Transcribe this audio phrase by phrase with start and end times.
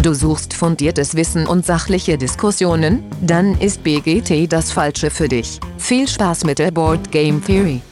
[0.00, 3.02] Du suchst fundiertes Wissen und sachliche Diskussionen?
[3.20, 5.58] Dann ist BGT das Falsche für dich.
[5.76, 7.82] Viel Spaß mit der Board Game Theory.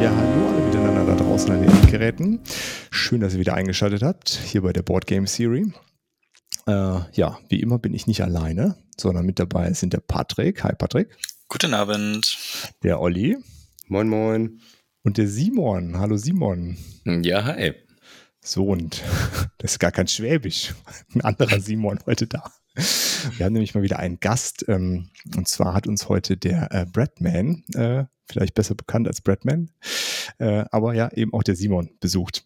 [0.00, 2.40] Ja, hallo alle miteinander da draußen an den Endgeräten.
[2.92, 5.72] Schön, dass ihr wieder eingeschaltet habt, hier bei der Board Game Theory.
[6.68, 10.62] Äh, ja, wie immer bin ich nicht alleine, sondern mit dabei sind der Patrick.
[10.62, 11.16] Hi Patrick.
[11.48, 12.38] Guten Abend.
[12.84, 13.36] Der Olli.
[13.88, 14.60] Moin, moin.
[15.02, 15.98] Und der Simon.
[15.98, 16.76] Hallo Simon.
[17.06, 17.72] Ja, hi.
[18.42, 19.02] So, und
[19.58, 20.74] das ist gar kein Schwäbisch.
[21.14, 22.52] Ein anderer Simon heute da.
[23.36, 24.66] Wir haben nämlich mal wieder einen Gast.
[24.68, 29.70] Ähm, und zwar hat uns heute der äh, Bradman, äh, vielleicht besser bekannt als Bradman,
[30.38, 32.44] äh, aber ja, eben auch der Simon besucht.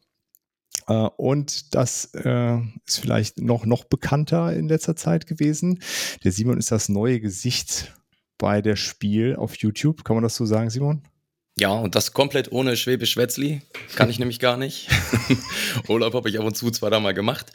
[0.86, 5.80] Äh, und das äh, ist vielleicht noch, noch bekannter in letzter Zeit gewesen.
[6.22, 7.92] Der Simon ist das neue Gesicht
[8.38, 10.04] bei der Spiel auf YouTube.
[10.04, 11.02] Kann man das so sagen, Simon?
[11.64, 13.62] Ja, und das komplett ohne Schwäbisch-Schwätzli.
[13.96, 14.86] Kann ich nämlich gar nicht.
[15.88, 17.46] Urlaub habe ich ab und zu zwar da mal gemacht.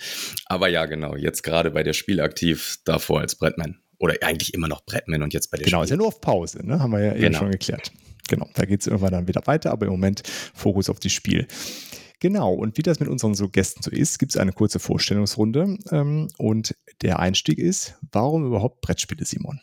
[0.48, 3.78] Aber ja, genau, jetzt gerade bei der Spiel aktiv, davor als Brettman.
[4.00, 5.84] Oder eigentlich immer noch Brettman und jetzt bei der Genau, Spiel.
[5.84, 6.80] ist ja nur auf Pause, ne?
[6.80, 7.38] Haben wir ja eben Genau.
[7.38, 7.92] schon geklärt.
[8.28, 10.24] Genau, da geht es irgendwann dann wieder weiter, aber im Moment
[10.56, 11.48] Fokus auf die Spiel.
[12.20, 15.78] Genau, und wie das mit unseren so Gästen so ist, gibt es eine kurze Vorstellungsrunde.
[15.92, 19.62] Ähm, und der Einstieg ist, warum überhaupt Brettspiele, Simon?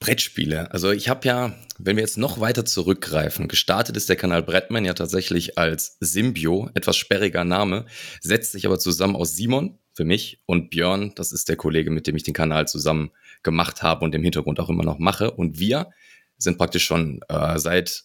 [0.00, 0.72] Brettspiele.
[0.72, 4.84] Also ich habe ja, wenn wir jetzt noch weiter zurückgreifen, gestartet ist der Kanal Brettman
[4.86, 7.84] ja tatsächlich als Symbio, etwas sperriger Name,
[8.20, 12.06] setzt sich aber zusammen aus Simon für mich und Björn, das ist der Kollege, mit
[12.06, 13.10] dem ich den Kanal zusammen
[13.42, 15.30] gemacht habe und im Hintergrund auch immer noch mache.
[15.30, 15.90] Und wir
[16.38, 18.04] sind praktisch schon äh, seit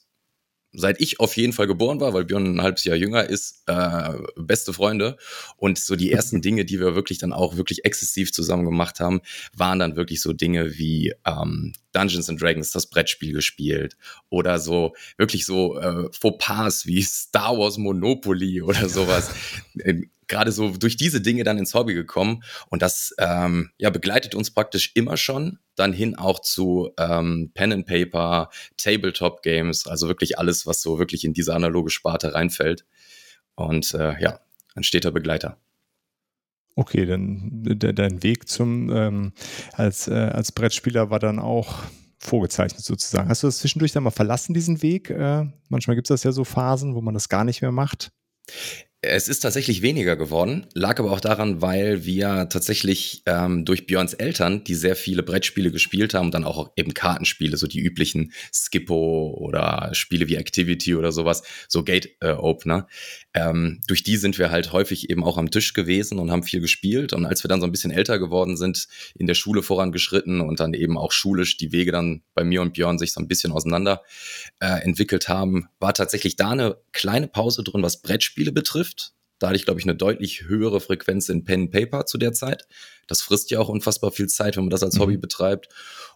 [0.75, 4.13] seit ich auf jeden Fall geboren war, weil Björn ein halbes Jahr jünger ist, äh,
[4.35, 5.17] beste Freunde.
[5.57, 9.21] Und so die ersten Dinge, die wir wirklich dann auch wirklich exzessiv zusammen gemacht haben,
[9.55, 13.97] waren dann wirklich so Dinge wie ähm, Dungeons and Dragons, das Brettspiel gespielt
[14.29, 19.31] oder so wirklich so äh, Fauxpas wie Star Wars Monopoly oder sowas.
[20.27, 24.51] Gerade so durch diese Dinge dann ins Hobby gekommen und das ähm, ja begleitet uns
[24.51, 30.39] praktisch immer schon dann hin auch zu ähm, Pen and Paper, Tabletop Games, also wirklich
[30.39, 32.85] alles, was so wirklich in diese analoge Sparte reinfällt.
[33.55, 34.39] Und äh, ja,
[34.75, 35.57] ein steter Begleiter.
[36.75, 39.33] Okay, dann de dein Weg zum ähm,
[39.73, 41.83] als, äh, als Brettspieler war dann auch
[42.19, 43.29] vorgezeichnet sozusagen.
[43.29, 45.09] Hast du das zwischendurch dann mal verlassen, diesen Weg?
[45.09, 48.11] Äh, manchmal gibt es das ja so Phasen, wo man das gar nicht mehr macht.
[49.07, 54.13] Es ist tatsächlich weniger geworden, lag aber auch daran, weil wir tatsächlich ähm, durch Björns
[54.13, 59.35] Eltern, die sehr viele Brettspiele gespielt haben dann auch eben Kartenspiele, so die üblichen Skippo
[59.39, 62.87] oder Spiele wie Activity oder sowas, so Gate-Opener.
[63.33, 66.61] ähm, durch die sind wir halt häufig eben auch am Tisch gewesen und haben viel
[66.61, 67.13] gespielt.
[67.13, 68.87] Und als wir dann so ein bisschen älter geworden sind,
[69.17, 72.73] in der Schule vorangeschritten und dann eben auch schulisch die Wege dann bei mir und
[72.73, 74.01] Björn sich so ein bisschen auseinander
[74.59, 78.94] äh, entwickelt haben, war tatsächlich da eine kleine Pause drin, was Brettspiele betrifft.
[79.39, 82.33] Da hatte ich, glaube ich, eine deutlich höhere Frequenz in Pen and Paper zu der
[82.33, 82.67] Zeit.
[83.07, 85.01] Das frisst ja auch unfassbar viel Zeit, wenn man das als Mhm.
[85.01, 85.67] Hobby betreibt.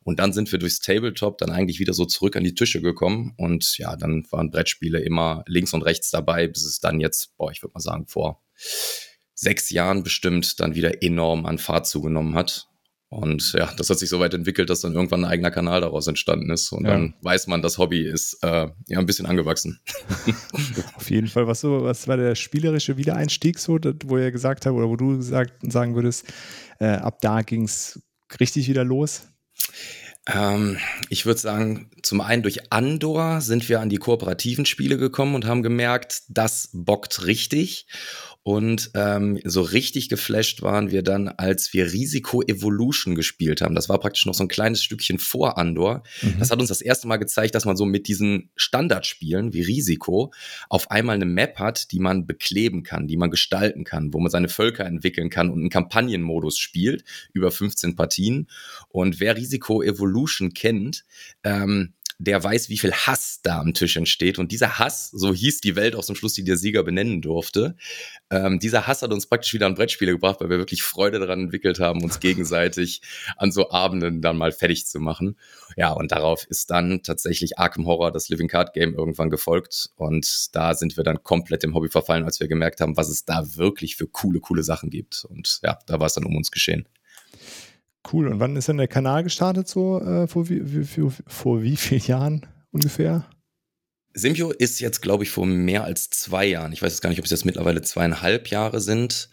[0.03, 3.34] Und dann sind wir durchs Tabletop dann eigentlich wieder so zurück an die Tische gekommen.
[3.38, 7.52] Und ja, dann waren Brettspiele immer links und rechts dabei, bis es dann jetzt, boah,
[7.52, 8.41] ich würde mal sagen, vor
[9.34, 12.69] sechs Jahren bestimmt dann wieder enorm an Fahrt zugenommen hat.
[13.09, 16.05] Und ja, das hat sich so weit entwickelt, dass dann irgendwann ein eigener Kanal daraus
[16.07, 16.71] entstanden ist.
[16.71, 16.91] Und Ja.
[16.91, 19.79] dann weiß man, das Hobby ist äh, ja ein bisschen angewachsen.
[20.95, 24.75] Auf jeden Fall, was so, was war der spielerische Wiedereinstieg so, wo ihr gesagt habt,
[24.75, 26.25] oder wo du gesagt, sagen würdest,
[26.79, 27.99] äh, ab da ging es
[28.39, 29.23] richtig wieder los?
[30.27, 30.77] Ähm,
[31.09, 35.45] ich würde sagen, zum einen durch Andor sind wir an die kooperativen Spiele gekommen und
[35.45, 37.87] haben gemerkt, das bockt richtig.
[38.49, 43.75] Und ähm, so richtig geflasht waren wir dann, als wir Risiko Evolution gespielt haben.
[43.75, 46.01] Das war praktisch noch so ein kleines Stückchen vor Andor.
[46.39, 50.33] Das hat uns das erste Mal gezeigt, dass man so mit diesen Standardspielen wie Risiko
[50.67, 54.31] auf einmal eine Map hat, die man bekleben kann, die man gestalten kann, wo man
[54.31, 58.47] seine Völker entwickeln kann und einen Kampagnenmodus spielt über 15 Partien.
[58.88, 61.05] Und wer Risiko Evolution kennt,
[61.43, 64.39] ähm, der weiß, wie viel Hass da am Tisch entsteht.
[64.39, 67.77] Und dieser Hass, so hieß die Welt auch zum Schluss, die der Sieger benennen durfte,
[68.30, 71.44] ähm, dieser Hass hat uns praktisch wieder an Brettspiele gebracht, weil wir wirklich Freude daran
[71.44, 73.01] entwickelt haben, uns gegenseitig
[73.38, 75.38] an so Abenden dann mal fertig zu machen.
[75.77, 79.92] Ja, und darauf ist dann tatsächlich Arkham Horror, das Living Card Game, irgendwann gefolgt.
[79.95, 83.24] Und da sind wir dann komplett im Hobby verfallen, als wir gemerkt haben, was es
[83.24, 85.25] da wirklich für coole, coole Sachen gibt.
[85.30, 86.86] Und ja, da war es dann um uns geschehen.
[88.12, 88.28] Cool.
[88.28, 90.00] Und wann ist denn der Kanal gestartet so?
[90.01, 93.25] Äh, vor, wie, wie, vor, vor wie vielen Jahren ungefähr?
[94.13, 96.72] Symbio ist jetzt, glaube ich, vor mehr als zwei Jahren.
[96.72, 99.30] Ich weiß jetzt gar nicht, ob es jetzt mittlerweile zweieinhalb Jahre sind,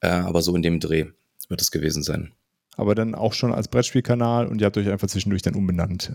[0.00, 1.06] äh, aber so in dem Dreh
[1.48, 2.32] wird es gewesen sein.
[2.76, 6.12] Aber dann auch schon als Brettspielkanal und ihr habt euch einfach zwischendurch dann umbenannt.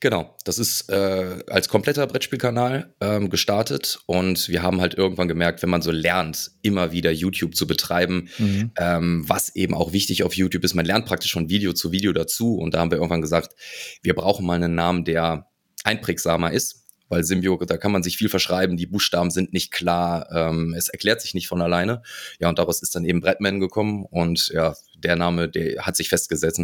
[0.00, 5.62] Genau, das ist äh, als kompletter Brettspielkanal ähm, gestartet und wir haben halt irgendwann gemerkt,
[5.62, 8.72] wenn man so lernt, immer wieder YouTube zu betreiben, mhm.
[8.76, 12.12] ähm, was eben auch wichtig auf YouTube ist, man lernt praktisch von Video zu Video
[12.12, 13.54] dazu und da haben wir irgendwann gesagt,
[14.02, 15.46] wir brauchen mal einen Namen, der
[15.84, 20.28] einprägsamer ist, weil Symbio, da kann man sich viel verschreiben, die Buchstaben sind nicht klar,
[20.32, 22.02] ähm, es erklärt sich nicht von alleine.
[22.38, 26.08] Ja, und daraus ist dann eben Brettman gekommen und ja, der Name, der hat sich
[26.08, 26.60] festgesetzt.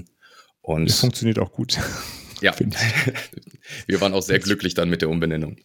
[0.62, 1.78] Und das funktioniert auch gut.
[2.40, 2.54] Ja,
[3.86, 5.56] wir waren auch sehr glücklich dann mit der Umbenennung.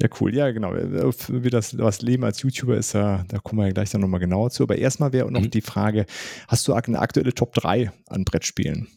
[0.00, 0.34] Ja, cool.
[0.34, 0.72] Ja, genau.
[0.72, 4.20] Wie das, das Leben als YouTuber ist, da, da kommen wir ja gleich dann nochmal
[4.20, 4.64] genauer zu.
[4.64, 5.50] Aber erstmal wäre noch mhm.
[5.50, 6.06] die Frage,
[6.48, 8.88] hast du eine aktuelle Top 3 an Brettspielen?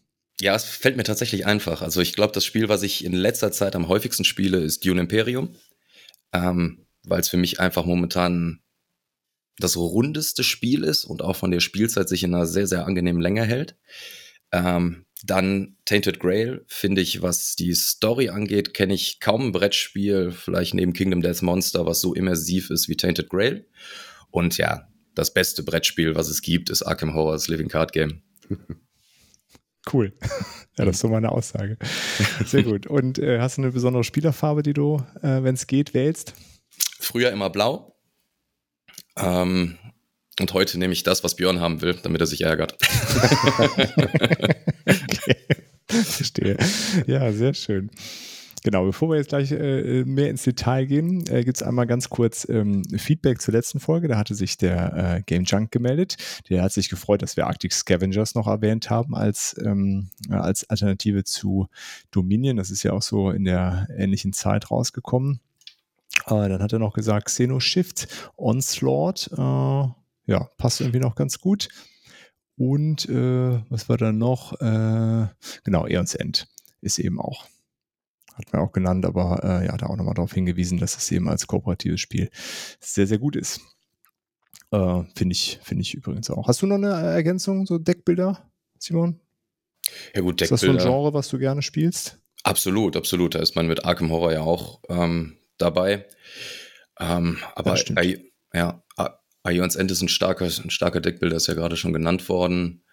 [0.42, 1.82] Ja, es fällt mir tatsächlich einfach.
[1.82, 5.02] Also ich glaube, das Spiel, was ich in letzter Zeit am häufigsten spiele, ist Dune
[5.02, 5.56] Imperium.
[6.34, 8.60] Ähm, weil es für mich einfach momentan
[9.60, 13.22] das rundeste Spiel ist und auch von der Spielzeit sich in einer sehr, sehr angenehmen
[13.22, 13.76] Länge hält.
[14.52, 20.32] Ähm, dann Tainted Grail, finde ich, was die Story angeht, kenne ich kaum ein Brettspiel,
[20.32, 23.68] vielleicht neben Kingdom Death Monster, was so immersiv ist wie Tainted Grail.
[24.32, 28.22] Und ja, das beste Brettspiel, was es gibt, ist Arkham Horrors Living Card Game.
[29.92, 30.14] Cool.
[30.80, 31.76] Ja, das ist so meine Aussage.
[32.46, 32.86] Sehr gut.
[32.86, 36.36] Und äh, hast du eine besondere Spielerfarbe, die du, äh, wenn es geht, wählst?
[37.00, 37.98] Früher immer blau.
[39.16, 39.80] Ähm,
[40.40, 42.78] und heute nehme ich das, was Björn haben will, damit er sich ärgert.
[44.86, 45.36] okay.
[45.88, 46.58] Verstehe.
[47.06, 47.90] Ja, sehr schön.
[48.64, 52.10] Genau, bevor wir jetzt gleich äh, mehr ins Detail gehen, äh, gibt es einmal ganz
[52.10, 54.08] kurz ähm, Feedback zur letzten Folge.
[54.08, 56.18] Da hatte sich der äh, Game Junk gemeldet.
[56.50, 61.24] Der hat sich gefreut, dass wir Arctic Scavengers noch erwähnt haben als, ähm, als Alternative
[61.24, 61.68] zu
[62.12, 62.58] Dominion.
[62.58, 65.40] Das ist ja auch so in der ähnlichen Zeit rausgekommen.
[66.26, 69.88] Äh, dann hat er noch gesagt, Xeno Shift, Onslaught, äh,
[70.28, 71.70] ja, passt irgendwie noch ganz gut.
[72.58, 74.54] Und äh, was war da noch?
[74.62, 75.28] Äh,
[75.64, 76.48] genau, Eons End
[76.82, 77.46] ist eben auch.
[78.34, 81.28] Hat man auch genannt, aber äh, ja, da auch nochmal darauf hingewiesen, dass es eben
[81.28, 82.30] als kooperatives Spiel
[82.80, 83.62] sehr, sehr gut ist.
[84.72, 86.48] Äh, Finde ich, finde ich übrigens auch.
[86.48, 89.20] Hast du noch eine Ergänzung, so Deckbilder, Simon?
[90.14, 90.44] Ja, gut, Deckbilder.
[90.44, 92.20] Ist das so ein Genre, was du gerne spielst?
[92.44, 93.36] Absolut, absolut.
[93.36, 96.06] Da ist man mit Arkham Horror ja auch ähm, dabei.
[97.00, 98.18] Ähm, aber ja,
[98.54, 98.84] ja,
[99.46, 102.84] Ions End ist ein starker, ein starker Deckbilder, ist ja gerade schon genannt worden.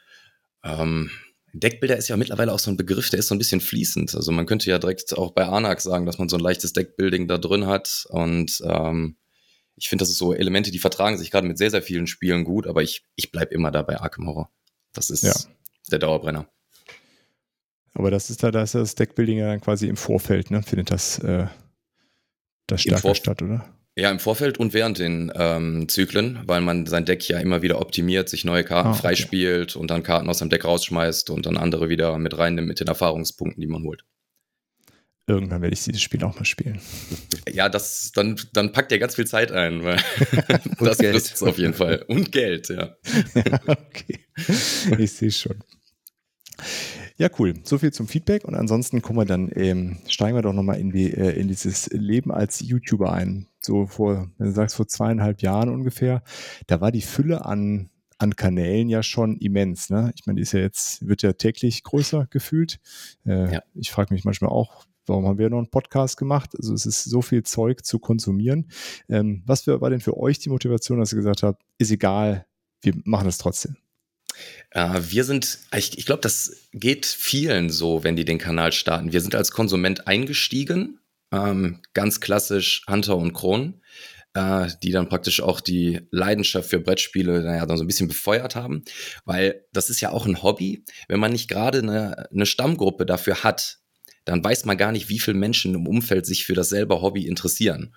[0.63, 1.11] Ähm,
[1.53, 4.15] Deckbilder ist ja mittlerweile auch so ein Begriff, der ist so ein bisschen fließend.
[4.15, 7.29] Also man könnte ja direkt auch bei Anak sagen, dass man so ein leichtes Deckbuilding
[7.29, 8.07] da drin hat.
[8.09, 9.17] Und ähm,
[9.77, 12.45] ich finde, das ist so Elemente, die vertragen sich gerade mit sehr, sehr vielen Spielen
[12.45, 14.51] gut, aber ich, ich bleibe immer da bei Arkham Horror.
[14.93, 15.35] Das ist ja.
[15.91, 16.49] der Dauerbrenner.
[17.93, 20.63] Aber das ist da, da ist das Deckbuilding ja dann quasi im Vorfeld, ne?
[20.63, 21.47] Findet das, äh,
[22.67, 23.74] das stärker statt, oder?
[23.97, 27.81] Ja, im Vorfeld und während den ähm, Zyklen, weil man sein Deck ja immer wieder
[27.81, 29.01] optimiert, sich neue Karten ah, okay.
[29.01, 32.81] freispielt und dann Karten aus seinem Deck rausschmeißt und dann andere wieder mit reinnimmt mit
[32.81, 34.05] den Erfahrungspunkten, die man holt.
[35.27, 36.81] Irgendwann werde ich dieses Spiel auch mal spielen.
[37.51, 39.99] Ja, das, dann, dann packt ihr ganz viel Zeit ein, weil
[40.81, 42.05] das ist auf jeden Fall.
[42.09, 42.97] Und Geld, ja.
[43.35, 44.27] ja okay.
[44.99, 45.61] Ich sehe schon.
[47.17, 47.55] Ja, cool.
[47.63, 48.45] So viel zum Feedback.
[48.45, 51.89] Und ansonsten kommen wir dann, ähm, steigen wir doch nochmal in, die, äh, in dieses
[51.91, 53.47] Leben als YouTuber ein.
[53.61, 56.25] So vor, wenn du sagst, vor zweieinhalb Jahren ungefähr,
[56.67, 59.91] da war die Fülle an, an Kanälen ja schon immens.
[59.91, 60.13] Ne?
[60.17, 62.81] Ich meine, die ist ja jetzt, wird ja täglich größer gefühlt.
[63.25, 63.63] Äh, ja.
[63.75, 66.51] Ich frage mich manchmal auch, warum haben wir noch einen Podcast gemacht?
[66.57, 68.71] Also es ist so viel Zeug zu konsumieren.
[69.09, 72.47] Ähm, was war denn für euch die Motivation, dass ihr gesagt habt, ist egal,
[72.81, 73.77] wir machen das trotzdem?
[74.71, 79.13] Äh, wir sind, ich, ich glaube, das geht vielen so, wenn die den Kanal starten.
[79.13, 80.99] Wir sind als Konsument eingestiegen,
[81.33, 83.81] ähm, ganz klassisch Hunter und Kron,
[84.35, 88.57] äh, die dann praktisch auch die Leidenschaft für Brettspiele, naja, dann so ein bisschen befeuert
[88.57, 88.85] haben,
[89.25, 90.85] weil das ist ja auch ein Hobby.
[91.09, 93.79] Wenn man nicht gerade eine, eine Stammgruppe dafür hat,
[94.25, 97.95] dann weiß man gar nicht, wie viele Menschen im Umfeld sich für dasselbe Hobby interessieren.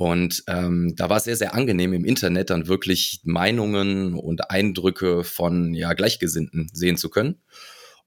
[0.00, 5.24] Und ähm, da war es sehr, sehr angenehm im Internet dann wirklich Meinungen und Eindrücke
[5.24, 7.42] von ja, Gleichgesinnten sehen zu können.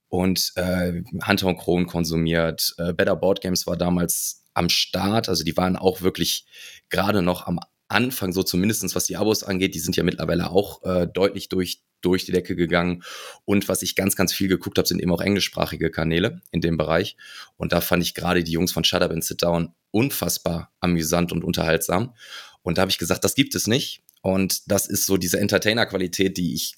[0.07, 2.73] Und äh, Hunter und Kron konsumiert.
[2.79, 5.29] Äh, Better Board Games war damals am Start.
[5.29, 6.47] Also die waren auch wirklich
[6.89, 7.59] gerade noch am
[7.93, 9.75] Anfang, so zumindestens was die Abos angeht.
[9.75, 13.03] Die sind ja mittlerweile auch äh, deutlich durch, durch die Decke gegangen.
[13.45, 16.77] Und was ich ganz, ganz viel geguckt habe, sind eben auch englischsprachige Kanäle in dem
[16.77, 17.15] Bereich.
[17.57, 21.31] Und da fand ich gerade die Jungs von Shut Up and Sit Down unfassbar amüsant
[21.31, 22.13] und unterhaltsam.
[22.61, 24.01] Und da habe ich gesagt, das gibt es nicht.
[24.21, 26.75] Und das ist so diese Entertainer-Qualität, die ich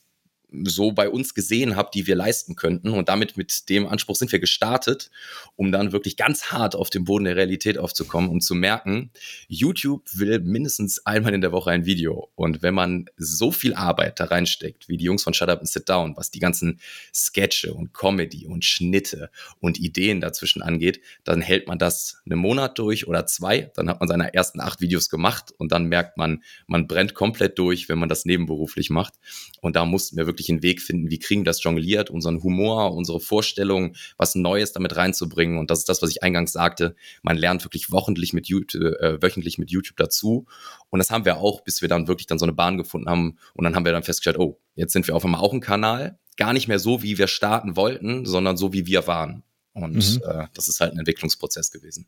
[0.66, 2.90] so bei uns gesehen habe, die wir leisten könnten.
[2.90, 5.10] Und damit mit dem Anspruch sind wir gestartet,
[5.56, 9.12] um dann wirklich ganz hart auf den Boden der Realität aufzukommen, um zu merken,
[9.48, 12.30] YouTube will mindestens einmal in der Woche ein Video.
[12.36, 15.70] Und wenn man so viel Arbeit da reinsteckt, wie die Jungs von Shut Up and
[15.70, 16.80] Sit Down, was die ganzen
[17.14, 22.78] Sketche und Comedy und Schnitte und Ideen dazwischen angeht, dann hält man das einen Monat
[22.80, 23.72] durch oder zwei.
[23.76, 27.58] Dann hat man seine ersten acht Videos gemacht und dann merkt man, man brennt komplett
[27.60, 29.14] durch, wenn man das nebenberuflich macht.
[29.62, 32.94] Und da mussten wir wirklich einen Weg finden, wie kriegen wir das jongliert, unseren Humor,
[32.94, 35.58] unsere Vorstellungen, was Neues damit reinzubringen.
[35.58, 36.96] Und das ist das, was ich eingangs sagte.
[37.24, 40.46] Man lernt wirklich wochentlich mit YouTube, äh, wöchentlich mit YouTube dazu.
[40.90, 43.38] Und das haben wir auch, bis wir dann wirklich dann so eine Bahn gefunden haben.
[43.54, 46.20] Und dann haben wir dann festgestellt, oh, jetzt sind wir auf einmal auch ein Kanal.
[46.38, 49.44] Gar nicht mehr so, wie wir starten wollten, sondern so, wie wir waren.
[49.74, 50.22] Und mhm.
[50.25, 52.08] äh, das ist halt ein Entwicklungsprozess gewesen.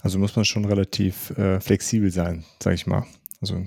[0.00, 3.04] Also muss man schon relativ äh, flexibel sein, sag ich mal.
[3.40, 3.64] Also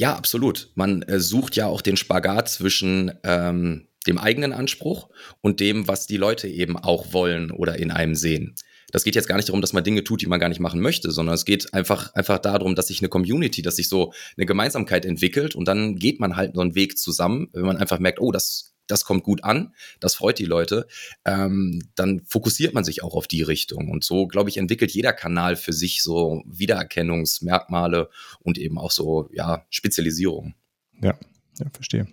[0.00, 0.70] ja, absolut.
[0.76, 5.10] Man äh, sucht ja auch den Spagat zwischen ähm, dem eigenen Anspruch
[5.42, 8.54] und dem, was die Leute eben auch wollen oder in einem sehen.
[8.92, 10.80] Das geht jetzt gar nicht darum, dass man Dinge tut, die man gar nicht machen
[10.80, 14.46] möchte, sondern es geht einfach, einfach darum, dass sich eine Community, dass sich so eine
[14.46, 18.22] Gemeinsamkeit entwickelt und dann geht man halt so einen Weg zusammen, wenn man einfach merkt,
[18.22, 20.86] oh, das das kommt gut an, das freut die Leute,
[21.24, 23.90] ähm, dann fokussiert man sich auch auf die Richtung.
[23.90, 29.28] Und so, glaube ich, entwickelt jeder Kanal für sich so Wiedererkennungsmerkmale und eben auch so,
[29.32, 30.54] ja, Spezialisierung.
[31.02, 31.18] Ja,
[31.58, 32.06] ja, verstehe.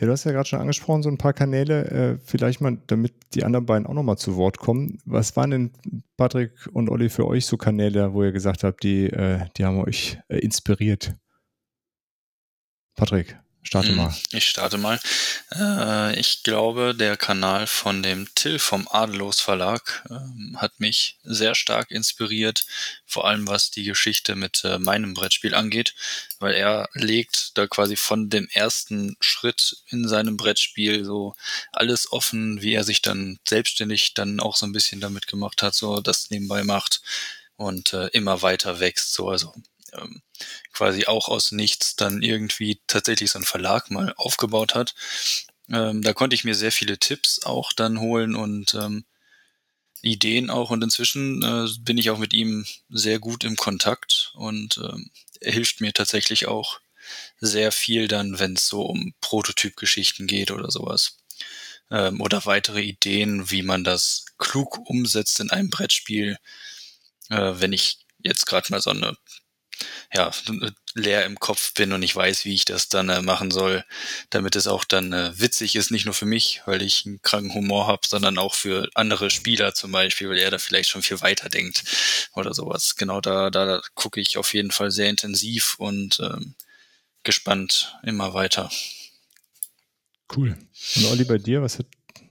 [0.00, 3.14] Ja, du hast ja gerade schon angesprochen, so ein paar Kanäle, äh, vielleicht mal, damit
[3.34, 4.98] die anderen beiden auch nochmal zu Wort kommen.
[5.04, 5.70] Was waren denn,
[6.16, 9.78] Patrick und Olli, für euch so Kanäle, wo ihr gesagt habt, die, äh, die haben
[9.78, 11.14] euch äh, inspiriert?
[12.96, 13.38] Patrick.
[13.66, 14.16] Starte hm, mal.
[14.30, 15.00] Ich starte mal.
[15.52, 21.56] Äh, ich glaube, der Kanal von dem Till vom Adelos Verlag äh, hat mich sehr
[21.56, 22.64] stark inspiriert,
[23.06, 25.94] vor allem was die Geschichte mit äh, meinem Brettspiel angeht,
[26.38, 31.34] weil er legt da quasi von dem ersten Schritt in seinem Brettspiel so
[31.72, 35.74] alles offen, wie er sich dann selbstständig dann auch so ein bisschen damit gemacht hat,
[35.74, 37.02] so das nebenbei macht
[37.56, 39.12] und äh, immer weiter wächst.
[39.12, 39.52] So, also
[40.00, 40.22] ähm,
[40.72, 44.94] quasi auch aus nichts dann irgendwie tatsächlich so ein Verlag mal aufgebaut hat.
[45.70, 49.04] Ähm, da konnte ich mir sehr viele Tipps auch dann holen und ähm,
[50.02, 54.78] Ideen auch und inzwischen äh, bin ich auch mit ihm sehr gut im Kontakt und
[54.78, 55.10] ähm,
[55.40, 56.80] er hilft mir tatsächlich auch
[57.40, 61.18] sehr viel dann, wenn es so um Prototypgeschichten geht oder sowas.
[61.90, 66.38] Ähm, oder weitere Ideen, wie man das klug umsetzt in einem Brettspiel.
[67.30, 69.16] Äh, wenn ich jetzt gerade mal so eine
[70.12, 70.30] ja,
[70.94, 73.84] leer im Kopf bin und ich weiß, wie ich das dann äh, machen soll,
[74.30, 77.54] damit es auch dann äh, witzig ist, nicht nur für mich, weil ich einen kranken
[77.54, 81.20] Humor habe, sondern auch für andere Spieler zum Beispiel, weil er da vielleicht schon viel
[81.20, 81.84] weiter denkt
[82.34, 82.96] oder sowas.
[82.96, 86.54] Genau da, da, da gucke ich auf jeden Fall sehr intensiv und ähm,
[87.22, 88.70] gespannt immer weiter.
[90.34, 90.56] Cool.
[90.96, 91.86] Und Olli, bei dir, was hat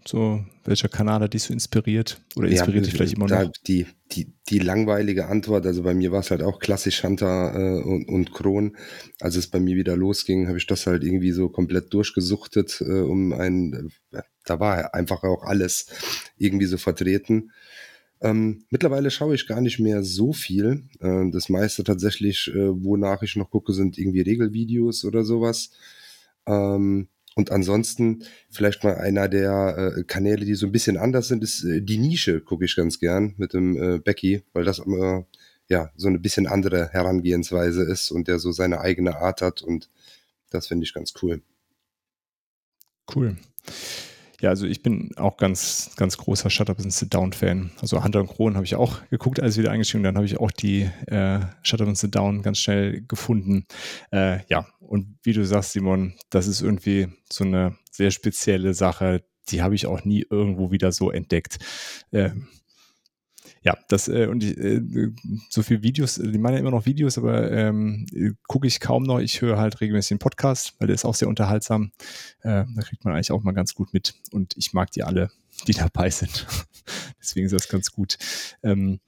[0.08, 2.22] so, welcher Kanal hat dich so inspiriert?
[2.36, 3.52] Oder inspiriert ja, dich vielleicht immer noch?
[3.66, 7.82] Die, die, die langweilige Antwort, also bei mir war es halt auch klassisch Hunter äh,
[7.82, 8.78] und, und Kron.
[9.20, 13.02] Als es bei mir wieder losging, habe ich das halt irgendwie so komplett durchgesuchtet, äh,
[13.02, 15.88] um ein, äh, da war einfach auch alles
[16.38, 17.52] irgendwie so vertreten.
[18.22, 20.84] Ähm, mittlerweile schaue ich gar nicht mehr so viel.
[21.00, 25.72] Äh, das meiste tatsächlich, äh, wonach ich noch gucke, sind irgendwie Regelvideos oder sowas.
[26.46, 31.44] Ähm, und ansonsten vielleicht mal einer der äh, Kanäle, die so ein bisschen anders sind,
[31.44, 35.26] ist äh, die Nische, gucke ich ganz gern mit dem äh, Becky, weil das immer
[35.68, 39.90] ja so eine bisschen andere Herangehensweise ist und der so seine eigene Art hat und
[40.50, 41.42] das finde ich ganz cool.
[43.14, 43.36] Cool.
[44.46, 47.72] Ja, also ich bin auch ganz, ganz großer Shut Up and Sit Down Fan.
[47.82, 50.52] Also Hunter und Kron habe ich auch geguckt, als wieder eingestiegen Dann habe ich auch
[50.52, 53.66] die äh, Shut Up and Sit Down ganz schnell gefunden.
[54.12, 59.24] Äh, ja, und wie du sagst, Simon, das ist irgendwie so eine sehr spezielle Sache.
[59.50, 61.58] Die habe ich auch nie irgendwo wieder so entdeckt.
[62.12, 62.30] Äh,
[63.66, 64.80] ja, das äh, und ich, äh,
[65.50, 68.06] so viele Videos, die meinen ja immer noch Videos, aber ähm,
[68.48, 69.20] gucke ich kaum noch.
[69.20, 71.92] Ich höre halt regelmäßig den Podcast, weil der ist auch sehr unterhaltsam.
[72.42, 74.14] Äh, da kriegt man eigentlich auch mal ganz gut mit.
[74.32, 75.32] Und ich mag die alle,
[75.68, 76.46] die dabei sind.
[77.20, 78.20] Deswegen ist das ganz gut.
[78.62, 79.00] Ähm,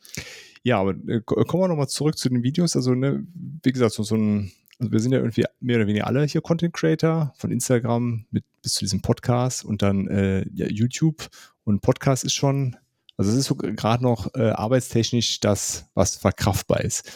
[0.63, 2.75] ja, aber äh, kommen wir nochmal zurück zu den Videos.
[2.75, 3.23] Also, ne,
[3.61, 6.41] wie gesagt, so, so ein, also wir sind ja irgendwie mehr oder weniger alle hier
[6.41, 11.29] Content Creator von Instagram mit, bis zu diesem Podcast und dann äh, ja, YouTube.
[11.63, 12.75] Und Podcast ist schon
[13.17, 17.11] also es ist so gerade noch äh, arbeitstechnisch das, was verkraftbar ist.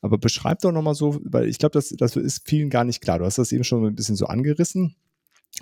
[0.00, 3.18] Aber beschreib doch nochmal so, weil ich glaube, das, das ist vielen gar nicht klar.
[3.18, 4.96] Du hast das eben schon ein bisschen so angerissen.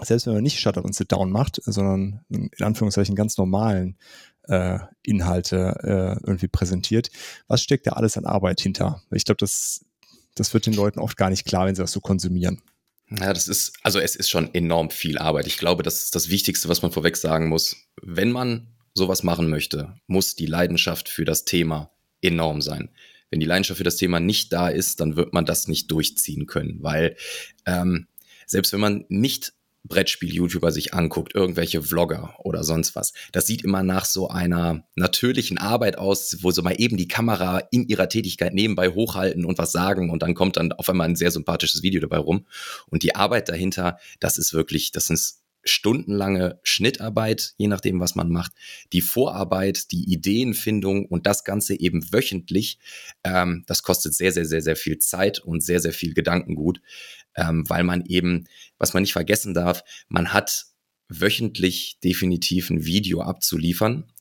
[0.01, 3.97] Selbst wenn man nicht Shutter und Sit-Down macht, sondern in Anführungszeichen ganz normalen
[4.49, 7.11] äh, Inhalte äh, irgendwie präsentiert,
[7.47, 9.03] was steckt da alles an Arbeit hinter?
[9.11, 9.85] Ich glaube, das,
[10.35, 12.61] das wird den Leuten oft gar nicht klar, wenn sie das so konsumieren.
[13.11, 15.47] Ja, das ist, also es ist schon enorm viel Arbeit.
[15.47, 17.77] Ich glaube, das ist das Wichtigste, was man vorweg sagen muss.
[18.03, 22.91] Wenn man sowas machen möchte, muss die Leidenschaft für das Thema enorm sein.
[23.31, 26.47] Wenn die Leidenschaft für das Thema nicht da ist, dann wird man das nicht durchziehen
[26.47, 27.17] können, weil
[27.67, 28.07] ähm,
[28.47, 33.13] selbst wenn man nicht Brettspiel-YouTuber sich anguckt, irgendwelche Vlogger oder sonst was.
[33.33, 37.59] Das sieht immer nach so einer natürlichen Arbeit aus, wo sie mal eben die Kamera
[37.71, 41.17] in ihrer Tätigkeit nebenbei hochhalten und was sagen und dann kommt dann auf einmal ein
[41.17, 42.47] sehr sympathisches Video dabei rum.
[42.87, 48.31] Und die Arbeit dahinter, das ist wirklich, das ist stundenlange Schnittarbeit, je nachdem, was man
[48.31, 48.53] macht,
[48.93, 52.79] die Vorarbeit, die Ideenfindung und das Ganze eben wöchentlich,
[53.25, 56.81] ähm, das kostet sehr, sehr, sehr, sehr viel Zeit und sehr, sehr viel Gedankengut,
[57.37, 58.47] ähm, weil man eben,
[58.79, 60.67] was man nicht vergessen darf, man hat
[61.09, 64.13] wöchentlich definitiv ein Video abzuliefern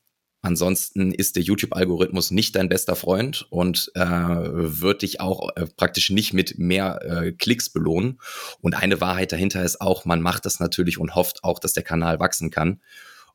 [0.44, 6.10] Ansonsten ist der YouTube-Algorithmus nicht dein bester Freund und äh, wird dich auch äh, praktisch
[6.10, 8.20] nicht mit mehr äh, Klicks belohnen.
[8.60, 11.84] Und eine Wahrheit dahinter ist auch, man macht das natürlich und hofft auch, dass der
[11.84, 12.82] Kanal wachsen kann.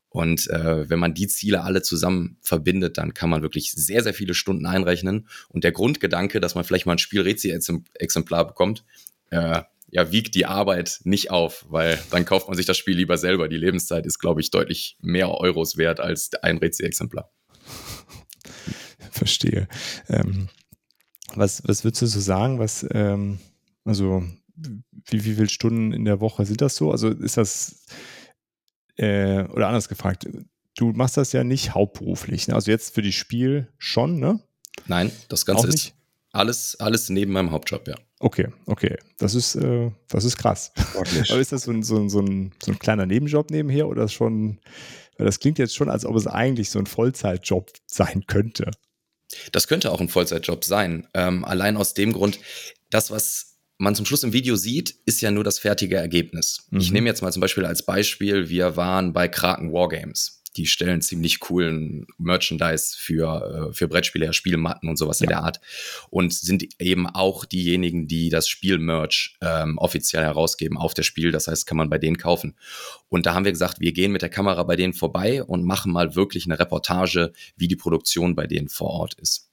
[0.09, 4.13] Und äh, wenn man die Ziele alle zusammen verbindet, dann kann man wirklich sehr, sehr
[4.13, 5.27] viele Stunden einrechnen.
[5.47, 8.83] Und der Grundgedanke, dass man vielleicht mal ein Spielrätsel-Exemplar bekommt,
[9.29, 13.17] äh, ja, wiegt die Arbeit nicht auf, weil dann kauft man sich das Spiel lieber
[13.17, 13.47] selber.
[13.47, 17.31] Die Lebenszeit ist, glaube ich, deutlich mehr Euros wert als ein Rätselexemplar.
[19.11, 19.67] Verstehe.
[20.09, 20.49] Ähm,
[21.35, 22.59] was, was würdest du so sagen?
[22.59, 23.39] Was, ähm,
[23.85, 24.23] also,
[24.55, 26.91] wie, wie viele Stunden in der Woche sind das so?
[26.91, 27.85] Also, ist das,
[28.97, 30.27] äh, oder anders gefragt,
[30.75, 32.47] du machst das ja nicht hauptberuflich.
[32.47, 32.55] Ne?
[32.55, 34.41] Also, jetzt für die Spiel schon, ne?
[34.85, 35.96] Nein, das Ganze ist
[36.37, 37.95] alles, alles neben meinem Hauptjob, ja.
[38.19, 38.97] Okay, okay.
[39.17, 40.71] Das ist, äh, das ist krass.
[40.95, 41.29] Ordentlich.
[41.31, 44.07] Aber ist das so ein, so, ein, so, ein, so ein kleiner Nebenjob nebenher oder
[44.07, 44.59] schon,
[45.17, 48.71] weil das klingt jetzt schon, als ob es eigentlich so ein Vollzeitjob sein könnte.
[49.51, 51.07] Das könnte auch ein Vollzeitjob sein.
[51.13, 52.39] Ähm, allein aus dem Grund,
[52.89, 56.65] das, was man zum Schluss im Video sieht, ist ja nur das fertige Ergebnis.
[56.69, 56.79] Mhm.
[56.79, 61.01] Ich nehme jetzt mal zum Beispiel als Beispiel, wir waren bei Kraken Wargames die stellen
[61.01, 65.25] ziemlich coolen Merchandise für, äh, für Brettspiele, Spielmatten und sowas ja.
[65.25, 65.61] in der Art.
[66.09, 71.31] Und sind eben auch diejenigen, die das Spiel-Merch ähm, offiziell herausgeben auf der Spiel.
[71.31, 72.55] Das heißt, kann man bei denen kaufen.
[73.07, 75.91] Und da haben wir gesagt, wir gehen mit der Kamera bei denen vorbei und machen
[75.91, 79.49] mal wirklich eine Reportage, wie die Produktion bei denen vor Ort ist.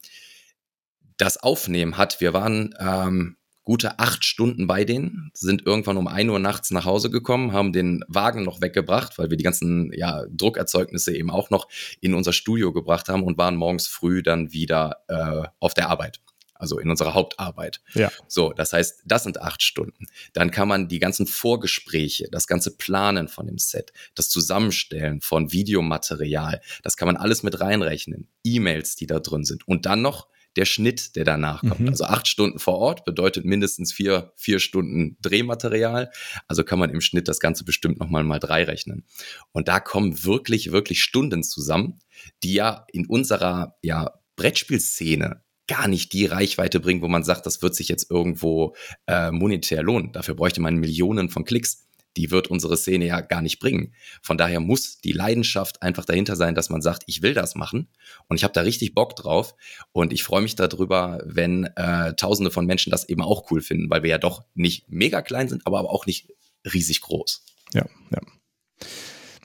[1.17, 6.29] Das Aufnehmen hat, wir waren ähm, gute acht Stunden bei denen, sind irgendwann um ein
[6.29, 10.25] Uhr nachts nach Hause gekommen, haben den Wagen noch weggebracht, weil wir die ganzen ja,
[10.31, 11.69] Druckerzeugnisse eben auch noch
[12.01, 16.21] in unser Studio gebracht haben und waren morgens früh dann wieder äh, auf der Arbeit.
[16.57, 17.83] Also in unserer Hauptarbeit.
[17.95, 18.13] Ja.
[18.29, 20.07] So, das heißt, das sind acht Stunden.
[20.35, 25.53] Dann kann man die ganzen Vorgespräche, das ganze Planen von dem Set, das Zusammenstellen von
[25.53, 28.29] Videomaterial, das kann man alles mit reinrechnen.
[28.45, 29.67] E-Mails, die da drin sind.
[29.67, 31.81] Und dann noch der Schnitt, der danach kommt.
[31.81, 31.89] Mhm.
[31.89, 36.11] Also acht Stunden vor Ort bedeutet mindestens vier, vier Stunden Drehmaterial.
[36.49, 39.05] Also kann man im Schnitt das Ganze bestimmt nochmal mal drei rechnen.
[39.53, 42.01] Und da kommen wirklich, wirklich Stunden zusammen,
[42.43, 47.63] die ja in unserer ja, Brettspielszene gar nicht die Reichweite bringen, wo man sagt, das
[47.63, 48.75] wird sich jetzt irgendwo
[49.07, 50.13] äh, monetär lohnen.
[50.13, 51.87] Dafür bräuchte man Millionen von Klicks
[52.17, 53.95] die wird unsere Szene ja gar nicht bringen.
[54.23, 57.89] Von daher muss die Leidenschaft einfach dahinter sein, dass man sagt, ich will das machen
[58.29, 59.55] und ich habe da richtig Bock drauf
[59.93, 63.91] und ich freue mich darüber, wenn äh, Tausende von Menschen das eben auch cool finden,
[63.91, 66.33] weil wir ja doch nicht mega klein sind, aber, aber auch nicht
[66.73, 67.45] riesig groß.
[67.75, 68.21] Ja, ja.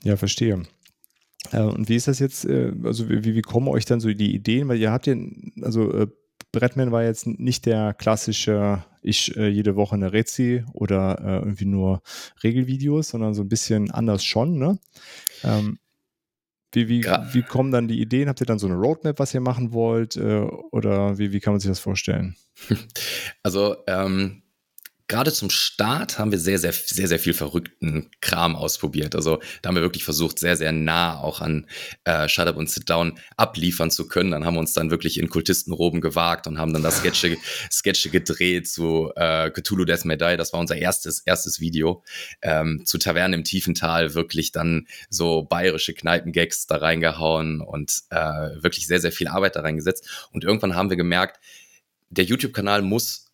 [0.04, 0.64] Ja, verstehe.
[1.52, 4.34] Äh, und wie ist das jetzt, äh, also wie, wie kommen euch dann so die
[4.34, 4.68] Ideen?
[4.68, 5.16] Weil ihr habt ja,
[5.62, 6.08] also
[6.52, 11.66] Brettman war jetzt nicht der klassische, ich äh, jede Woche eine Rezi oder äh, irgendwie
[11.66, 12.02] nur
[12.44, 14.80] Regelvideos, sondern so ein bisschen anders schon, ne?
[15.44, 15.80] Ähm,
[16.72, 17.28] wie, wie, ja.
[17.34, 18.30] wie kommen dann die Ideen?
[18.30, 20.18] Habt ihr dann so eine Roadmap, was ihr machen wollt?
[20.18, 22.36] Äh, oder wie, wie kann man sich das vorstellen?
[23.42, 24.44] Also, ähm,
[25.10, 29.16] gerade zum Start haben wir sehr, sehr, sehr, sehr viel verrückten Kram ausprobiert.
[29.16, 31.66] Also da haben wir wirklich versucht, sehr, sehr nah auch an
[32.06, 34.32] äh, Shut Up und Sit Down abliefern zu können.
[34.32, 37.38] Dann haben wir uns dann wirklich in Kultistenroben gewagt und haben dann das Sketche,
[37.72, 40.38] Sketche gedreht zu äh, Cthulhu Death May Die.
[40.38, 42.04] Das war unser erstes, erstes Video.
[42.44, 48.18] Ähm, zu Tavernen im Tiefental wirklich dann so bayerische Kneipengags da reingehauen und äh,
[48.62, 50.30] wirklich sehr, sehr viel Arbeit da reingesetzt.
[50.32, 51.40] Und irgendwann haben wir gemerkt,
[52.12, 53.29] der YouTube-Kanal muss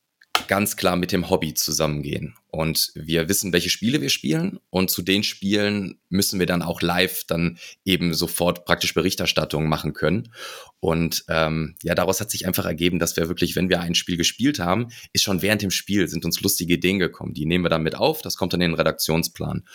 [0.48, 2.36] ganz klar mit dem Hobby zusammengehen.
[2.50, 4.60] Und wir wissen, welche Spiele wir spielen.
[4.70, 9.94] Und zu den Spielen müssen wir dann auch live dann eben sofort praktisch Berichterstattung machen
[9.94, 10.32] können.
[10.80, 14.18] Und ähm, ja, daraus hat sich einfach ergeben, dass wir wirklich, wenn wir ein Spiel
[14.18, 17.34] gespielt haben, ist schon während dem Spiel sind uns lustige Ideen gekommen.
[17.34, 18.22] Die nehmen wir dann mit auf.
[18.22, 19.66] Das kommt dann in den Redaktionsplan.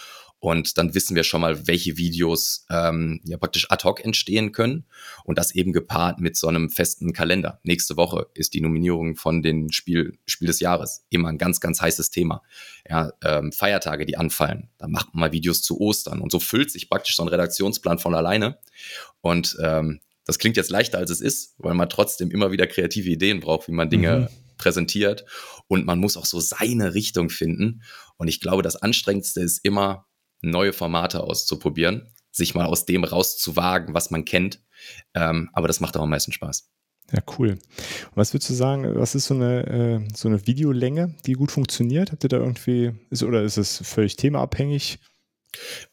[0.40, 4.86] Und dann wissen wir schon mal, welche Videos ähm, ja praktisch ad hoc entstehen können.
[5.24, 7.60] Und das eben gepaart mit so einem festen Kalender.
[7.62, 11.04] Nächste Woche ist die Nominierung von den Spiel, Spiel des Jahres.
[11.10, 12.42] Immer ein ganz, ganz heißes Thema.
[12.88, 14.70] Ja, ähm, Feiertage, die anfallen.
[14.78, 16.22] Da macht man mal Videos zu Ostern.
[16.22, 18.58] Und so füllt sich praktisch so ein Redaktionsplan von alleine.
[19.20, 23.10] Und ähm, das klingt jetzt leichter, als es ist, weil man trotzdem immer wieder kreative
[23.10, 24.56] Ideen braucht, wie man Dinge mhm.
[24.56, 25.26] präsentiert.
[25.68, 27.82] Und man muss auch so seine Richtung finden.
[28.16, 30.06] Und ich glaube, das Anstrengendste ist immer,
[30.42, 34.60] neue Formate auszuprobieren, sich mal aus dem rauszuwagen, was man kennt.
[35.14, 36.70] Ähm, aber das macht auch am meisten Spaß.
[37.12, 37.50] Ja, cool.
[37.50, 37.60] Und
[38.14, 42.12] was würdest du sagen, was ist so eine, äh, so eine Videolänge, die gut funktioniert?
[42.12, 44.98] Habt ihr da irgendwie, ist, oder ist es völlig themaabhängig?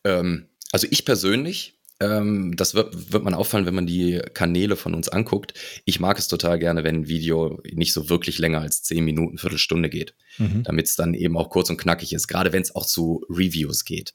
[0.04, 4.94] Ähm, also ich persönlich ähm, das wird, wird man auffallen, wenn man die Kanäle von
[4.94, 5.54] uns anguckt.
[5.86, 9.38] Ich mag es total gerne, wenn ein Video nicht so wirklich länger als zehn Minuten,
[9.38, 10.64] Viertelstunde geht, mhm.
[10.64, 13.84] damit es dann eben auch kurz und knackig ist, gerade wenn es auch zu Reviews
[13.84, 14.14] geht,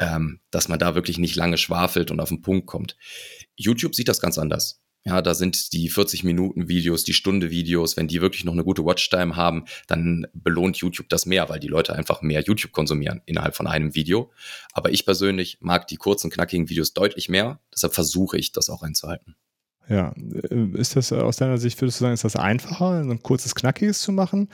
[0.00, 2.96] ähm, dass man da wirklich nicht lange schwafelt und auf den Punkt kommt.
[3.56, 4.80] YouTube sieht das ganz anders.
[5.04, 8.64] Ja, da sind die 40 Minuten Videos, die Stunde Videos, wenn die wirklich noch eine
[8.64, 13.22] gute Watchtime haben, dann belohnt YouTube das mehr, weil die Leute einfach mehr YouTube konsumieren
[13.24, 14.30] innerhalb von einem Video.
[14.72, 17.60] Aber ich persönlich mag die kurzen, knackigen Videos deutlich mehr.
[17.72, 19.36] Deshalb versuche ich, das auch einzuhalten.
[19.88, 20.14] Ja,
[20.50, 23.54] äh, ist das äh, aus deiner Sicht, würdest du sagen, ist das einfacher, ein kurzes,
[23.54, 24.48] knackiges zu machen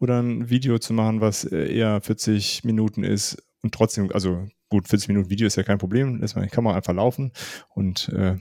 [0.00, 4.88] oder ein Video zu machen, was äh, eher 40 Minuten ist und trotzdem, also gut,
[4.88, 7.32] 40 Minuten Video ist ja kein Problem, lässt man die Kamera einfach laufen
[7.68, 8.38] und äh,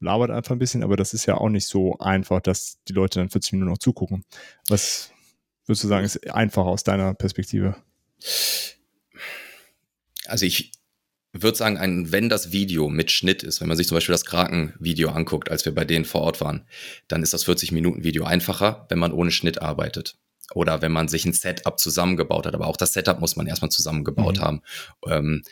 [0.00, 3.18] labert einfach ein bisschen, aber das ist ja auch nicht so einfach, dass die Leute
[3.20, 4.24] dann 40 Minuten noch zugucken.
[4.68, 5.10] Was
[5.66, 7.76] würdest du sagen, ist einfacher aus deiner Perspektive?
[10.26, 10.72] Also ich
[11.32, 14.24] würde sagen, ein, wenn das Video mit Schnitt ist, wenn man sich zum Beispiel das
[14.24, 16.66] Kraken-Video anguckt, als wir bei denen vor Ort waren,
[17.08, 20.18] dann ist das 40-Minuten-Video einfacher, wenn man ohne Schnitt arbeitet.
[20.54, 22.54] Oder wenn man sich ein Setup zusammengebaut hat.
[22.54, 24.42] Aber auch das Setup muss man erstmal zusammengebaut mhm.
[24.42, 24.62] haben.
[25.06, 25.42] Ähm,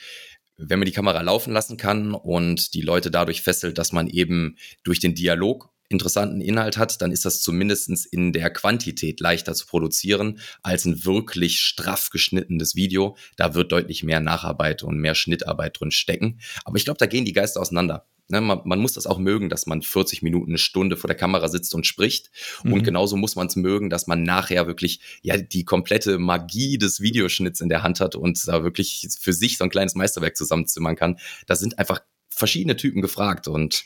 [0.56, 4.56] wenn man die Kamera laufen lassen kann und die Leute dadurch fesselt, dass man eben
[4.82, 9.66] durch den Dialog interessanten Inhalt hat, dann ist das zumindest in der Quantität leichter zu
[9.66, 13.16] produzieren als ein wirklich straff geschnittenes Video.
[13.36, 16.40] Da wird deutlich mehr Nacharbeit und mehr Schnittarbeit drin stecken.
[16.64, 18.06] Aber ich glaube, da gehen die Geister auseinander.
[18.28, 21.16] Ne, man, man, muss das auch mögen, dass man 40 Minuten, eine Stunde vor der
[21.16, 22.30] Kamera sitzt und spricht.
[22.62, 22.72] Mhm.
[22.72, 27.00] Und genauso muss man es mögen, dass man nachher wirklich ja die komplette Magie des
[27.00, 30.96] Videoschnitts in der Hand hat und da wirklich für sich so ein kleines Meisterwerk zusammenzimmern
[30.96, 31.18] kann.
[31.46, 33.84] Da sind einfach verschiedene Typen gefragt und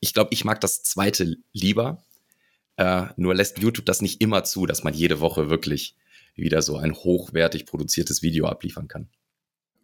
[0.00, 2.02] ich glaube, ich mag das zweite lieber.
[2.76, 5.96] Äh, nur lässt YouTube das nicht immer zu, dass man jede Woche wirklich
[6.34, 9.08] wieder so ein hochwertig produziertes Video abliefern kann.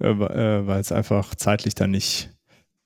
[0.00, 2.30] Äh, äh weil es einfach zeitlich dann nicht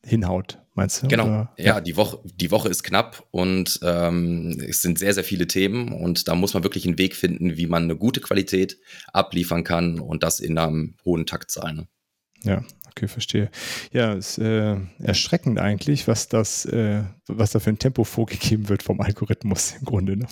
[0.04, 1.08] hinhaut, meinst du?
[1.08, 1.26] Genau.
[1.26, 1.52] Oder?
[1.58, 5.92] Ja, die Woche, die Woche ist knapp und ähm, es sind sehr, sehr viele Themen
[5.92, 8.78] und da muss man wirklich einen Weg finden, wie man eine gute Qualität
[9.12, 11.74] abliefern kann und das in einem hohen Taktzahl.
[11.74, 11.88] Ne?
[12.44, 12.64] Ja,
[12.96, 13.50] okay, verstehe.
[13.92, 18.82] Ja, ist äh, erschreckend eigentlich, was das, äh, was da für ein Tempo vorgegeben wird
[18.82, 20.16] vom Algorithmus im Grunde.
[20.16, 20.26] Ne?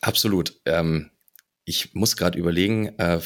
[0.00, 0.60] Absolut.
[0.64, 1.10] Ähm,
[1.64, 3.20] ich muss gerade überlegen, äh,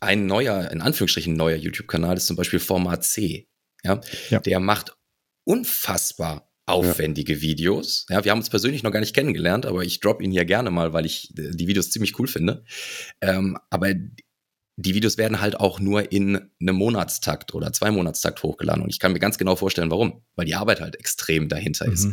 [0.00, 3.48] ein neuer, in Anführungsstrichen neuer YouTube-Kanal ist zum Beispiel Format C.
[3.82, 4.00] Ja?
[4.28, 4.40] ja.
[4.40, 4.96] Der macht
[5.44, 7.40] unfassbar aufwendige ja.
[7.40, 8.06] Videos.
[8.10, 10.70] Ja, wir haben uns persönlich noch gar nicht kennengelernt, aber ich drop ihn hier gerne
[10.70, 12.64] mal, weil ich die Videos ziemlich cool finde.
[13.20, 13.94] Ähm, aber
[14.82, 18.82] die Videos werden halt auch nur in einem Monatstakt oder zwei Monatstakt hochgeladen.
[18.82, 20.22] Und ich kann mir ganz genau vorstellen, warum.
[20.36, 21.92] Weil die Arbeit halt extrem dahinter mhm.
[21.92, 22.08] ist.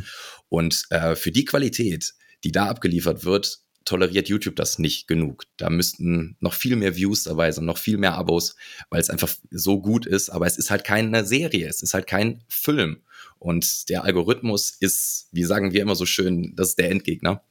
[0.50, 5.46] Und äh, für die Qualität, die da abgeliefert wird, toleriert YouTube das nicht genug.
[5.56, 8.56] Da müssten noch viel mehr Views dabei sein, noch viel mehr Abos,
[8.90, 10.30] weil es einfach so gut ist.
[10.30, 13.02] Aber es ist halt keine Serie, es ist halt kein Film.
[13.40, 17.44] Und der Algorithmus ist, wie sagen wir immer so schön, das ist der Endgegner.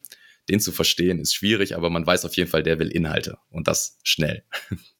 [0.48, 3.66] Den zu verstehen ist schwierig, aber man weiß auf jeden Fall, der will Inhalte und
[3.66, 4.44] das schnell.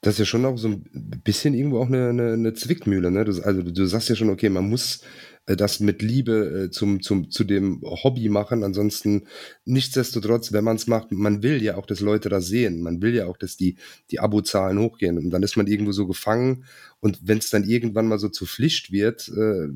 [0.00, 0.84] Das ist ja schon auch so ein
[1.24, 3.10] bisschen irgendwo auch eine, eine, eine Zwickmühle.
[3.10, 3.24] Ne?
[3.24, 5.00] Das, also du sagst ja schon, okay, man muss
[5.46, 8.62] äh, das mit Liebe äh, zum, zum, zu dem Hobby machen.
[8.62, 9.26] Ansonsten,
[9.64, 12.82] nichtsdestotrotz, wenn man es macht, man will ja auch, dass Leute das sehen.
[12.82, 13.76] Man will ja auch, dass die,
[14.10, 15.18] die Abozahlen hochgehen.
[15.18, 16.64] Und dann ist man irgendwo so gefangen.
[17.00, 19.68] Und wenn es dann irgendwann mal so zur Pflicht wird, äh,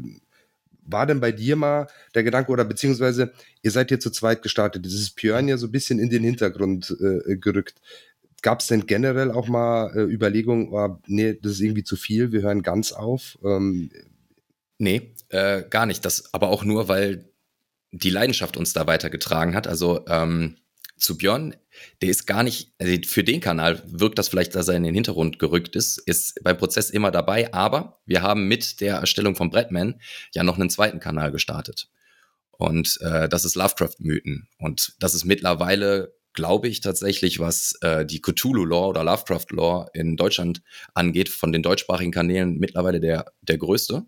[0.93, 4.85] war denn bei dir mal der Gedanke oder beziehungsweise ihr seid hier zu zweit gestartet,
[4.85, 7.81] das ist Björn ja so ein bisschen in den Hintergrund äh, gerückt.
[8.43, 12.33] Gab es denn generell auch mal äh, Überlegungen, oh, nee, das ist irgendwie zu viel,
[12.33, 13.39] wir hören ganz auf?
[13.45, 13.91] Ähm,
[14.81, 16.07] Nee, äh, gar nicht.
[16.07, 17.31] Das aber auch nur, weil
[17.93, 19.67] die Leidenschaft uns da weitergetragen hat.
[19.67, 20.57] Also ähm,
[20.97, 21.55] zu Björn,
[22.01, 24.95] der ist gar nicht, also für den Kanal wirkt das vielleicht, dass er in den
[24.95, 29.51] Hintergrund gerückt ist, ist beim Prozess immer dabei, aber wir haben mit der Erstellung von
[29.51, 30.01] Brettman
[30.35, 31.91] ja noch einen zweiten Kanal gestartet.
[32.53, 34.49] Und äh, das ist Lovecraft-Mythen.
[34.59, 40.63] Und das ist mittlerweile glaube ich tatsächlich, was äh, die Cthulhu-Lore oder Lovecraft-Lore in Deutschland
[40.95, 44.07] angeht, von den deutschsprachigen Kanälen mittlerweile der, der größte.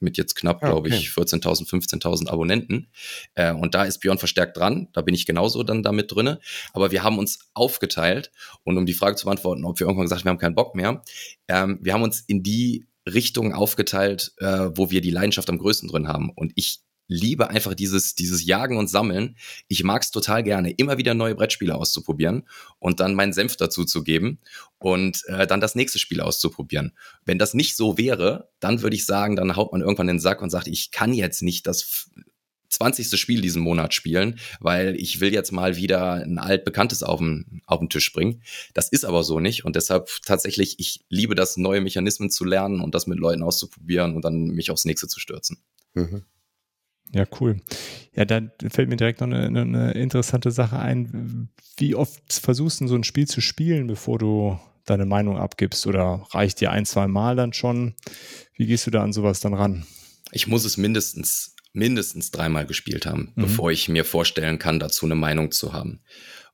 [0.00, 2.88] Mit jetzt knapp, ah, glaube ich, 14.000, 15.000 Abonnenten.
[3.34, 4.88] Äh, und da ist Björn verstärkt dran.
[4.92, 6.40] Da bin ich genauso dann damit drinne.
[6.72, 8.30] Aber wir haben uns aufgeteilt.
[8.64, 10.74] Und um die Frage zu beantworten, ob wir irgendwann gesagt haben, wir haben keinen Bock
[10.74, 11.02] mehr.
[11.48, 15.88] Ähm, wir haben uns in die Richtung aufgeteilt, äh, wo wir die Leidenschaft am größten
[15.88, 16.30] drin haben.
[16.30, 19.36] Und ich liebe einfach dieses, dieses Jagen und Sammeln.
[19.68, 23.84] Ich mag es total gerne, immer wieder neue Brettspiele auszuprobieren und dann meinen Senf dazu
[23.84, 24.38] zu geben
[24.78, 26.92] und äh, dann das nächste Spiel auszuprobieren.
[27.24, 30.42] Wenn das nicht so wäre, dann würde ich sagen, dann haut man irgendwann den Sack
[30.42, 32.10] und sagt, ich kann jetzt nicht das
[32.74, 33.18] 20.
[33.18, 37.78] Spiel diesen Monat spielen, weil ich will jetzt mal wieder ein altbekanntes auf den, auf
[37.78, 38.42] den Tisch bringen.
[38.72, 42.80] Das ist aber so nicht und deshalb tatsächlich, ich liebe das, neue Mechanismen zu lernen
[42.80, 45.58] und das mit Leuten auszuprobieren und dann mich aufs nächste zu stürzen.
[45.94, 46.24] Mhm.
[47.14, 47.60] Ja, cool.
[48.14, 51.48] Ja, da fällt mir direkt noch eine, eine, interessante Sache ein.
[51.76, 55.86] Wie oft versuchst du so ein Spiel zu spielen, bevor du deine Meinung abgibst?
[55.86, 57.94] Oder reicht dir ein, zwei Mal dann schon?
[58.54, 59.86] Wie gehst du da an sowas dann ran?
[60.32, 63.42] Ich muss es mindestens, mindestens dreimal gespielt haben, mhm.
[63.42, 66.00] bevor ich mir vorstellen kann, dazu eine Meinung zu haben.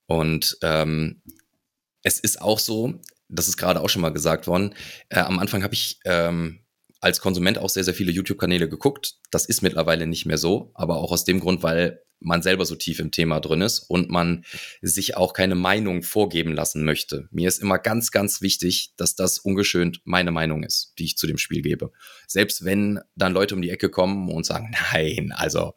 [0.04, 1.22] Und ähm,
[2.02, 4.74] es ist auch so, das ist gerade auch schon mal gesagt worden,
[5.08, 6.60] äh, am Anfang habe ich ähm,
[7.00, 9.16] als Konsument auch sehr, sehr viele YouTube-Kanäle geguckt.
[9.30, 12.76] Das ist mittlerweile nicht mehr so, aber auch aus dem Grund, weil man selber so
[12.76, 14.44] tief im Thema drin ist und man
[14.82, 17.28] sich auch keine Meinung vorgeben lassen möchte.
[17.30, 21.26] Mir ist immer ganz, ganz wichtig, dass das ungeschönt meine Meinung ist, die ich zu
[21.26, 21.92] dem Spiel gebe.
[22.26, 25.74] Selbst wenn dann Leute um die Ecke kommen und sagen, nein, also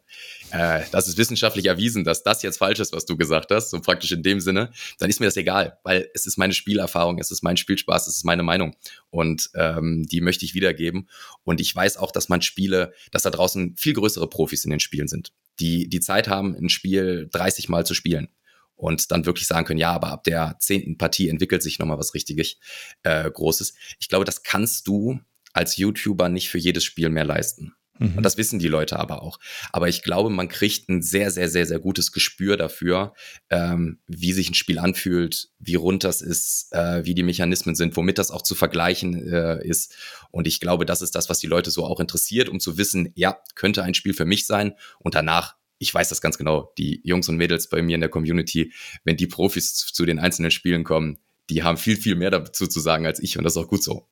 [0.54, 3.80] äh, das ist wissenschaftlich erwiesen, dass das jetzt falsch ist, was du gesagt hast, so
[3.80, 7.32] praktisch in dem Sinne, dann ist mir das egal, weil es ist meine Spielerfahrung, es
[7.32, 8.76] ist mein Spielspaß, es ist meine Meinung
[9.10, 11.08] und ähm, die möchte ich wiedergeben.
[11.42, 14.80] Und ich weiß auch, dass man Spiele, dass da draußen viel größere Profis in den
[14.80, 18.28] Spielen sind, die die Zeit haben, ein Spiel 30 Mal zu spielen
[18.76, 22.14] und dann wirklich sagen können, ja, aber ab der zehnten Partie entwickelt sich nochmal was
[22.14, 22.58] richtig
[23.02, 23.74] äh, Großes.
[23.98, 25.18] Ich glaube, das kannst du
[25.52, 27.74] als YouTuber nicht für jedes Spiel mehr leisten.
[27.98, 28.16] Mhm.
[28.16, 29.38] Und das wissen die Leute aber auch.
[29.72, 33.14] Aber ich glaube, man kriegt ein sehr, sehr, sehr, sehr gutes Gespür dafür,
[33.50, 37.96] ähm, wie sich ein Spiel anfühlt, wie rund das ist, äh, wie die Mechanismen sind,
[37.96, 39.94] womit das auch zu vergleichen äh, ist.
[40.30, 43.12] Und ich glaube, das ist das, was die Leute so auch interessiert, um zu wissen,
[43.14, 44.74] ja, könnte ein Spiel für mich sein.
[44.98, 48.08] Und danach ich weiß das ganz genau, die Jungs und Mädels bei mir in der
[48.08, 51.18] Community, wenn die Profis zu den einzelnen Spielen kommen,
[51.50, 53.82] die haben viel, viel mehr dazu zu sagen als ich und das ist auch gut
[53.82, 54.08] so.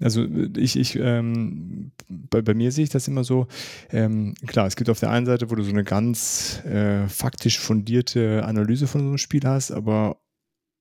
[0.00, 0.24] Also
[0.56, 3.48] ich, ich ähm, bei, bei mir sehe ich das immer so,
[3.90, 7.58] ähm, klar, es gibt auf der einen Seite, wo du so eine ganz äh, faktisch
[7.58, 10.18] fundierte Analyse von so einem Spiel hast, aber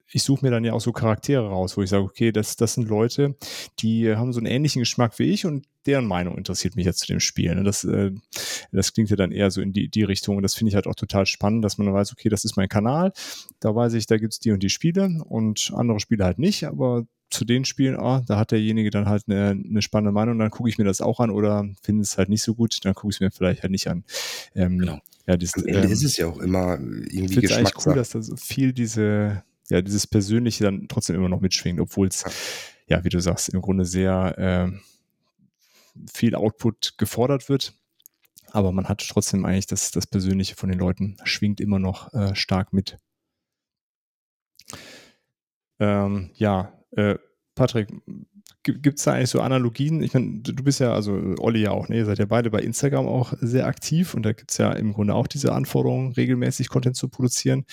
[0.10, 2.75] ich suche mir dann ja auch so Charaktere raus, wo ich sage, okay, das, das
[2.75, 3.36] sind Leute,
[3.80, 7.08] die haben so einen ähnlichen Geschmack wie ich und deren Meinung interessiert mich jetzt zu
[7.08, 7.53] dem Spiel.
[7.56, 7.63] Ne?
[7.63, 8.12] Das, äh,
[8.71, 10.88] das klingt ja dann eher so in die, die Richtung und das finde ich halt
[10.88, 13.12] auch total spannend, dass man weiß, okay, das ist mein Kanal,
[13.60, 17.06] da weiß ich, da gibt's die und die Spiele und andere Spiele halt nicht, aber
[17.30, 20.70] zu den Spielen, oh, da hat derjenige dann halt eine, eine spannende Meinung, dann gucke
[20.70, 23.18] ich mir das auch an oder finde es halt nicht so gut, dann gucke ich
[23.18, 24.04] es mir vielleicht halt nicht an.
[24.56, 25.00] Ähm, genau.
[25.26, 27.60] Ja, das, Am Ende ähm, ist es ja auch immer irgendwie Geschmackssache.
[27.60, 31.82] eigentlich cool, dass da so viel diese, ja, dieses Persönliche dann trotzdem immer noch mitschwingt,
[31.82, 32.24] obwohl es,
[32.88, 32.98] ja.
[32.98, 33.04] ja.
[33.04, 34.72] wie du sagst, im Grunde sehr äh,
[36.12, 37.74] viel Output gefordert wird.
[38.52, 42.34] Aber man hat trotzdem eigentlich das, das Persönliche von den Leuten schwingt immer noch äh,
[42.34, 42.98] stark mit.
[45.80, 47.18] Ähm, ja, äh,
[47.56, 47.90] Patrick,
[48.64, 50.04] gibt es da eigentlich so Analogien?
[50.04, 51.98] Ich meine, du bist ja, also Olli ja auch, ne?
[51.98, 54.94] Ihr seid ja beide bei Instagram auch sehr aktiv und da gibt es ja im
[54.94, 57.66] Grunde auch diese Anforderung, regelmäßig Content zu produzieren.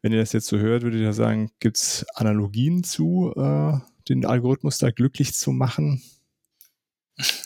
[0.00, 3.72] Wenn ihr das jetzt so hört, würdet ihr sagen, gibt es Analogien zu, äh,
[4.08, 6.02] den Algorithmus da glücklich zu machen?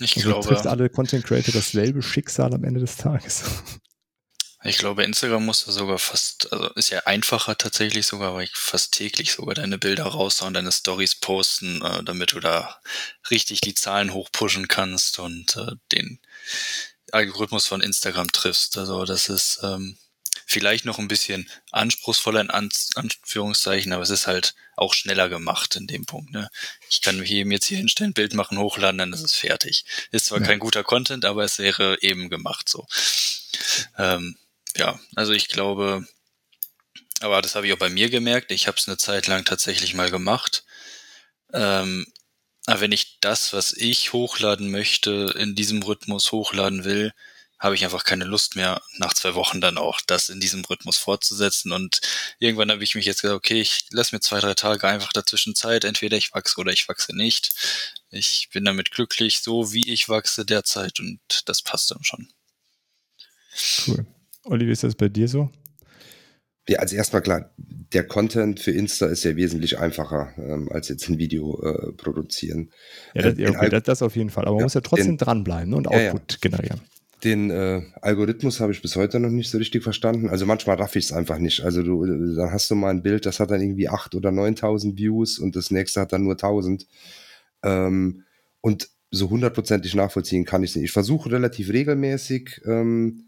[0.01, 0.47] Ich also glaube.
[0.47, 3.81] Trifft alle Content Creator dasselbe Schicksal am Ende des Tages?
[4.69, 8.55] Ich glaube, Instagram muss da sogar fast, also ist ja einfacher tatsächlich sogar, weil ich
[8.55, 12.81] fast täglich sogar deine Bilder raushauen, deine Stories posten, äh, damit du da
[13.31, 16.19] richtig die Zahlen hochpushen kannst und äh, den
[17.13, 18.77] Algorithmus von Instagram triffst.
[18.79, 19.97] Also das ist ähm,
[20.47, 25.77] vielleicht noch ein bisschen anspruchsvoller in An Anführungszeichen, aber es ist halt auch schneller gemacht
[25.77, 26.33] in dem Punkt.
[26.33, 26.49] Ne?
[26.89, 29.85] Ich kann mich eben jetzt hier hinstellen, Bild machen, hochladen, dann ist es fertig.
[30.11, 30.47] Ist zwar ja.
[30.47, 32.87] kein guter Content, aber es wäre eben gemacht so.
[33.99, 34.37] Ähm,
[34.77, 36.07] ja, also ich glaube,
[37.21, 38.51] aber das habe ich auch bei mir gemerkt.
[38.51, 40.65] Ich habe es eine Zeit lang tatsächlich mal gemacht.
[41.53, 42.07] Ähm,
[42.67, 47.13] aber wenn ich das, was ich hochladen möchte, in diesem Rhythmus hochladen will,
[47.59, 50.99] habe ich einfach keine Lust mehr, nach zwei Wochen dann auch das in diesem Rhythmus
[50.99, 51.73] fortzusetzen.
[51.73, 52.01] Und
[52.39, 55.55] irgendwann habe ich mich jetzt gesagt, okay, ich lasse mir zwei, drei Tage einfach dazwischen
[55.55, 55.85] Zeit.
[55.85, 57.53] Entweder ich wachse oder ich wachse nicht.
[58.11, 62.29] Ich bin damit glücklich, so wie ich wachse derzeit und das passt dann schon.
[63.87, 64.07] Cool.
[64.47, 65.51] Olli, wie ist das bei dir so?
[66.69, 67.51] Ja, also erstmal klar,
[67.93, 72.71] der Content für Insta ist ja wesentlich einfacher, ähm, als jetzt ein Video äh, produzieren.
[73.15, 74.47] Ja, das, ja, okay, das, auf jeden Fall.
[74.47, 76.81] Aber man muss ja trotzdem den, dranbleiben ne, und Output ja, generieren.
[77.23, 80.29] Den äh, Algorithmus habe ich bis heute noch nicht so richtig verstanden.
[80.29, 81.63] Also manchmal raff ich es einfach nicht.
[81.63, 82.05] Also du,
[82.35, 85.55] dann hast du mal ein Bild, das hat dann irgendwie 8.000 oder 9.000 Views und
[85.55, 86.85] das nächste hat dann nur 1.000.
[87.63, 88.25] Ähm,
[88.61, 90.87] und so hundertprozentig nachvollziehen kann ich es nicht.
[90.87, 93.26] Ich versuche relativ regelmäßig ähm,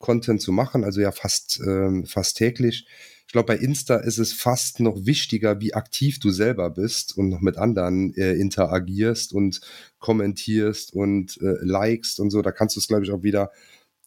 [0.00, 2.86] Content zu machen, also ja fast, ähm, fast täglich.
[3.26, 7.28] Ich glaube, bei Insta ist es fast noch wichtiger, wie aktiv du selber bist und
[7.28, 9.60] noch mit anderen äh, interagierst und
[10.00, 12.42] kommentierst und äh, likest und so.
[12.42, 13.52] Da kannst du es, glaube ich, auch wieder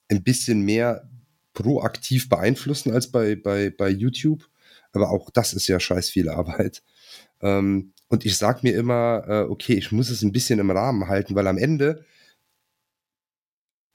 [0.10, 1.10] ein bisschen mehr
[1.54, 4.50] proaktiv beeinflussen als bei, bei, bei YouTube.
[4.92, 6.84] Aber auch das ist ja scheiß viel Arbeit.
[7.42, 11.08] Ähm, und ich sag mir immer, äh, okay, ich muss es ein bisschen im Rahmen
[11.08, 12.06] halten, weil am Ende,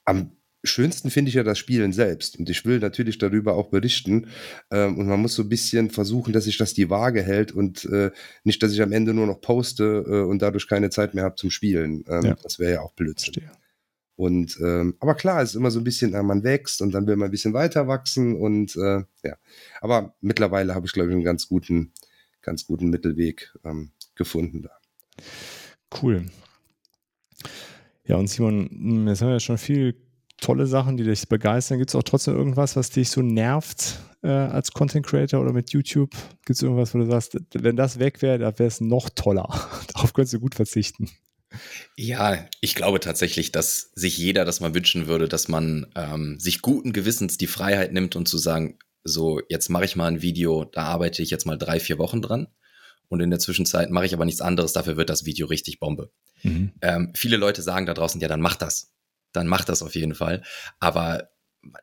[0.05, 2.37] am schönsten finde ich ja das Spielen selbst.
[2.37, 4.27] Und ich will natürlich darüber auch berichten.
[4.71, 7.85] Ähm, und man muss so ein bisschen versuchen, dass sich das die Waage hält und
[7.85, 8.11] äh,
[8.43, 11.35] nicht, dass ich am Ende nur noch poste äh, und dadurch keine Zeit mehr habe
[11.35, 12.03] zum Spielen.
[12.07, 12.35] Ähm, ja.
[12.41, 13.33] Das wäre ja auch Blödsinn.
[13.33, 13.51] Verstehe.
[14.15, 17.07] Und ähm, aber klar, es ist immer so ein bisschen, äh, man wächst und dann
[17.07, 19.37] will man ein bisschen weiter wachsen und äh, ja.
[19.79, 21.93] Aber mittlerweile habe ich, glaube ich, einen ganz guten,
[22.41, 24.71] ganz guten Mittelweg ähm, gefunden da.
[26.01, 26.25] Cool.
[28.03, 29.95] Ja, und Simon, jetzt haben wir ja schon viel
[30.39, 31.77] tolle Sachen, die dich begeistern.
[31.77, 35.71] Gibt es auch trotzdem irgendwas, was dich so nervt äh, als Content Creator oder mit
[35.71, 36.11] YouTube?
[36.45, 39.47] Gibt es irgendwas, wo du sagst, wenn das weg wäre, da wäre es noch toller.
[39.93, 41.09] Darauf könntest du gut verzichten.
[41.95, 46.61] Ja, ich glaube tatsächlich, dass sich jeder das mal wünschen würde, dass man ähm, sich
[46.61, 50.65] guten Gewissens die Freiheit nimmt und zu sagen, so, jetzt mache ich mal ein Video,
[50.65, 52.47] da arbeite ich jetzt mal drei, vier Wochen dran.
[53.07, 56.11] Und in der Zwischenzeit mache ich aber nichts anderes, dafür wird das Video richtig Bombe.
[56.43, 56.73] Mhm.
[56.81, 58.93] Ähm, viele Leute sagen da draußen, ja, dann mach das
[59.31, 60.43] dann macht das auf jeden Fall.
[60.79, 61.29] Aber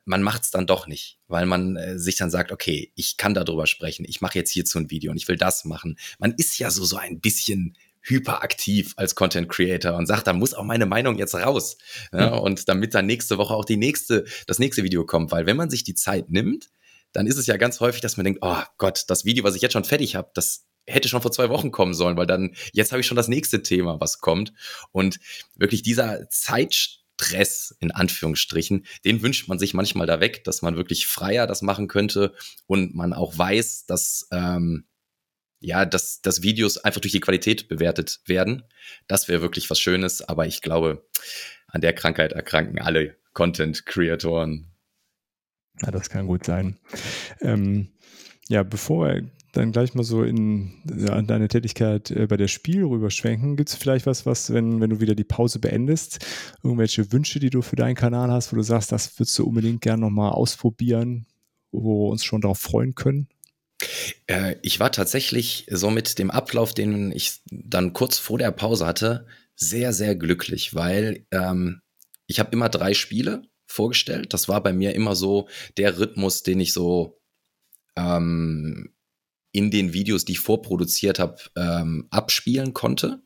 [0.05, 3.35] man macht es dann doch nicht, weil man äh, sich dann sagt, okay, ich kann
[3.35, 5.99] darüber sprechen, ich mache jetzt hierzu ein Video und ich will das machen.
[6.19, 10.55] Man ist ja so so ein bisschen hyperaktiv als Content Creator und sagt, da muss
[10.55, 11.77] auch meine Meinung jetzt raus.
[12.13, 12.39] Ja, mhm.
[12.39, 15.71] Und damit dann nächste Woche auch die nächste, das nächste Video kommt, weil wenn man
[15.71, 16.71] sich die Zeit nimmt,
[17.13, 19.63] dann ist es ja ganz häufig, dass man denkt, oh Gott, das Video, was ich
[19.63, 22.93] jetzt schon fertig habe, das hätte schon vor zwei Wochen kommen sollen, weil dann jetzt
[22.93, 24.53] habe ich schon das nächste Thema, was kommt.
[24.93, 25.19] Und
[25.57, 30.77] wirklich dieser Zeit Stress in Anführungsstrichen, den wünscht man sich manchmal da weg, dass man
[30.77, 32.35] wirklich freier das machen könnte
[32.67, 34.85] und man auch weiß, dass ähm,
[35.59, 38.65] ja, dass, dass Videos einfach durch die Qualität bewertet werden.
[39.09, 41.09] Das wäre wirklich was Schönes, aber ich glaube,
[41.67, 44.71] an der Krankheit erkranken alle Content-Creatoren.
[45.83, 46.79] Ja, das kann gut sein.
[47.41, 47.89] Ähm,
[48.49, 52.85] ja, bevor wir dann gleich mal so in ja, deine Tätigkeit äh, bei der Spiel
[52.85, 53.57] rüberschwenken.
[53.57, 56.25] Gibt es vielleicht was, was, wenn, wenn du wieder die Pause beendest,
[56.63, 59.81] irgendwelche Wünsche, die du für deinen Kanal hast, wo du sagst, das würdest du unbedingt
[59.81, 61.27] gerne nochmal ausprobieren,
[61.73, 63.29] wo wir uns schon darauf freuen können?
[64.27, 68.87] Äh, ich war tatsächlich so mit dem Ablauf, den ich dann kurz vor der Pause
[68.87, 71.81] hatte, sehr, sehr glücklich, weil ähm,
[72.27, 74.33] ich habe immer drei Spiele vorgestellt.
[74.33, 77.19] Das war bei mir immer so der Rhythmus, den ich so
[77.97, 78.93] ähm,
[79.53, 83.23] in den Videos, die ich vorproduziert habe, ähm, abspielen konnte.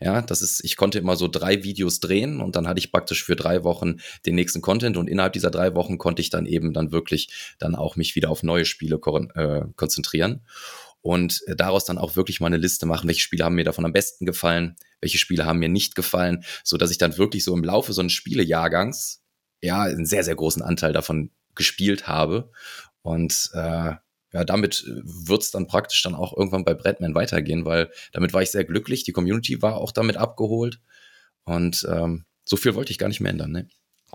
[0.00, 3.24] Ja, das ist, ich konnte immer so drei Videos drehen und dann hatte ich praktisch
[3.24, 6.72] für drei Wochen den nächsten Content und innerhalb dieser drei Wochen konnte ich dann eben
[6.72, 9.00] dann wirklich dann auch mich wieder auf neue Spiele
[9.34, 10.42] äh, konzentrieren
[11.00, 13.92] und daraus dann auch wirklich mal eine Liste machen, welche Spiele haben mir davon am
[13.92, 17.64] besten gefallen, welche Spiele haben mir nicht gefallen, so dass ich dann wirklich so im
[17.64, 19.22] Laufe so eines Spielejahrgangs
[19.62, 22.52] ja einen sehr sehr großen Anteil davon gespielt habe
[23.02, 23.94] und äh,
[24.32, 28.42] ja, damit äh, wird's dann praktisch dann auch irgendwann bei Bradman weitergehen, weil damit war
[28.42, 29.04] ich sehr glücklich.
[29.04, 30.80] Die Community war auch damit abgeholt.
[31.44, 33.52] Und ähm, so viel wollte ich gar nicht mehr ändern.
[33.52, 33.68] Ne?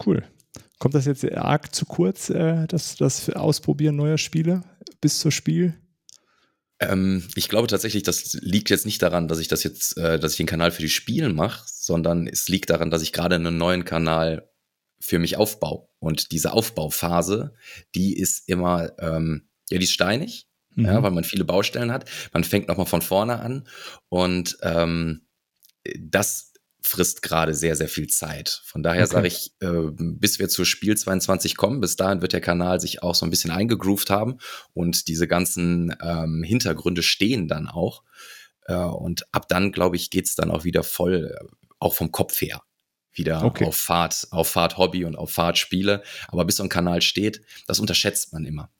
[0.05, 0.23] Cool.
[0.79, 4.63] Kommt das jetzt arg zu kurz, äh, das, das Ausprobieren neuer Spiele
[5.01, 5.75] bis zur Spiel?
[6.79, 10.33] Ähm, ich glaube tatsächlich, das liegt jetzt nicht daran, dass ich das jetzt, äh, dass
[10.33, 13.57] ich den Kanal für die Spiele mache, sondern es liegt daran, dass ich gerade einen
[13.57, 14.49] neuen Kanal
[14.99, 15.87] für mich aufbaue.
[15.99, 17.53] Und diese Aufbauphase,
[17.95, 20.85] die ist immer ähm, ja, die ist steinig, mhm.
[20.85, 22.09] ja, weil man viele Baustellen hat.
[22.33, 23.67] Man fängt nochmal von vorne an
[24.09, 25.27] und ähm,
[25.99, 26.53] das
[26.85, 28.61] frisst gerade sehr, sehr viel Zeit.
[28.65, 29.13] Von daher okay.
[29.13, 33.01] sage ich, äh, bis wir zur Spiel 22 kommen, bis dahin wird der Kanal sich
[33.01, 34.37] auch so ein bisschen eingegroovt haben
[34.73, 38.03] und diese ganzen ähm, Hintergründe stehen dann auch.
[38.65, 41.45] Äh, und ab dann, glaube ich, geht's dann auch wieder voll, äh,
[41.79, 42.61] auch vom Kopf her
[43.15, 43.65] wieder okay.
[43.65, 46.03] auf Fahrt, auf Fahrt Hobby und auf Fahrt Spiele.
[46.27, 48.71] Aber bis so ein Kanal steht, das unterschätzt man immer.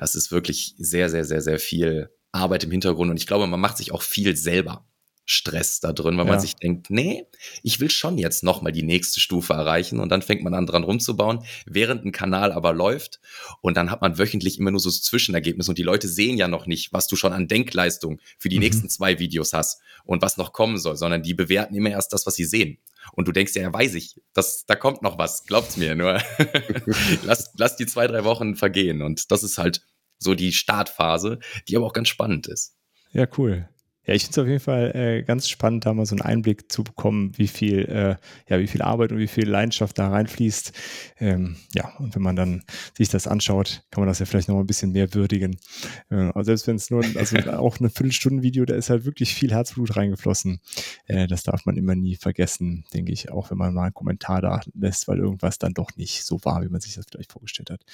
[0.00, 3.60] Das ist wirklich sehr, sehr, sehr, sehr viel Arbeit im Hintergrund und ich glaube, man
[3.60, 4.86] macht sich auch viel selber
[5.26, 6.32] Stress da drin, weil Ja.
[6.32, 7.24] man sich denkt, nee,
[7.62, 10.82] ich will schon jetzt nochmal die nächste Stufe erreichen und dann fängt man an dran
[10.82, 13.20] rumzubauen, während ein Kanal aber läuft
[13.60, 16.66] und dann hat man wöchentlich immer nur so Zwischenergebnisse und die Leute sehen ja noch
[16.66, 18.64] nicht, was du schon an Denkleistung für die Mhm.
[18.64, 22.26] nächsten zwei Videos hast und was noch kommen soll, sondern die bewerten immer erst das,
[22.26, 22.78] was sie sehen.
[23.12, 26.20] Und du denkst ja, ja, weiß ich, das, da kommt noch was, glaubt's mir, nur
[27.22, 29.02] lass, lass die zwei, drei Wochen vergehen.
[29.02, 29.82] Und das ist halt
[30.20, 32.76] so die Startphase, die aber auch ganz spannend ist.
[33.12, 33.68] Ja, cool.
[34.06, 36.72] Ja, ich finde es auf jeden Fall äh, ganz spannend, da mal so einen Einblick
[36.72, 38.16] zu bekommen, wie viel, äh,
[38.48, 40.72] ja, wie viel Arbeit und wie viel Leidenschaft da reinfließt.
[41.18, 42.64] Ähm, ja, und wenn man dann
[42.96, 45.60] sich das anschaut, kann man das ja vielleicht noch mal ein bisschen mehr würdigen.
[46.10, 49.52] Äh, aber selbst wenn es nur, also auch eine Viertelstunden-Video, da ist halt wirklich viel
[49.52, 50.60] Herzblut reingeflossen.
[51.06, 54.40] Äh, das darf man immer nie vergessen, denke ich, auch wenn man mal einen Kommentar
[54.40, 57.70] da lässt, weil irgendwas dann doch nicht so war, wie man sich das vielleicht vorgestellt
[57.70, 57.84] hat.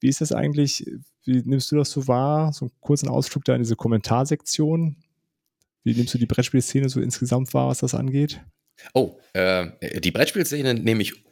[0.00, 0.86] Wie ist das eigentlich?
[1.24, 2.52] Wie nimmst du das so wahr?
[2.52, 4.96] So einen kurzen Ausflug da in diese Kommentarsektion.
[5.84, 8.40] Wie nimmst du die Brettspielszene so insgesamt wahr, was das angeht?
[8.94, 11.24] Oh, äh, die Brettspielszene nehme ich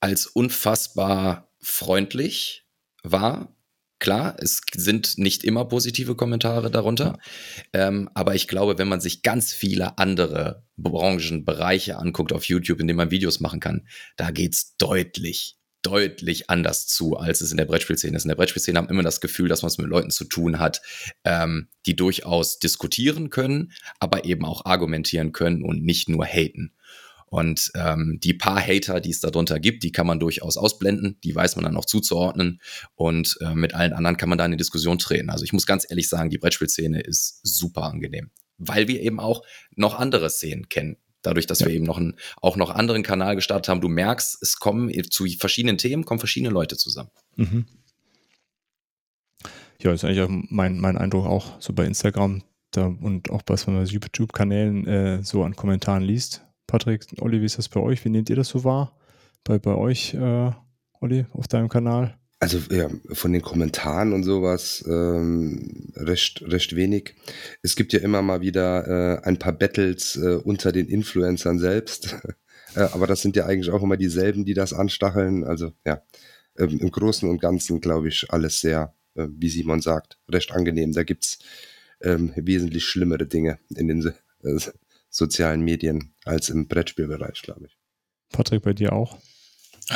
[0.00, 2.66] als unfassbar freundlich
[3.02, 3.54] wahr.
[3.98, 7.18] Klar, es sind nicht immer positive Kommentare darunter,
[7.74, 12.86] ähm, aber ich glaube, wenn man sich ganz viele andere Branchenbereiche anguckt auf YouTube, in
[12.86, 13.86] denen man Videos machen kann,
[14.16, 18.24] da geht's deutlich, deutlich anders zu, als es in der Brettspielszene ist.
[18.24, 20.82] In der Brettspielszene haben immer das Gefühl, dass man es mit Leuten zu tun hat,
[21.24, 26.72] ähm, die durchaus diskutieren können, aber eben auch argumentieren können und nicht nur haten.
[27.30, 31.32] Und ähm, die paar Hater, die es darunter gibt, die kann man durchaus ausblenden, die
[31.32, 32.60] weiß man dann auch zuzuordnen
[32.96, 35.30] und äh, mit allen anderen kann man da in die Diskussion treten.
[35.30, 39.44] Also ich muss ganz ehrlich sagen, die Brettspielszene ist super angenehm, weil wir eben auch
[39.76, 40.96] noch andere Szenen kennen.
[41.22, 41.66] Dadurch, dass Ja.
[41.66, 45.26] wir eben noch einen, auch noch anderen Kanal gestartet haben, du merkst, es kommen zu
[45.38, 47.10] verschiedenen Themen, kommen verschiedene Leute zusammen.
[47.36, 47.66] Mhm.
[49.82, 53.54] Ja, ist eigentlich auch mein, mein Eindruck auch so bei Instagram da, und auch bei
[53.54, 56.46] was man bei YouTube-Kanälen äh, so an Kommentaren liest.
[56.66, 58.04] Patrick, Olli, wie ist das bei euch?
[58.04, 58.96] Wie nehmt ihr das so wahr?
[59.42, 60.50] Bei, bei euch, äh,
[61.00, 62.19] Olli, auf deinem Kanal?
[62.42, 67.14] Also ja, von den Kommentaren und sowas ähm, recht, recht wenig.
[67.60, 72.16] Es gibt ja immer mal wieder äh, ein paar Battles äh, unter den Influencern selbst.
[72.74, 75.44] äh, aber das sind ja eigentlich auch immer dieselben, die das anstacheln.
[75.44, 76.02] Also ja,
[76.56, 80.92] ähm, im Großen und Ganzen glaube ich alles sehr, äh, wie Simon sagt, recht angenehm.
[80.92, 81.40] Da gibt's
[82.00, 84.14] ähm, wesentlich schlimmere Dinge in den
[84.44, 84.58] äh,
[85.10, 87.76] sozialen Medien als im Brettspielbereich, glaube ich.
[88.32, 89.18] Patrick, bei dir auch?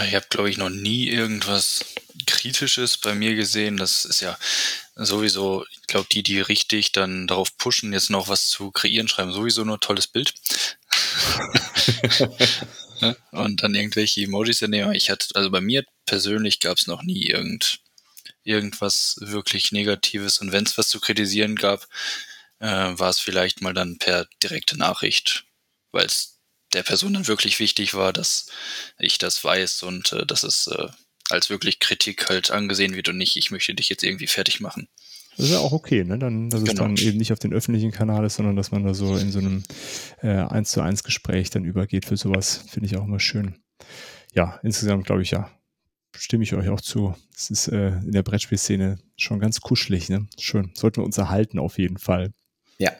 [0.02, 1.84] Ich habe, glaube ich, noch nie irgendwas
[2.26, 3.76] Kritisches bei mir gesehen.
[3.76, 4.36] Das ist ja
[4.96, 9.32] sowieso, ich glaube, die, die richtig dann darauf pushen, jetzt noch was zu kreieren, schreiben
[9.32, 10.34] sowieso nur tolles Bild.
[13.30, 14.92] Und dann irgendwelche Emojis daneben.
[14.94, 17.80] Ich hatte, also bei mir persönlich gab es noch nie irgend,
[18.42, 20.38] irgendwas wirklich Negatives.
[20.38, 21.86] Und wenn es was zu kritisieren gab,
[22.60, 25.44] äh, war es vielleicht mal dann per direkte Nachricht,
[25.92, 26.33] weil es
[26.74, 28.46] der Person dann wirklich wichtig war, dass
[28.98, 30.88] ich das weiß und äh, dass es äh,
[31.30, 34.88] als wirklich Kritik halt angesehen wird und nicht, ich möchte dich jetzt irgendwie fertig machen.
[35.36, 36.18] Das ist ja auch okay, ne?
[36.18, 36.82] Dann, dass es Genau.
[36.82, 39.40] dann eben nicht auf den öffentlichen Kanal ist, sondern dass man da so in so
[39.40, 39.64] einem
[40.22, 43.56] äh, 1 zu 1 Gespräch dann übergeht für sowas, finde ich auch immer schön.
[44.32, 45.50] Ja, insgesamt glaube ich ja,
[46.16, 47.16] stimme ich euch auch zu.
[47.34, 50.28] Es ist äh, in der Brettspielszene schon ganz kuschelig, ne?
[50.38, 50.70] Schön.
[50.74, 52.32] Sollten wir uns erhalten auf jeden Fall.
[52.78, 52.92] Ja.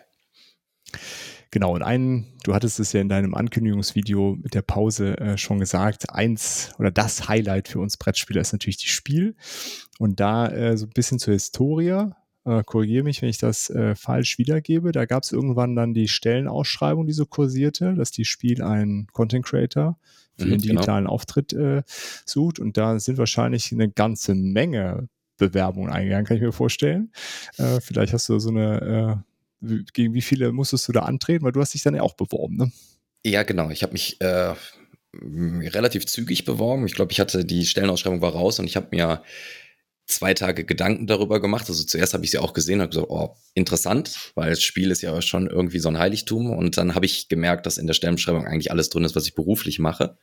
[1.54, 5.60] Genau, und einen, du hattest es ja in deinem Ankündigungsvideo mit der Pause äh, schon
[5.60, 9.36] gesagt, eins oder das Highlight für uns Brettspieler ist natürlich die Spiel.
[10.00, 12.10] Und da äh, so ein bisschen zur Historie,
[12.44, 14.90] äh, korrigiere mich, wenn ich das äh, falsch wiedergebe.
[14.90, 19.46] Da gab es irgendwann dann die Stellenausschreibung, die so kursierte, dass die Spiel einen Content
[19.46, 19.96] Creator
[20.36, 20.72] für Mhm, den genau.
[20.72, 21.84] digitalen Auftritt äh,
[22.24, 22.58] sucht.
[22.58, 27.12] Und da sind wahrscheinlich eine ganze Menge Bewerbungen eingegangen, kann ich mir vorstellen.
[27.58, 29.22] Äh, vielleicht hast du so eine,
[29.60, 31.44] gegen wie viele musstest du da antreten?
[31.44, 32.72] Weil du hast dich dann ja auch beworben, ne?
[33.24, 33.70] Ja, genau.
[33.70, 34.54] Ich habe mich äh,
[35.22, 36.86] relativ zügig beworben.
[36.86, 39.22] Ich glaube, ich hatte die Stellenausschreibung war raus und ich habe mir
[40.06, 41.68] zwei Tage Gedanken darüber gemacht.
[41.68, 44.90] Also zuerst habe ich sie auch gesehen und habe gesagt, oh, interessant, weil das Spiel
[44.90, 46.50] ist ja schon irgendwie so ein Heiligtum.
[46.50, 49.34] Und dann habe ich gemerkt, dass in der Stellenausschreibung eigentlich alles drin ist, was ich
[49.34, 50.18] beruflich mache.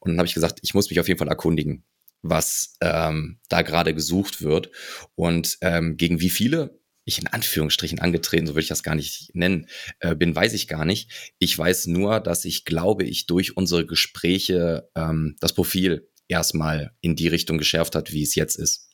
[0.00, 1.84] Und dann habe ich gesagt, ich muss mich auf jeden Fall erkundigen,
[2.22, 4.70] was ähm, da gerade gesucht wird
[5.14, 9.30] und ähm, gegen wie viele ich in Anführungsstrichen angetreten, so würde ich das gar nicht
[9.34, 9.66] nennen,
[10.00, 11.34] äh, bin, weiß ich gar nicht.
[11.38, 17.16] Ich weiß nur, dass ich glaube, ich durch unsere Gespräche ähm, das Profil erstmal in
[17.16, 18.88] die Richtung geschärft hat, wie es jetzt ist.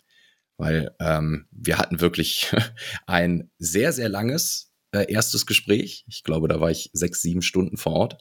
[0.56, 2.50] Weil ähm, wir hatten wirklich
[3.06, 6.04] ein sehr, sehr langes äh, erstes Gespräch.
[6.08, 8.18] Ich glaube, da war ich sechs, sieben Stunden vor Ort.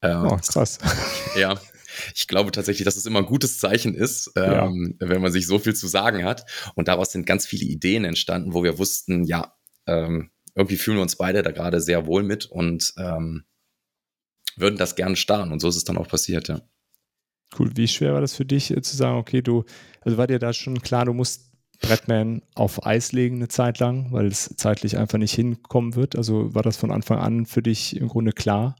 [0.00, 0.78] Ähm, Oh, krass.
[1.36, 1.60] ja.
[2.14, 4.66] Ich glaube tatsächlich, dass es immer ein gutes Zeichen ist, Ja.
[4.66, 6.44] ähm, wenn man sich so viel zu sagen hat.
[6.74, 9.54] Und daraus sind ganz viele Ideen entstanden, wo wir wussten, ja,
[9.86, 13.44] ähm, irgendwie fühlen wir uns beide da gerade sehr wohl mit und ähm,
[14.56, 15.52] würden das gerne starten.
[15.52, 16.60] Und so ist es dann auch passiert, ja.
[17.58, 17.70] Cool.
[17.76, 19.64] Wie schwer war das für dich äh, zu sagen, okay, du,
[20.00, 24.12] also war dir da schon klar, du musst Bretman auf Eis legen eine Zeit lang,
[24.12, 26.16] weil es zeitlich einfach nicht hinkommen wird?
[26.16, 28.76] Also war das von Anfang an für dich im Grunde klar?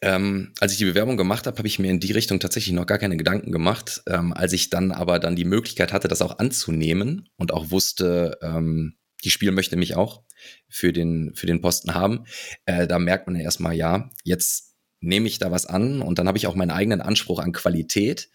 [0.00, 2.86] Ähm, als ich die Bewerbung gemacht habe, habe ich mir in die Richtung tatsächlich noch
[2.86, 4.02] gar keine Gedanken gemacht.
[4.06, 8.38] Ähm, als ich dann aber dann die Möglichkeit hatte, das auch anzunehmen und auch wusste,
[8.42, 10.24] ähm, die Spiel möchte mich auch
[10.68, 12.24] für den, für den Posten haben,
[12.66, 16.28] äh, da merkt man ja erstmal, ja, jetzt nehme ich da was an und dann
[16.28, 18.30] habe ich auch meinen eigenen Anspruch an Qualität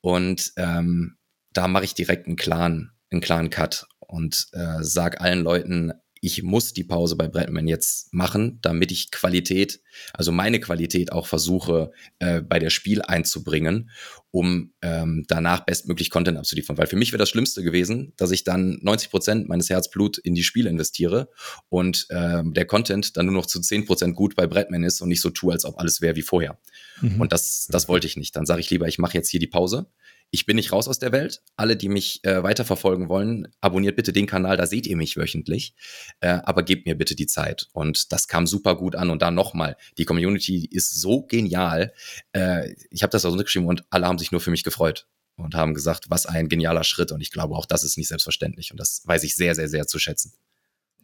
[0.00, 1.16] und ähm,
[1.52, 5.92] da mache ich direkt einen klaren, einen klaren Cut und äh, sag allen Leuten,
[6.24, 9.82] ich muss die Pause bei Bretman jetzt machen, damit ich Qualität,
[10.14, 13.90] also meine Qualität auch versuche, äh, bei der Spiel einzubringen,
[14.30, 16.78] um ähm, danach bestmöglich Content abzuliefern.
[16.78, 20.34] Weil für mich wäre das Schlimmste gewesen, dass ich dann 90 Prozent meines Herzblut in
[20.34, 21.28] die Spiele investiere
[21.68, 25.10] und äh, der Content dann nur noch zu 10 Prozent gut bei Bretman ist und
[25.10, 26.58] nicht so tue, als ob alles wäre wie vorher.
[27.02, 27.20] Mhm.
[27.20, 28.34] Und das, das wollte ich nicht.
[28.34, 29.90] Dann sage ich lieber, ich mache jetzt hier die Pause
[30.34, 31.42] ich bin nicht raus aus der Welt.
[31.56, 35.74] Alle, die mich äh, weiterverfolgen wollen, abonniert bitte den Kanal, da seht ihr mich wöchentlich.
[36.18, 37.68] Äh, aber gebt mir bitte die Zeit.
[37.72, 39.10] Und das kam super gut an.
[39.10, 41.92] Und da nochmal, die Community ist so genial.
[42.32, 45.06] Äh, ich habe das auch geschrieben und alle haben sich nur für mich gefreut
[45.36, 47.12] und haben gesagt, was ein genialer Schritt.
[47.12, 48.72] Und ich glaube, auch das ist nicht selbstverständlich.
[48.72, 50.32] Und das weiß ich sehr, sehr, sehr zu schätzen.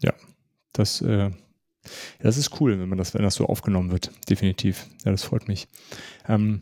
[0.02, 0.12] Ja,
[0.72, 1.30] das äh,
[2.18, 4.86] ja, das ist cool, wenn man das, wenn das so aufgenommen wird, definitiv.
[5.04, 5.68] Ja, das freut mich.
[6.28, 6.60] Ähm,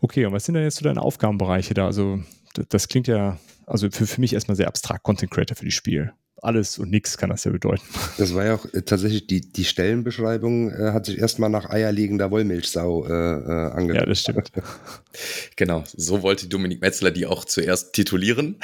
[0.00, 1.86] okay, und was sind denn jetzt so deine Aufgabenbereiche da?
[1.86, 2.20] Also,
[2.54, 5.70] das, das klingt ja, also für, für mich erstmal sehr abstrakt, Content Creator für die
[5.70, 6.12] Spiel.
[6.40, 7.82] Alles und nichts kann das ja bedeuten.
[8.18, 12.30] Das war ja auch äh, tatsächlich die, die Stellenbeschreibung, äh, hat sich erstmal nach eierlegender
[12.30, 14.02] Wollmilchsau äh, äh, angehört.
[14.02, 14.52] Ja, das stimmt.
[15.56, 18.60] genau, so wollte Dominik Metzler die auch zuerst titulieren,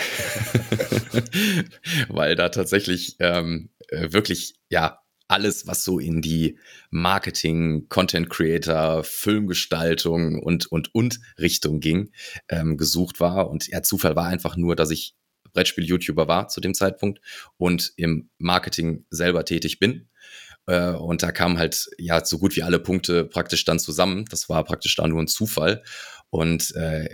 [2.08, 6.58] weil da tatsächlich ähm, äh, wirklich, ja, alles, was so in die
[6.90, 12.10] Marketing, Content Creator, Filmgestaltung und, und, und Richtung ging,
[12.48, 13.50] ähm, gesucht war.
[13.50, 15.14] Und ja, Zufall war einfach nur, dass ich
[15.52, 17.20] Brettspiel-YouTuber war zu dem Zeitpunkt
[17.56, 20.08] und im Marketing selber tätig bin.
[20.66, 24.26] Äh, und da kamen halt ja so gut wie alle Punkte praktisch dann zusammen.
[24.30, 25.82] Das war praktisch da nur ein Zufall.
[26.30, 27.08] Und äh,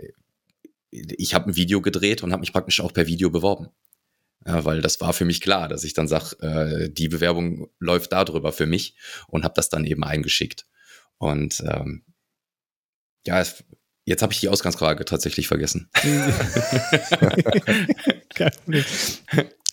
[0.90, 3.68] ich habe ein Video gedreht und habe mich praktisch auch per Video beworben.
[4.46, 8.12] Ja, weil das war für mich klar, dass ich dann sage, äh, die Bewerbung läuft
[8.12, 8.96] darüber für mich
[9.28, 10.66] und habe das dann eben eingeschickt.
[11.18, 12.04] Und ähm,
[13.26, 13.62] ja, es,
[14.06, 15.90] jetzt habe ich die Ausgangsfrage tatsächlich vergessen.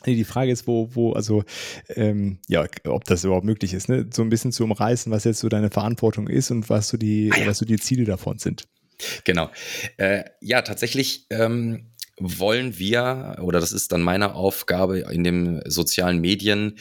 [0.05, 1.43] Die Frage ist, wo, wo, also,
[1.89, 4.07] ähm, ja, ob das überhaupt möglich ist, ne?
[4.13, 7.29] So ein bisschen zu umreißen, was jetzt so deine Verantwortung ist und was so die,
[7.33, 7.47] ah, ja.
[7.47, 8.67] was so die Ziele davon sind.
[9.25, 9.49] Genau.
[9.97, 16.19] Äh, ja, tatsächlich ähm, wollen wir, oder das ist dann meine Aufgabe in den sozialen
[16.19, 16.77] Medien,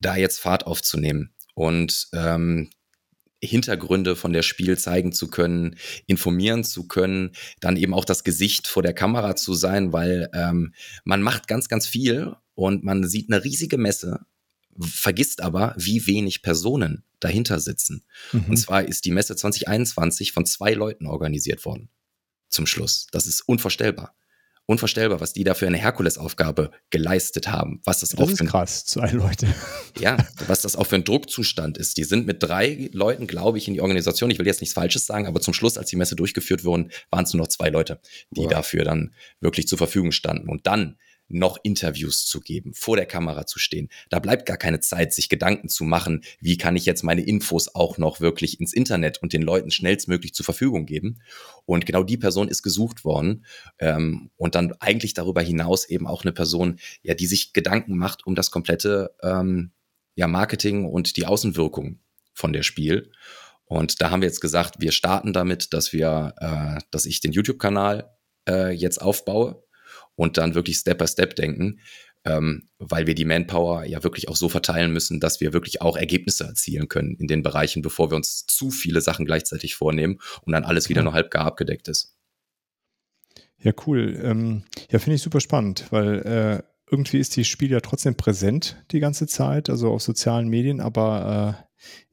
[0.00, 2.70] da jetzt Fahrt aufzunehmen und ähm,
[3.42, 5.76] Hintergründe von der Spiel zeigen zu können,
[6.06, 10.72] informieren zu können, dann eben auch das Gesicht vor der Kamera zu sein, weil ähm,
[11.04, 14.20] man macht ganz, ganz viel und man sieht eine riesige Messe,
[14.78, 18.04] vergisst aber, wie wenig Personen dahinter sitzen.
[18.32, 18.44] Mhm.
[18.48, 21.90] Und zwar ist die Messe 2021 von zwei Leuten organisiert worden.
[22.48, 23.06] Zum Schluss.
[23.10, 24.15] Das ist unvorstellbar
[24.66, 27.80] unvorstellbar, was die da für eine Herkulesaufgabe geleistet haben.
[27.84, 29.46] Was das, das auch ist für krass, zwei Leute.
[29.98, 31.96] Ja, was das auch für ein Druckzustand ist.
[31.96, 34.30] Die sind mit drei Leuten, glaube ich, in die Organisation.
[34.30, 37.24] Ich will jetzt nichts Falsches sagen, aber zum Schluss, als die Messe durchgeführt wurden, waren
[37.24, 38.00] es nur noch zwei Leute,
[38.30, 38.50] die Boah.
[38.50, 40.50] dafür dann wirklich zur Verfügung standen.
[40.50, 40.98] Und dann
[41.28, 43.88] noch Interviews zu geben, vor der Kamera zu stehen.
[44.10, 47.74] Da bleibt gar keine Zeit, sich Gedanken zu machen, wie kann ich jetzt meine Infos
[47.74, 51.20] auch noch wirklich ins Internet und den Leuten schnellstmöglich zur Verfügung geben.
[51.64, 53.44] Und genau die Person ist gesucht worden.
[53.78, 58.26] Ähm, und dann eigentlich darüber hinaus eben auch eine Person, ja, die sich Gedanken macht
[58.26, 59.72] um das komplette ähm,
[60.14, 61.98] ja, Marketing und die Außenwirkung
[62.32, 63.10] von der Spiel.
[63.64, 67.32] Und da haben wir jetzt gesagt, wir starten damit, dass wir, äh, dass ich den
[67.32, 68.10] YouTube-Kanal
[68.48, 69.65] äh, jetzt aufbaue
[70.16, 71.80] und dann wirklich Step by Step denken,
[72.24, 75.96] ähm, weil wir die Manpower ja wirklich auch so verteilen müssen, dass wir wirklich auch
[75.96, 80.52] Ergebnisse erzielen können in den Bereichen, bevor wir uns zu viele Sachen gleichzeitig vornehmen und
[80.52, 82.16] dann alles wieder nur halb gar abgedeckt ist.
[83.58, 84.18] Ja, cool.
[84.22, 88.76] Ähm, ja, finde ich super spannend, weil äh, irgendwie ist die Spiel ja trotzdem präsent
[88.90, 91.66] die ganze Zeit, also auf sozialen Medien, aber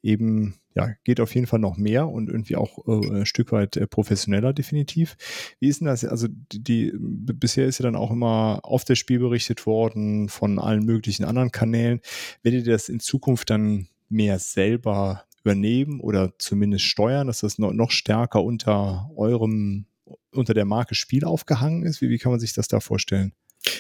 [0.03, 3.51] äh, eben ja, geht auf jeden Fall noch mehr und irgendwie auch äh, ein Stück
[3.51, 5.15] weit äh, professioneller definitiv.
[5.59, 6.03] Wie ist denn das?
[6.03, 10.59] Also die, die, bisher ist ja dann auch immer auf das Spiel berichtet worden von
[10.59, 12.01] allen möglichen anderen Kanälen.
[12.41, 17.73] Werdet ihr das in Zukunft dann mehr selber übernehmen oder zumindest steuern, dass das noch,
[17.73, 19.85] noch stärker unter eurem,
[20.31, 22.01] unter der Marke Spiel aufgehangen ist?
[22.01, 23.33] Wie, wie kann man sich das da vorstellen?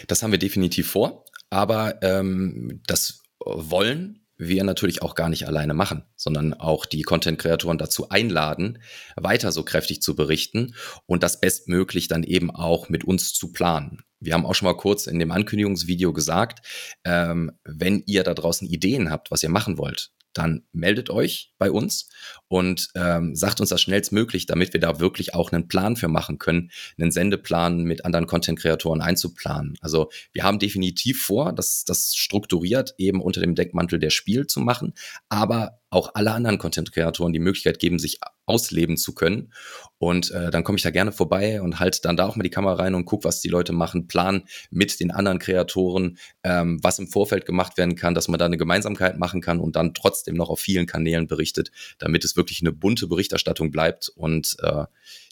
[0.07, 5.73] Das haben wir definitiv vor, aber ähm, das wollen wir natürlich auch gar nicht alleine
[5.73, 8.79] machen, sondern auch die Content-Kreatoren dazu einladen,
[9.15, 10.75] weiter so kräftig zu berichten
[11.05, 14.01] und das bestmöglich dann eben auch mit uns zu planen.
[14.19, 16.65] Wir haben auch schon mal kurz in dem Ankündigungsvideo gesagt,
[17.03, 21.71] ähm, wenn ihr da draußen Ideen habt, was ihr machen wollt, dann meldet euch bei
[21.71, 22.09] uns
[22.47, 26.39] und ähm, sagt uns das schnellstmöglich, damit wir da wirklich auch einen Plan für machen
[26.39, 29.75] können, einen Sendeplan mit anderen Content-Kreatoren einzuplanen.
[29.81, 34.59] Also wir haben definitiv vor, das, das strukturiert eben unter dem Deckmantel der Spiel zu
[34.59, 34.93] machen,
[35.29, 39.53] aber auch alle anderen Content-Kreatoren die Möglichkeit geben, sich ausleben zu können.
[39.97, 42.49] Und äh, dann komme ich da gerne vorbei und halt dann da auch mal die
[42.49, 46.99] Kamera rein und guck, was die Leute machen, plan mit den anderen Kreatoren, ähm, was
[46.99, 50.35] im Vorfeld gemacht werden kann, dass man da eine Gemeinsamkeit machen kann und dann trotzdem
[50.35, 54.09] noch auf vielen Kanälen berichtet, damit es wirklich eine bunte Berichterstattung bleibt.
[54.09, 54.85] Und äh,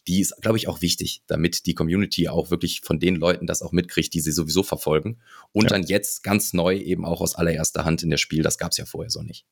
[0.07, 3.61] die ist, glaube ich, auch wichtig, damit die Community auch wirklich von den Leuten das
[3.61, 5.19] auch mitkriegt, die sie sowieso verfolgen.
[5.51, 5.69] Und ja.
[5.69, 8.41] dann jetzt ganz neu eben auch aus allererster Hand in der Spiel.
[8.41, 9.45] Das gab es ja vorher so nicht.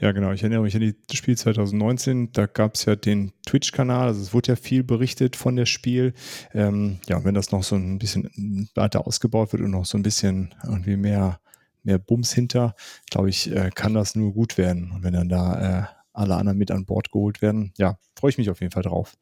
[0.00, 0.32] Ja, genau.
[0.32, 2.32] Ich erinnere mich an das Spiel 2019.
[2.32, 4.08] Da gab es ja den Twitch-Kanal.
[4.08, 6.14] Also es wurde ja viel berichtet von der Spiel.
[6.52, 10.02] Ähm, ja, wenn das noch so ein bisschen weiter ausgebaut wird und noch so ein
[10.02, 11.40] bisschen irgendwie mehr,
[11.84, 12.74] mehr Bums hinter,
[13.10, 14.90] glaube ich, äh, kann das nur gut werden.
[14.90, 18.38] Und wenn dann da äh, alle anderen mit an Bord geholt werden, ja, freue ich
[18.38, 19.16] mich auf jeden Fall drauf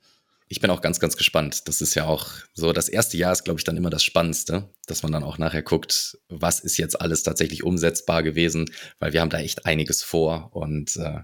[0.53, 1.67] ich bin auch ganz, ganz gespannt.
[1.67, 4.69] Das ist ja auch so, das erste Jahr ist, glaube ich, dann immer das Spannendste,
[4.87, 9.23] dass man dann auch nachher guckt, was ist jetzt alles tatsächlich umsetzbar gewesen, weil wir
[9.23, 11.21] haben da echt einiges vor und äh,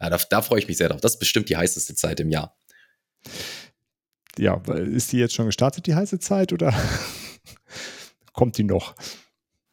[0.00, 1.00] ja, da, da freue ich mich sehr drauf.
[1.00, 2.58] Das ist bestimmt die heißeste Zeit im Jahr.
[4.36, 6.74] Ja, ist die jetzt schon gestartet, die heiße Zeit, oder
[8.32, 8.96] kommt die noch?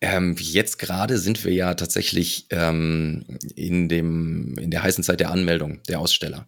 [0.01, 3.25] Ähm, jetzt gerade sind wir ja tatsächlich ähm,
[3.55, 6.47] in, dem, in der heißen Zeit der Anmeldung der Aussteller.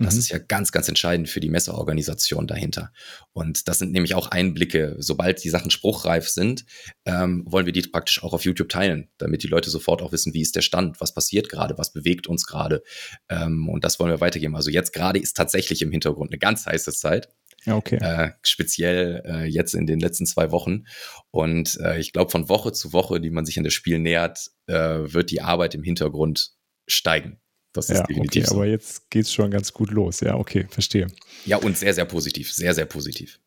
[0.00, 0.20] Das mhm.
[0.20, 2.90] ist ja ganz, ganz entscheidend für die Messeorganisation dahinter.
[3.32, 4.96] Und das sind nämlich auch Einblicke.
[4.98, 6.64] Sobald die Sachen spruchreif sind,
[7.04, 10.32] ähm, wollen wir die praktisch auch auf YouTube teilen, damit die Leute sofort auch wissen,
[10.32, 12.82] wie ist der Stand, was passiert gerade, was bewegt uns gerade.
[13.28, 14.56] Ähm, und das wollen wir weitergeben.
[14.56, 17.28] Also jetzt gerade ist tatsächlich im Hintergrund eine ganz heiße Zeit.
[17.66, 17.96] Ja, okay.
[17.96, 20.84] Äh, speziell äh, jetzt in den letzten zwei Wochen.
[21.30, 24.50] Und äh, ich glaube, von Woche zu Woche, die man sich an das Spiel nähert,
[24.66, 26.52] äh, wird die Arbeit im Hintergrund
[26.86, 27.38] steigen.
[27.72, 28.56] Das ist ja, definitiv okay, so.
[28.56, 30.20] Aber jetzt geht es schon ganz gut los.
[30.20, 31.06] Ja, okay, verstehe.
[31.46, 32.52] Ja, und sehr, sehr positiv.
[32.52, 33.40] Sehr, sehr positiv.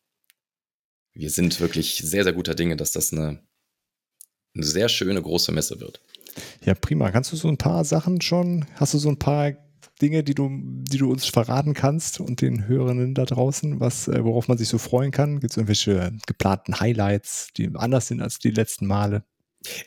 [1.12, 3.40] Wir sind wirklich sehr, sehr guter Dinge, dass das eine,
[4.54, 6.00] eine sehr schöne große Messe wird.
[6.64, 7.10] Ja, prima.
[7.10, 9.52] Kannst du so ein paar Sachen schon, hast du so ein paar
[10.00, 14.24] Dinge, die du, die du uns verraten kannst und den Hörenden da draußen, was, äh,
[14.24, 15.38] worauf man sich so freuen kann?
[15.38, 19.24] Gibt es irgendwelche geplanten Highlights, die anders sind als die letzten Male?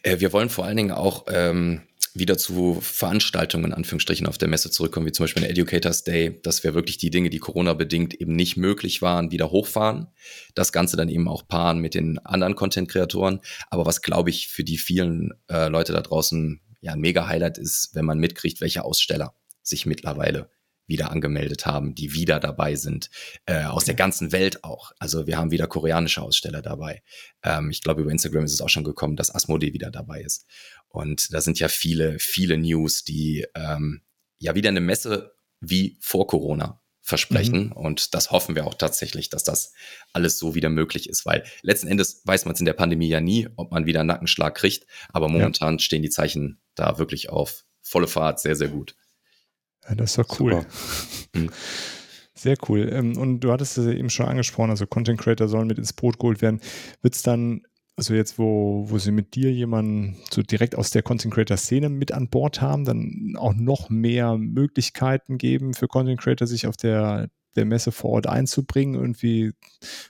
[0.03, 1.81] Äh, wir wollen vor allen Dingen auch ähm,
[2.19, 6.39] wieder zu Veranstaltungen in Anführungsstrichen auf der Messe zurückkommen, wie zum Beispiel der Educators Day,
[6.41, 10.07] dass wir wirklich die Dinge, die Corona-bedingt eben nicht möglich waren, wieder hochfahren.
[10.55, 13.39] Das Ganze dann eben auch paaren mit den anderen Content-Kreatoren.
[13.69, 17.57] Aber was, glaube ich, für die vielen äh, Leute da draußen ja ein mega Highlight
[17.57, 20.49] ist, wenn man mitkriegt, welche Aussteller sich mittlerweile
[20.87, 23.09] wieder angemeldet haben, die wieder dabei sind,
[23.45, 24.91] äh, aus der ganzen Welt auch.
[24.99, 27.03] Also wir haben wieder koreanische Aussteller dabei.
[27.43, 30.45] Ähm, ich glaube, über Instagram ist es auch schon gekommen, dass Asmodee wieder dabei ist.
[30.87, 34.01] Und da sind ja viele, viele News, die ähm,
[34.39, 37.67] ja wieder eine Messe wie vor Corona versprechen.
[37.67, 37.71] Mhm.
[37.71, 39.73] Und das hoffen wir auch tatsächlich, dass das
[40.11, 43.21] alles so wieder möglich ist, weil letzten Endes weiß man es in der Pandemie ja
[43.21, 44.85] nie, ob man wieder einen Nackenschlag kriegt.
[45.09, 45.79] Aber momentan ja.
[45.79, 48.95] stehen die Zeichen da wirklich auf volle Fahrt sehr, sehr gut.
[49.87, 50.65] Ja, das ist doch cool.
[51.35, 51.49] Mhm.
[52.33, 52.89] Sehr cool.
[52.91, 56.19] Ähm, und du hattest es eben schon angesprochen, also Content Creator sollen mit ins Boot
[56.19, 56.61] geholt werden.
[57.01, 57.63] Wird es dann,
[57.95, 61.89] also jetzt, wo, wo sie mit dir jemanden so direkt aus der Content Creator Szene
[61.89, 66.77] mit an Bord haben, dann auch noch mehr Möglichkeiten geben für Content Creator, sich auf
[66.77, 69.53] der, der Messe vor Ort einzubringen, irgendwie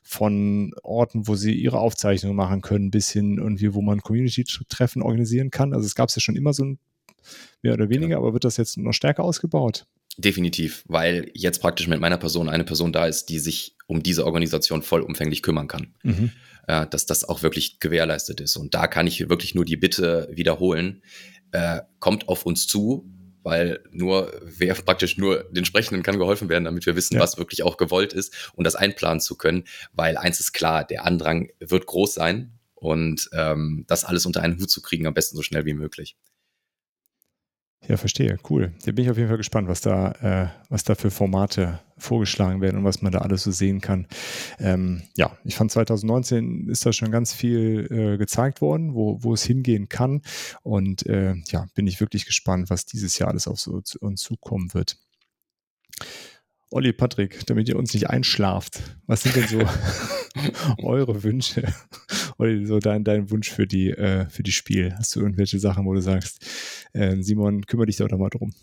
[0.03, 5.49] von Orten, wo sie ihre Aufzeichnungen machen können, bis hin irgendwie, wo man Community-Treffen organisieren
[5.49, 5.73] kann.
[5.73, 6.79] Also es gab es ja schon immer so ein
[7.61, 8.17] mehr oder weniger, ja.
[8.17, 9.85] aber wird das jetzt noch stärker ausgebaut?
[10.17, 14.25] Definitiv, weil jetzt praktisch mit meiner Person eine Person da ist, die sich um diese
[14.25, 15.93] Organisation vollumfänglich kümmern kann.
[16.03, 16.31] Mhm.
[16.67, 18.57] Äh, dass das auch wirklich gewährleistet ist.
[18.57, 21.01] Und da kann ich wirklich nur die Bitte wiederholen,
[21.53, 23.09] äh, kommt auf uns zu,
[23.41, 27.21] weil nur wer praktisch nur den Sprechenden kann geholfen werden, damit wir wissen, ja.
[27.21, 29.63] was wirklich auch gewollt ist und das einplanen zu können.
[29.93, 34.59] Weil eins ist klar, der Andrang wird groß sein und ähm, das alles unter einen
[34.59, 36.17] Hut zu kriegen, am besten so schnell wie möglich.
[37.87, 38.37] Ja, verstehe.
[38.49, 38.73] Cool.
[38.83, 42.59] Da bin ich auf jeden Fall gespannt, was da, äh, was da für Formate vorgeschlagen
[42.59, 44.07] werden und was man da alles so sehen kann.
[44.59, 49.33] Ähm, ja, ich fand 2019 ist da schon ganz viel äh, gezeigt worden, wo, wo
[49.33, 50.21] es hingehen kann.
[50.63, 54.73] Und äh, ja, bin ich wirklich gespannt, was dieses Jahr alles auf so uns zukommen
[54.73, 54.97] wird.
[56.69, 59.61] Olli, Patrick, damit ihr uns nicht einschlaft, was sind denn so
[60.83, 61.63] eure Wünsche?
[62.37, 64.93] Olli, so dein, dein Wunsch für die, äh, für die Spiel?
[64.97, 66.45] Hast du irgendwelche Sachen, wo du sagst,
[66.93, 68.53] Äh, Simon, kümmere dich doch mal drum.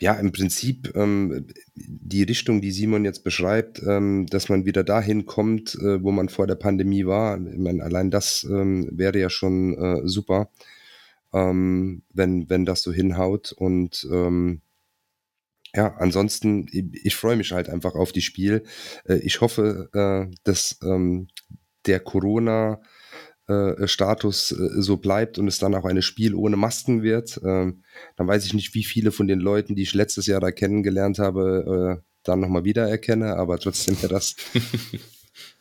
[0.00, 5.24] Ja, im Prinzip ähm, die Richtung, die Simon jetzt beschreibt, ähm, dass man wieder dahin
[5.24, 7.38] kommt, äh, wo man vor der Pandemie war.
[7.46, 10.50] Ich meine, allein das ähm, wäre ja schon äh, super,
[11.36, 13.52] ähm, wenn, wenn das so hinhaut.
[13.52, 14.62] Und ähm,
[15.74, 18.64] ja, ansonsten, ich, ich freue mich halt einfach auf die Spiel.
[19.04, 21.28] Äh, ich hoffe, äh, dass ähm,
[21.84, 22.80] der Corona
[23.48, 27.84] äh, Status äh, so bleibt und es dann auch ein Spiel ohne Masken wird, ähm,
[28.16, 31.18] dann weiß ich nicht, wie viele von den Leuten, die ich letztes Jahr da kennengelernt
[31.18, 34.34] habe, äh, dann nochmal wiedererkenne, aber trotzdem wäre das,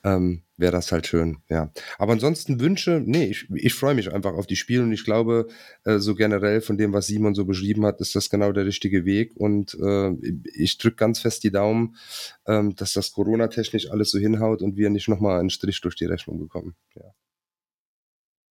[0.06, 1.72] ähm, wäre das halt schön, ja.
[1.98, 5.48] Aber ansonsten Wünsche, nee, ich, ich freue mich einfach auf die Spiele und ich glaube,
[5.84, 9.04] äh, so generell von dem, was Simon so beschrieben hat, ist das genau der richtige
[9.04, 10.12] Weg und äh,
[10.54, 11.98] ich drücke ganz fest die Daumen,
[12.46, 16.06] ähm, dass das Corona-technisch alles so hinhaut und wir nicht nochmal einen Strich durch die
[16.06, 17.12] Rechnung bekommen, ja.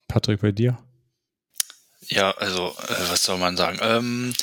[0.09, 0.77] Patrick, bei dir?
[2.09, 3.79] Ja, also äh, was soll man sagen?
[3.81, 4.35] Ähm,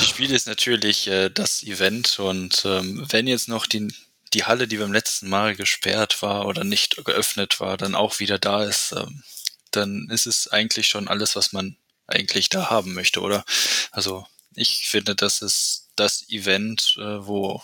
[0.00, 3.88] die Spiele ist natürlich äh, das Event und ähm, wenn jetzt noch die,
[4.36, 8.38] die Halle, die beim letzten Mal gesperrt war oder nicht geöffnet war, dann auch wieder
[8.38, 9.22] da ist, ähm,
[9.70, 13.46] dann ist es eigentlich schon alles, was man eigentlich da haben möchte, oder?
[13.92, 17.62] Also ich finde, das ist das Event, äh, wo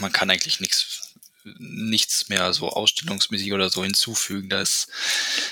[0.00, 1.14] man kann eigentlich nichts
[1.44, 4.50] nichts mehr so ausstellungsmäßig oder so hinzufügen.
[4.50, 4.88] Da ist,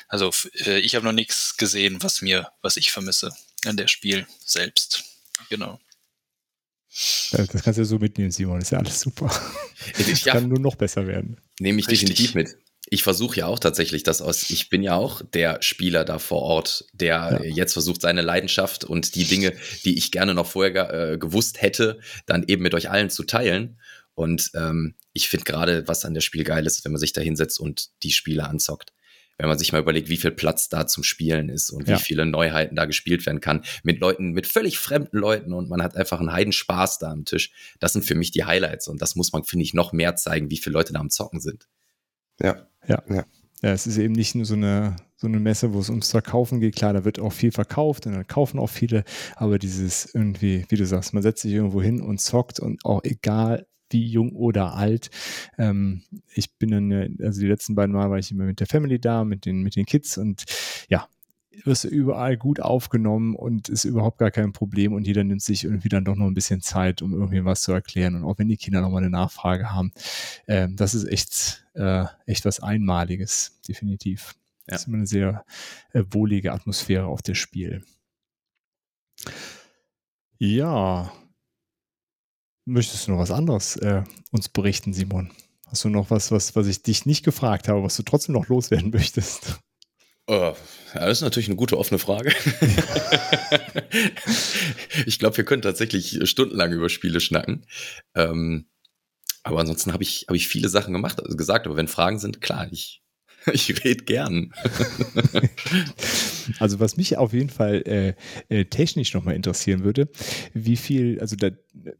[0.09, 0.31] also
[0.67, 5.05] äh, ich habe noch nichts gesehen, was mir, was ich vermisse an der Spiel selbst.
[5.49, 5.81] Genau.
[7.33, 8.61] Das kannst du ja so mitnehmen, Simon.
[8.61, 9.31] ist ja alles super.
[9.97, 11.37] Das ja, kann nur noch besser werden.
[11.61, 12.11] Nehme ich Richtig.
[12.11, 12.57] definitiv mit.
[12.89, 14.51] Ich versuche ja auch tatsächlich das aus.
[14.51, 17.55] Ich bin ja auch der Spieler da vor Ort, der ja.
[17.55, 19.53] jetzt versucht, seine Leidenschaft und die Dinge,
[19.85, 23.79] die ich gerne noch vorher äh, gewusst hätte, dann eben mit euch allen zu teilen.
[24.15, 27.21] Und ähm, ich finde gerade, was an der Spiel geil ist, wenn man sich da
[27.21, 28.93] hinsetzt und die Spiele anzockt.
[29.41, 31.97] Wenn man sich mal überlegt, wie viel Platz da zum Spielen ist und ja.
[31.97, 35.83] wie viele Neuheiten da gespielt werden kann, mit Leuten, mit völlig fremden Leuten und man
[35.83, 37.51] hat einfach einen Heidenspaß da am Tisch.
[37.79, 40.51] Das sind für mich die Highlights und das muss man, finde ich, noch mehr zeigen,
[40.51, 41.69] wie viele Leute da am Zocken sind.
[42.39, 43.25] Ja, ja, ja.
[43.63, 46.61] Ja, es ist eben nicht nur so eine, so eine Messe, wo es ums Verkaufen
[46.61, 46.77] geht.
[46.77, 49.05] Klar, da wird auch viel verkauft und dann kaufen auch viele,
[49.37, 53.05] aber dieses irgendwie, wie du sagst, man setzt sich irgendwo hin und zockt und auch
[53.05, 55.11] egal, wie jung oder alt.
[55.59, 56.03] Ähm,
[56.35, 59.25] ich bin dann, also die letzten beiden Mal war ich immer mit der Family da,
[59.25, 60.45] mit den, mit den Kids und
[60.89, 61.09] ja,
[61.65, 65.65] wirst du überall gut aufgenommen und ist überhaupt gar kein Problem und jeder nimmt sich
[65.65, 68.49] irgendwie dann doch noch ein bisschen Zeit, um irgendwie was zu erklären und auch wenn
[68.49, 69.93] die Kinder nochmal eine Nachfrage haben,
[70.47, 74.35] äh, das ist echt, äh, echt was Einmaliges, definitiv.
[74.67, 74.73] Ja.
[74.75, 75.45] Das ist immer eine sehr
[75.93, 77.85] äh, wohlige Atmosphäre auf das Spiel.
[80.39, 81.13] Ja,
[82.71, 85.33] Möchtest du noch was anderes äh, uns berichten, Simon?
[85.67, 88.47] Hast du noch was, was, was ich dich nicht gefragt habe, was du trotzdem noch
[88.47, 89.59] loswerden möchtest?
[90.29, 90.55] Oh,
[90.95, 92.31] ja, das ist natürlich eine gute offene Frage.
[95.05, 97.67] ich glaube, wir können tatsächlich stundenlang über Spiele schnacken.
[98.15, 98.69] Ähm,
[99.43, 101.67] aber ansonsten habe ich, hab ich viele Sachen gemacht, also gesagt.
[101.67, 103.00] Aber wenn Fragen sind, klar, ich
[103.53, 104.53] Ich rede gern.
[106.59, 108.15] also was mich auf jeden Fall äh,
[108.49, 110.09] äh, technisch nochmal interessieren würde,
[110.53, 111.51] wie viel, also da,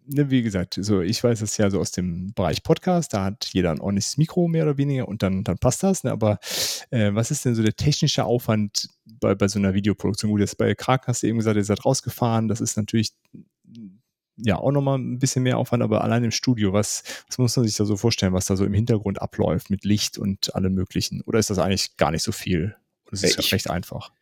[0.07, 3.49] ne, wie gesagt, so ich weiß es ja so aus dem Bereich Podcast, da hat
[3.53, 6.05] jeder ein ordentliches Mikro mehr oder weniger und dann, dann passt das.
[6.05, 6.13] Ne?
[6.13, 6.39] Aber
[6.91, 8.89] äh, was ist denn so der technische Aufwand
[9.21, 10.31] bei, bei so einer Videoproduktion?
[10.31, 13.13] Gut, jetzt bei Krak hast du eben gesagt, ihr seid rausgefahren, das ist natürlich
[14.45, 17.67] ja auch nochmal ein bisschen mehr Aufwand, aber allein im Studio, was, was muss man
[17.67, 21.23] sich da so vorstellen, was da so im Hintergrund abläuft mit Licht und allem Möglichen?
[21.23, 22.77] Oder ist das eigentlich gar nicht so viel?
[23.05, 24.13] Und es ist ja recht einfach.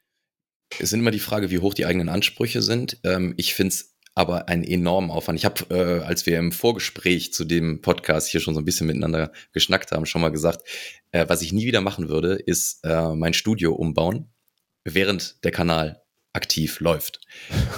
[0.79, 2.99] Es sind immer die Frage, wie hoch die eigenen Ansprüche sind.
[3.05, 5.39] Ähm, ich finde es aber einen enormen Aufwand.
[5.39, 8.89] Ich habe, äh, als wir im Vorgespräch zu dem Podcast hier schon so ein bisschen
[8.89, 10.67] miteinander geschnackt haben, schon mal gesagt,
[11.13, 14.29] äh, was ich nie wieder machen würde, ist äh, mein Studio umbauen,
[14.85, 16.03] während der Kanal
[16.39, 17.21] aktiv läuft.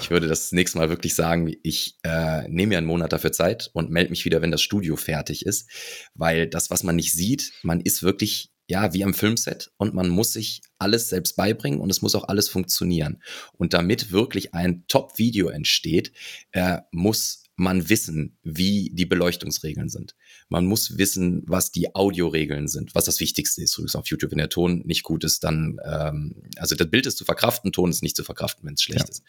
[0.02, 3.70] Ich würde das nächste Mal wirklich sagen, ich äh, nehme mir einen Monat dafür Zeit
[3.72, 5.70] und melde mich wieder, wenn das Studio fertig ist,
[6.14, 10.08] weil das, was man nicht sieht, man ist wirklich ja, wie am Filmset und man
[10.08, 13.20] muss sich alles selbst beibringen und es muss auch alles funktionieren.
[13.56, 16.12] Und damit wirklich ein Top-Video entsteht,
[16.52, 20.16] äh, muss man wissen, wie die Beleuchtungsregeln sind.
[20.48, 23.76] Man muss wissen, was die Audioregeln sind, was das Wichtigste ist.
[23.76, 27.18] Übrigens auf YouTube, wenn der Ton nicht gut ist, dann, ähm, also das Bild ist
[27.18, 29.10] zu verkraften, Ton ist nicht zu verkraften, wenn es schlecht ja.
[29.10, 29.22] ist.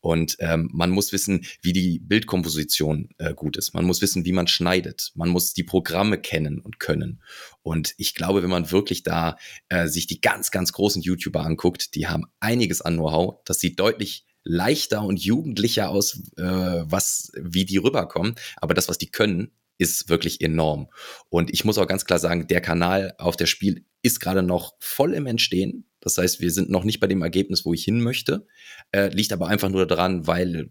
[0.00, 3.74] Und ähm, man muss wissen, wie die Bildkomposition äh, gut ist.
[3.74, 5.12] Man muss wissen, wie man schneidet.
[5.14, 7.20] Man muss die Programme kennen und können.
[7.60, 9.36] Und ich glaube, wenn man wirklich da
[9.68, 13.36] äh, sich die ganz, ganz großen YouTuber anguckt, die haben einiges an Know-how.
[13.44, 18.36] Das sieht deutlich leichter und jugendlicher aus, äh, was, wie die rüberkommen.
[18.56, 20.88] Aber das, was die können, ist wirklich enorm.
[21.28, 24.74] Und ich muss auch ganz klar sagen, der Kanal auf der Spiel ist gerade noch
[24.78, 25.84] voll im Entstehen.
[26.00, 28.46] Das heißt, wir sind noch nicht bei dem Ergebnis, wo ich hin möchte.
[28.92, 30.70] Äh, liegt aber einfach nur daran, weil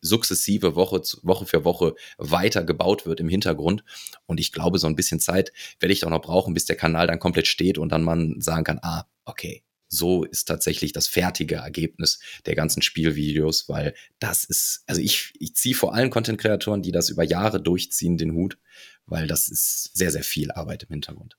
[0.00, 3.84] sukzessive Woche, Woche für Woche weiter gebaut wird im Hintergrund.
[4.24, 7.06] Und ich glaube, so ein bisschen Zeit werde ich doch noch brauchen, bis der Kanal
[7.06, 9.63] dann komplett steht und dann man sagen kann, ah, okay,
[9.94, 15.54] so ist tatsächlich das fertige Ergebnis der ganzen Spielvideos, weil das ist, also ich, ich
[15.54, 18.58] ziehe vor allen Content-Kreatoren, die das über Jahre durchziehen, den Hut,
[19.06, 21.36] weil das ist sehr, sehr viel Arbeit im Hintergrund.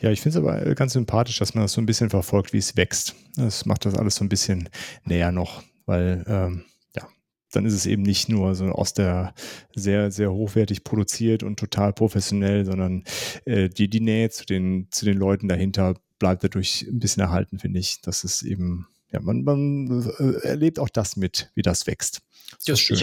[0.00, 2.52] Ja, ich finde es aber äh, ganz sympathisch, dass man das so ein bisschen verfolgt,
[2.52, 3.14] wie es wächst.
[3.36, 4.68] Das macht das alles so ein bisschen
[5.04, 6.64] näher noch, weil ähm,
[6.96, 7.08] ja,
[7.52, 9.34] dann ist es eben nicht nur so aus der
[9.74, 13.04] sehr, sehr hochwertig produziert und total professionell, sondern
[13.44, 15.94] äh, die, die Nähe zu den, zu den Leuten dahinter
[16.24, 18.00] bleibt dadurch ein bisschen erhalten, finde ich.
[18.00, 22.22] Das ist eben, ja, man, man äh, erlebt auch das mit, wie das wächst.
[22.64, 22.96] Das ist schön.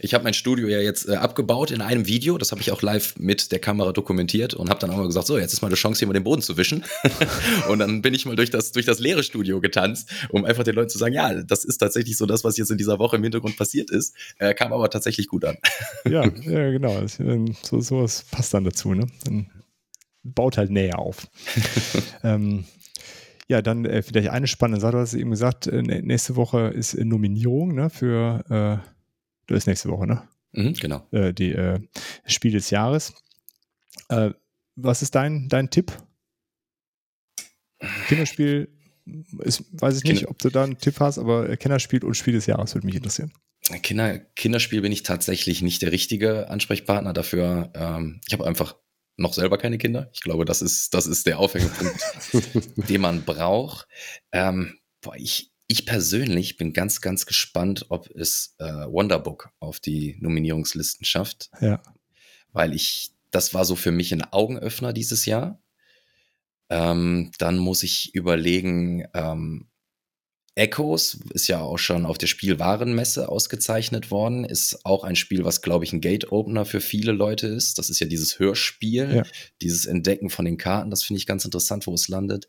[0.00, 2.36] Ich habe hab mein Studio ja jetzt äh, abgebaut in einem Video.
[2.36, 5.28] Das habe ich auch live mit der Kamera dokumentiert und habe dann auch mal gesagt,
[5.28, 6.84] so, jetzt ist mal eine Chance, hier mal den Boden zu wischen.
[7.68, 10.74] und dann bin ich mal durch das, durch das leere Studio getanzt, um einfach den
[10.74, 13.22] Leuten zu sagen, ja, das ist tatsächlich so das, was jetzt in dieser Woche im
[13.22, 14.16] Hintergrund passiert ist.
[14.38, 15.58] Äh, kam aber tatsächlich gut an.
[16.06, 17.06] ja, ja, genau.
[17.06, 18.94] So, sowas passt dann dazu.
[18.94, 19.06] Ne?
[19.24, 19.46] Dann
[20.24, 21.28] baut halt näher auf.
[22.24, 22.64] ähm,
[23.46, 24.92] ja, dann äh, vielleicht eine spannende Sache.
[24.92, 28.90] Du hast eben gesagt, äh, nächste Woche ist äh, Nominierung ne, für, äh,
[29.46, 30.22] das ist nächste Woche, ne?
[30.52, 31.06] Mhm, genau.
[31.10, 31.80] Äh, die äh,
[32.26, 33.12] Spiel des Jahres.
[34.08, 34.30] Äh,
[34.76, 35.92] was ist dein, dein Tipp?
[38.08, 38.68] Kinderspiel,
[39.40, 42.46] ist, weiß ich nicht, ob du da einen Tipp hast, aber Kinderspiel und Spiel des
[42.46, 43.32] Jahres würde mich interessieren.
[43.82, 47.70] Kinder, Kinderspiel bin ich tatsächlich nicht der richtige Ansprechpartner dafür.
[47.74, 48.76] Ähm, ich habe einfach
[49.16, 50.10] noch selber keine Kinder.
[50.12, 51.98] Ich glaube, das ist, das ist der Aufhängepunkt,
[52.88, 53.86] den man braucht.
[54.32, 60.16] Ähm, boah, ich, ich persönlich bin ganz, ganz gespannt, ob es äh, Wonderbook auf die
[60.20, 61.50] Nominierungslisten schafft.
[61.60, 61.82] Ja.
[62.52, 65.60] Weil ich, das war so für mich ein Augenöffner dieses Jahr.
[66.70, 69.68] Ähm, dann muss ich überlegen, ähm,
[70.56, 74.44] Echoes ist ja auch schon auf der Spielwarenmesse ausgezeichnet worden.
[74.44, 77.78] Ist auch ein Spiel, was, glaube ich, ein Gate-Opener für viele Leute ist.
[77.78, 79.22] Das ist ja dieses Hörspiel, ja.
[79.62, 80.90] dieses Entdecken von den Karten.
[80.90, 82.46] Das finde ich ganz interessant, wo es landet.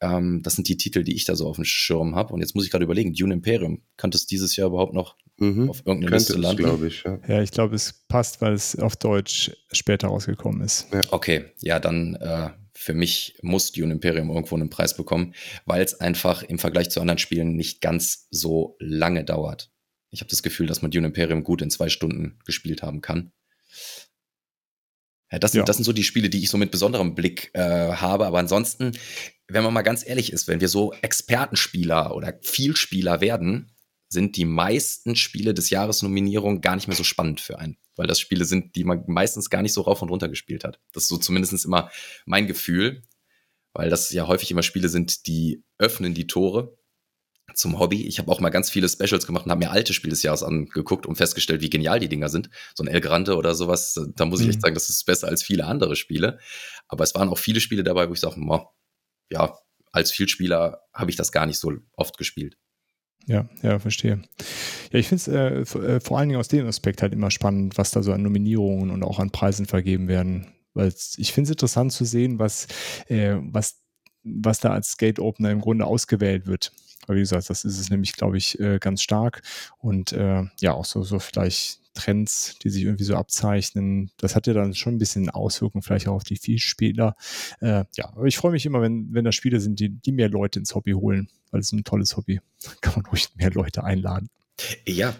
[0.00, 2.34] Ähm, das sind die Titel, die ich da so auf dem Schirm habe.
[2.34, 5.70] Und jetzt muss ich gerade überlegen, Dune Imperium, könnte es dieses Jahr überhaupt noch mhm.
[5.70, 6.64] auf irgendeiner Liste landen?
[6.64, 7.04] glaube ich.
[7.04, 10.88] Ja, ja ich glaube, es passt, weil es auf Deutsch später rausgekommen ist.
[10.92, 11.02] Ja.
[11.10, 16.00] Okay, ja, dann äh, für mich muss Dune Imperium irgendwo einen Preis bekommen, weil es
[16.00, 19.70] einfach im Vergleich zu anderen Spielen nicht ganz so lange dauert.
[20.10, 23.32] Ich habe das Gefühl, dass man Dune Imperium gut in zwei Stunden gespielt haben kann.
[25.30, 25.64] Ja, das, sind, ja.
[25.64, 28.26] das sind so die Spiele, die ich so mit besonderem Blick äh, habe.
[28.26, 28.92] Aber ansonsten,
[29.48, 33.72] wenn man mal ganz ehrlich ist, wenn wir so Expertenspieler oder Vielspieler werden,
[34.08, 38.20] sind die meisten Spiele des Jahresnominierung gar nicht mehr so spannend für einen, weil das
[38.20, 40.80] Spiele sind, die man meistens gar nicht so rauf und runter gespielt hat.
[40.92, 41.90] Das ist so zumindest immer
[42.26, 43.02] mein Gefühl,
[43.72, 46.76] weil das ja häufig immer Spiele sind, die öffnen die Tore
[47.54, 48.06] zum Hobby.
[48.06, 50.42] Ich habe auch mal ganz viele Specials gemacht und habe mir alte Spiele des Jahres
[50.42, 52.50] angeguckt und festgestellt, wie genial die Dinger sind.
[52.74, 54.62] So ein El Grande oder sowas, da muss ich echt mhm.
[54.62, 56.38] sagen, das ist besser als viele andere Spiele.
[56.88, 58.40] Aber es waren auch viele Spiele dabei, wo ich sage,
[59.30, 59.58] ja,
[59.92, 62.56] als Vielspieler habe ich das gar nicht so oft gespielt.
[63.26, 64.22] Ja, ja, verstehe.
[64.92, 65.22] Ja, ich finde
[65.62, 68.12] es äh, äh, vor allen Dingen aus dem Aspekt halt immer spannend, was da so
[68.12, 70.48] an Nominierungen und auch an Preisen vergeben werden.
[70.74, 72.66] Weil ich finde es interessant zu sehen, was,
[73.08, 73.80] äh, was,
[74.24, 76.72] was da als Gate Opener im Grunde ausgewählt wird.
[77.06, 79.42] Aber wie gesagt, das ist es nämlich, glaube ich, äh, ganz stark.
[79.78, 84.10] Und äh, ja, auch so, so vielleicht Trends, die sich irgendwie so abzeichnen.
[84.18, 87.16] Das hat ja dann schon ein bisschen Auswirkungen vielleicht auch auf die Vielspieler.
[87.60, 90.28] Äh, ja, aber ich freue mich immer, wenn, wenn da Spiele sind, die, die mehr
[90.28, 92.40] Leute ins Hobby holen, weil es ein tolles Hobby.
[92.80, 94.28] Kann man ruhig mehr Leute einladen.
[94.86, 95.14] Ja,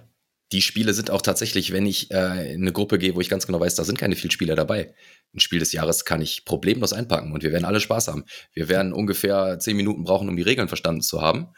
[0.52, 3.46] die Spiele sind auch tatsächlich, wenn ich äh, in eine Gruppe gehe, wo ich ganz
[3.46, 4.94] genau weiß, da sind keine Vielspieler dabei.
[5.34, 8.24] Ein Spiel des Jahres kann ich problemlos einpacken und wir werden alle Spaß haben.
[8.52, 11.48] Wir werden ungefähr zehn Minuten brauchen, um die Regeln verstanden zu haben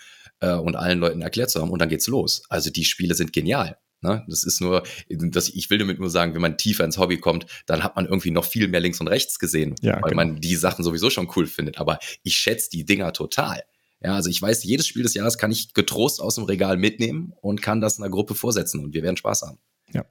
[0.41, 2.43] äh, und allen Leuten erklärt zu haben und dann geht's los.
[2.49, 3.79] Also die Spiele sind genial.
[4.03, 4.25] Ne?
[4.29, 7.47] Das ist nur, das, ich will damit nur sagen, wenn man tiefer ins Hobby kommt,
[7.67, 10.17] dann hat man irgendwie noch viel mehr links und rechts gesehen, ja, weil genau.
[10.17, 11.79] man die Sachen sowieso schon cool findet.
[11.79, 13.63] Aber ich schätze die Dinger total.
[14.03, 17.33] Ja, also ich weiß, jedes Spiel des Jahres kann ich getrost aus dem Regal mitnehmen
[17.41, 19.59] und kann das einer Gruppe vorsetzen und wir werden Spaß haben.
[19.93, 20.05] Ja,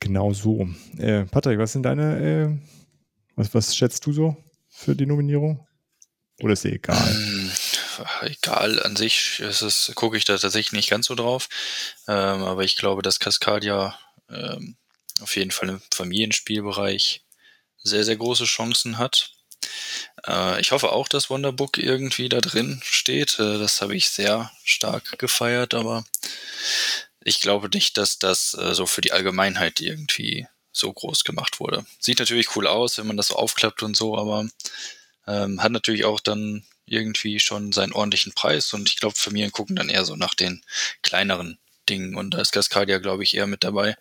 [0.00, 0.68] genau so.
[0.96, 2.58] Äh, Patrick, was sind deine, äh,
[3.34, 4.36] was, was schätzt du so
[4.68, 5.66] für die Nominierung?
[6.40, 6.96] Oder ist dir egal?
[8.22, 11.48] Egal, an sich ist es, gucke ich da tatsächlich nicht ganz so drauf.
[12.06, 13.98] Ähm, aber ich glaube, dass Cascadia
[14.30, 14.76] ähm,
[15.20, 17.22] auf jeden Fall im Familienspielbereich
[17.82, 19.32] sehr, sehr große Chancen hat.
[20.26, 23.38] Äh, ich hoffe auch, dass Wonderbook irgendwie da drin steht.
[23.38, 26.04] Äh, das habe ich sehr stark gefeiert, aber
[27.22, 31.84] ich glaube nicht, dass das äh, so für die Allgemeinheit irgendwie so groß gemacht wurde.
[31.98, 34.48] Sieht natürlich cool aus, wenn man das so aufklappt und so, aber
[35.26, 39.76] ähm, hat natürlich auch dann irgendwie schon seinen ordentlichen Preis und ich glaube, Familien gucken
[39.76, 40.62] dann eher so nach den
[41.02, 41.58] kleineren
[41.88, 43.96] Dingen und da ist Cascadia, glaube ich, eher mit dabei.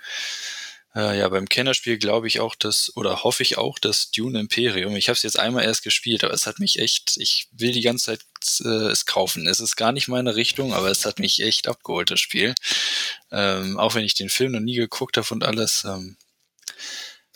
[0.96, 4.96] Äh, ja, beim Kennerspiel glaube ich auch, dass, oder hoffe ich auch, dass Dune Imperium,
[4.96, 7.82] ich habe es jetzt einmal erst gespielt, aber es hat mich echt, ich will die
[7.82, 8.22] ganze Zeit
[8.66, 9.48] äh, es kaufen.
[9.48, 12.56] Es ist gar nicht meine Richtung, aber es hat mich echt abgeholt, das Spiel.
[13.32, 15.84] Ähm, auch wenn ich den Film noch nie geguckt habe und alles.
[15.84, 16.18] Ähm,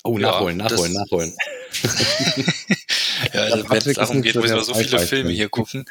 [0.04, 1.38] oh, nachholen, ja, nachholen, nachholen.
[3.34, 5.86] ja, also wenn es darum geht, müssen wir so viele Filme hier gucken.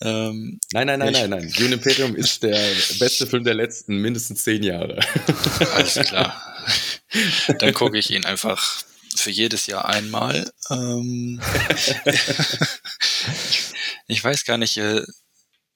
[0.00, 1.52] Ähm, nein, nein, nein, nein, nein.
[1.56, 2.58] Dune Imperium ist der
[2.98, 4.98] beste Film der letzten mindestens zehn Jahre.
[5.74, 6.40] Alles klar.
[7.58, 8.82] Dann gucke ich ihn einfach
[9.14, 10.50] für jedes Jahr einmal.
[10.70, 11.40] Ähm,
[14.06, 15.02] ich weiß gar nicht, äh,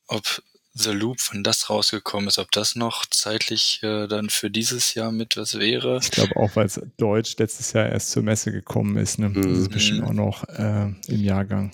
[0.09, 0.43] ob
[0.79, 5.11] The Loop, wenn das rausgekommen ist, ob das noch zeitlich äh, dann für dieses Jahr
[5.11, 6.01] mit was wäre.
[6.03, 9.19] Ich glaube auch, weil es Deutsch letztes Jahr erst zur Messe gekommen ist.
[9.19, 9.33] Ne?
[9.33, 10.07] Das ist bestimmt mhm.
[10.07, 11.73] auch noch äh, im Jahrgang.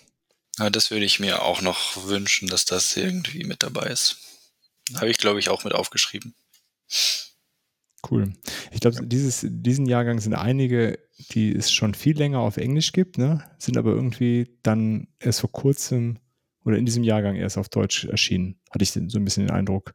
[0.59, 4.19] Ja, das würde ich mir auch noch wünschen, dass das irgendwie mit dabei ist.
[4.95, 6.35] Habe ich, glaube ich, auch mit aufgeschrieben.
[8.09, 8.33] Cool.
[8.71, 11.01] Ich glaube, dieses, diesen Jahrgang sind einige,
[11.33, 13.45] die es schon viel länger auf Englisch gibt, ne?
[13.59, 16.19] sind aber irgendwie dann erst vor kurzem
[16.65, 18.57] oder in diesem Jahrgang erst auf Deutsch erschienen.
[18.71, 19.95] Hatte ich so ein bisschen den Eindruck,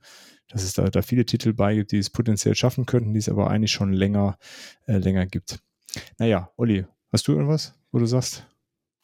[0.50, 3.30] dass es da, da viele Titel bei gibt, die es potenziell schaffen könnten, die es
[3.30, 4.38] aber eigentlich schon länger,
[4.86, 5.60] äh, länger gibt.
[6.18, 8.46] Naja, Olli, hast du irgendwas, wo du sagst?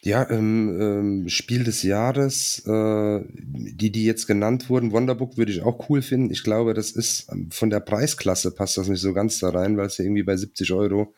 [0.06, 5.62] Ja, ähm, ähm, Spiel des Jahres, äh, die, die jetzt genannt wurden, Wonderbook würde ich
[5.62, 6.30] auch cool finden.
[6.30, 9.78] Ich glaube, das ist ähm, von der Preisklasse passt das nicht so ganz da rein,
[9.78, 11.14] weil es ja irgendwie bei 70 Euro.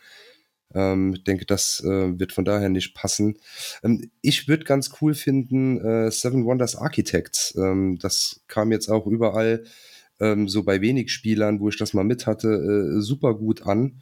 [0.76, 3.38] Ähm, ich denke, das äh, wird von daher nicht passen.
[3.84, 7.56] Ähm, ich würde ganz cool finden äh, Seven Wonders Architects.
[7.58, 9.64] Ähm, das kam jetzt auch überall
[10.20, 14.02] ähm, so bei wenig Spielern, wo ich das mal mit hatte, äh, super gut an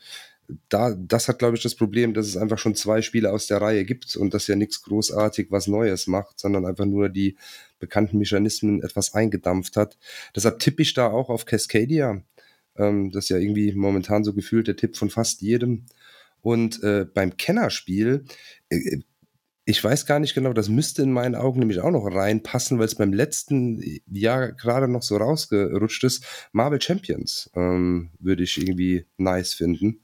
[0.69, 3.61] da, das hat, glaube ich, das Problem, dass es einfach schon zwei Spiele aus der
[3.61, 7.38] Reihe gibt und das ja nichts großartig was Neues macht, sondern einfach nur die
[7.80, 9.97] bekannten Mechanismen etwas eingedampft hat.
[10.36, 12.21] Deshalb tippe ich da auch auf Cascadia.
[12.76, 15.86] Ähm, das ist ja irgendwie momentan so gefühlt der Tipp von fast jedem.
[16.43, 18.25] Und äh, beim Kennerspiel,
[18.69, 18.99] äh,
[19.65, 22.85] ich weiß gar nicht genau, das müsste in meinen Augen nämlich auch noch reinpassen, weil
[22.85, 26.25] es beim letzten Jahr gerade noch so rausgerutscht ist.
[26.51, 30.03] Marvel Champions ähm, würde ich irgendwie nice finden.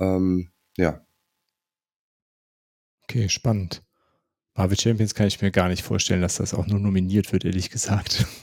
[0.00, 1.06] Ähm, ja.
[3.02, 3.82] Okay, spannend.
[4.54, 7.70] Marvel Champions kann ich mir gar nicht vorstellen, dass das auch nur nominiert wird, ehrlich
[7.70, 8.26] gesagt.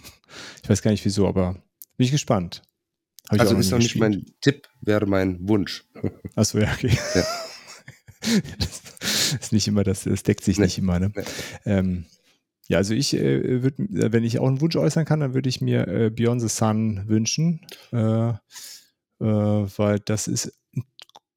[0.64, 1.62] Ich weiß gar nicht wieso, aber
[1.96, 2.64] bin ich gespannt.
[3.30, 5.86] Hab also ist noch nicht mein Tipp, wäre mein Wunsch.
[6.36, 6.98] Achso, ja, okay.
[7.16, 7.24] Ja.
[9.34, 10.66] Das ist nicht immer, das, das deckt sich nee.
[10.66, 11.00] nicht immer.
[11.00, 11.12] Ne?
[11.14, 11.24] Nee.
[11.66, 12.06] Ähm,
[12.68, 13.76] ja, also ich äh, würde,
[14.14, 17.04] wenn ich auch einen Wunsch äußern kann, dann würde ich mir äh, Beyond the Sun
[17.08, 17.62] wünschen,
[17.92, 18.36] äh, äh
[19.20, 20.54] weil das ist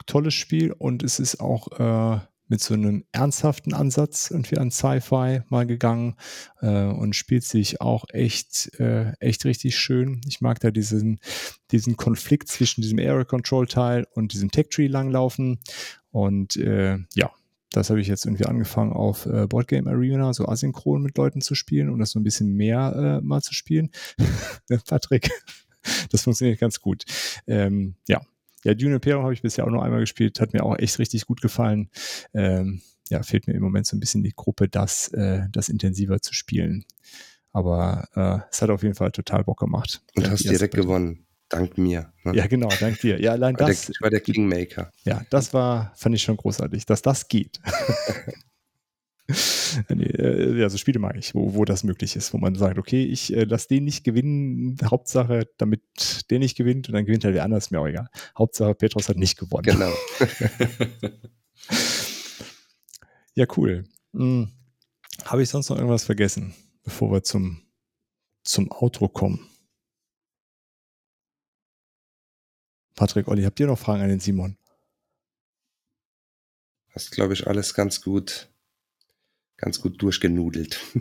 [0.06, 5.42] tolles Spiel und es ist auch äh, mit so einem ernsthaften Ansatz irgendwie an Sci-Fi
[5.48, 6.16] mal gegangen
[6.60, 10.20] äh, und spielt sich auch echt, äh, echt richtig schön.
[10.26, 11.18] Ich mag da diesen,
[11.70, 15.58] diesen Konflikt zwischen diesem Area Control Teil und diesem Tech Tree langlaufen.
[16.10, 17.30] Und äh, ja,
[17.72, 21.54] das habe ich jetzt irgendwie angefangen auf äh, Boardgame Arena, so asynchron mit Leuten zu
[21.54, 23.90] spielen und das so ein bisschen mehr äh, mal zu spielen.
[24.88, 25.30] Patrick,
[26.10, 27.04] das funktioniert ganz gut.
[27.46, 28.20] Ähm, ja,
[28.66, 31.24] ja, Dune Imperium habe ich bisher auch noch einmal gespielt, hat mir auch echt richtig
[31.26, 31.88] gut gefallen.
[32.34, 36.20] Ähm, ja, fehlt mir im Moment so ein bisschen die Gruppe, das, äh, das intensiver
[36.20, 36.84] zu spielen.
[37.52, 40.02] Aber äh, es hat auf jeden Fall total Bock gemacht.
[40.16, 41.26] Und hast direkt gewonnen.
[41.48, 42.12] Dank mir.
[42.24, 42.34] Ne?
[42.34, 43.20] Ja, genau, dank dir.
[43.20, 43.82] Ja, allein das.
[43.82, 44.90] Der, ich war der Kingmaker.
[45.04, 47.60] Ja, das war, fand ich schon großartig, dass das geht.
[49.88, 52.78] nee, äh, ja, so Spiele mag ich, wo, wo das möglich ist, wo man sagt,
[52.78, 55.82] okay, ich äh, lasse den nicht gewinnen, Hauptsache, damit
[56.30, 58.08] der nicht gewinnt und dann gewinnt halt der andere, ist mir auch egal.
[58.38, 59.64] Hauptsache, Petros hat nicht gewonnen.
[59.64, 59.92] Genau.
[63.34, 63.84] ja, cool.
[64.12, 64.52] Hm.
[65.24, 66.54] Habe ich sonst noch irgendwas vergessen,
[66.84, 67.62] bevor wir zum,
[68.44, 69.40] zum Outro kommen?
[72.94, 74.56] Patrick, Olli, habt ihr noch Fragen an den Simon?
[76.90, 78.48] Hast, glaube ich, alles ganz gut
[79.56, 80.80] ganz gut durchgenudelt.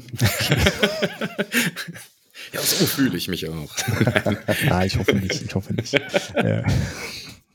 [2.53, 3.75] ja, so fühle ich mich auch.
[4.69, 5.41] Nein, ich hoffe nicht.
[5.41, 5.93] Ich hoffe nicht.
[6.35, 6.63] äh,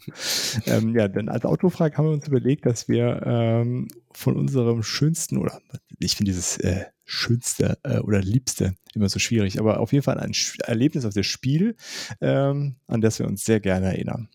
[0.67, 5.39] ähm, ja, denn als Autofrage haben wir uns überlegt, dass wir ähm, von unserem schönsten
[5.39, 5.61] oder
[5.99, 10.19] ich finde dieses äh, schönste äh, oder liebste immer so schwierig, aber auf jeden Fall
[10.19, 11.77] ein Sch Erlebnis auf das Spiel,
[12.21, 14.29] ähm, an das wir uns sehr gerne erinnern.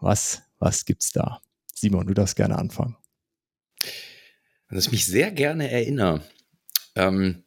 [0.00, 1.40] Was, was gibt's da?
[1.74, 2.96] Simon, du darfst gerne anfangen
[4.68, 6.22] an das ich mich sehr gerne erinnere.
[6.94, 7.44] Ähm,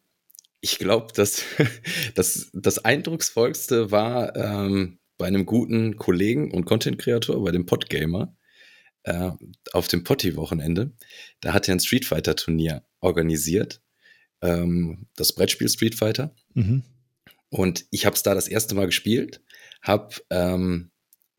[0.59, 1.43] ich glaube, dass
[2.15, 8.35] das, das Eindrucksvollste war ähm, bei einem guten Kollegen und Content-Kreator, bei dem Podgamer,
[9.03, 9.31] äh,
[9.73, 10.91] auf dem Potti-Wochenende.
[11.41, 13.81] Da hat er ein Street Fighter-Turnier organisiert
[14.41, 16.35] ähm, das Brettspiel Street Fighter.
[16.53, 16.83] Mhm.
[17.49, 19.41] Und ich habe es da das erste Mal gespielt,
[19.81, 20.91] habe ähm,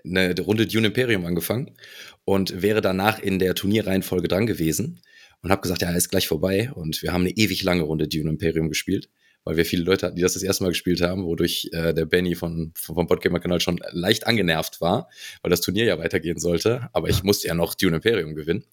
[0.04, 1.76] eine Runde Dune Imperium angefangen
[2.24, 5.00] und wäre danach in der Turnierreihenfolge dran gewesen
[5.42, 6.70] und habe gesagt, ja, ist gleich vorbei.
[6.72, 9.10] Und wir haben eine ewig lange Runde Dune Imperium gespielt
[9.44, 12.06] weil wir viele Leute hatten, die das das erste Mal gespielt haben, wodurch äh, der
[12.06, 15.08] Benny von, vom Podgamer-Kanal schon leicht angenervt war,
[15.42, 16.88] weil das Turnier ja weitergehen sollte.
[16.92, 18.64] Aber ich musste ja noch Dune Imperium gewinnen.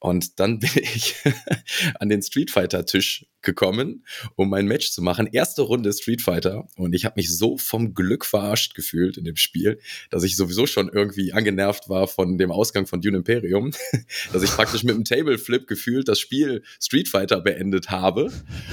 [0.00, 1.14] Und dann bin ich
[1.98, 4.04] an den Street Fighter-Tisch gekommen,
[4.34, 5.28] um mein Match zu machen.
[5.30, 6.66] Erste Runde Street Fighter.
[6.76, 10.66] Und ich habe mich so vom Glück verarscht gefühlt in dem Spiel, dass ich sowieso
[10.66, 13.70] schon irgendwie angenervt war von dem Ausgang von Dune Imperium,
[14.32, 18.32] dass ich praktisch mit einem Table Flip gefühlt das Spiel Street Fighter beendet habe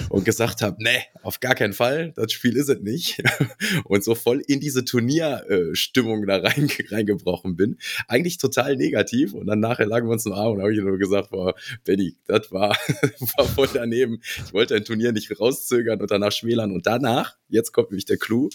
[0.10, 3.22] und gesagt habe, nee, auf gar keinen Fall, das Spiel ist es nicht.
[3.86, 7.78] und so voll in diese Turnierstimmung da rein, reingebrochen bin.
[8.08, 9.34] Eigentlich total negativ.
[9.34, 12.16] Und dann nachher lagen wir uns im Arm und habe ich nur gesagt, boah, Benny,
[12.28, 12.70] das war,
[13.38, 14.22] war voll daneben.
[14.46, 16.72] Ich wollte ein Turnier nicht rauszögern und danach schmälern.
[16.72, 18.50] Und danach, jetzt kommt nämlich der Clou,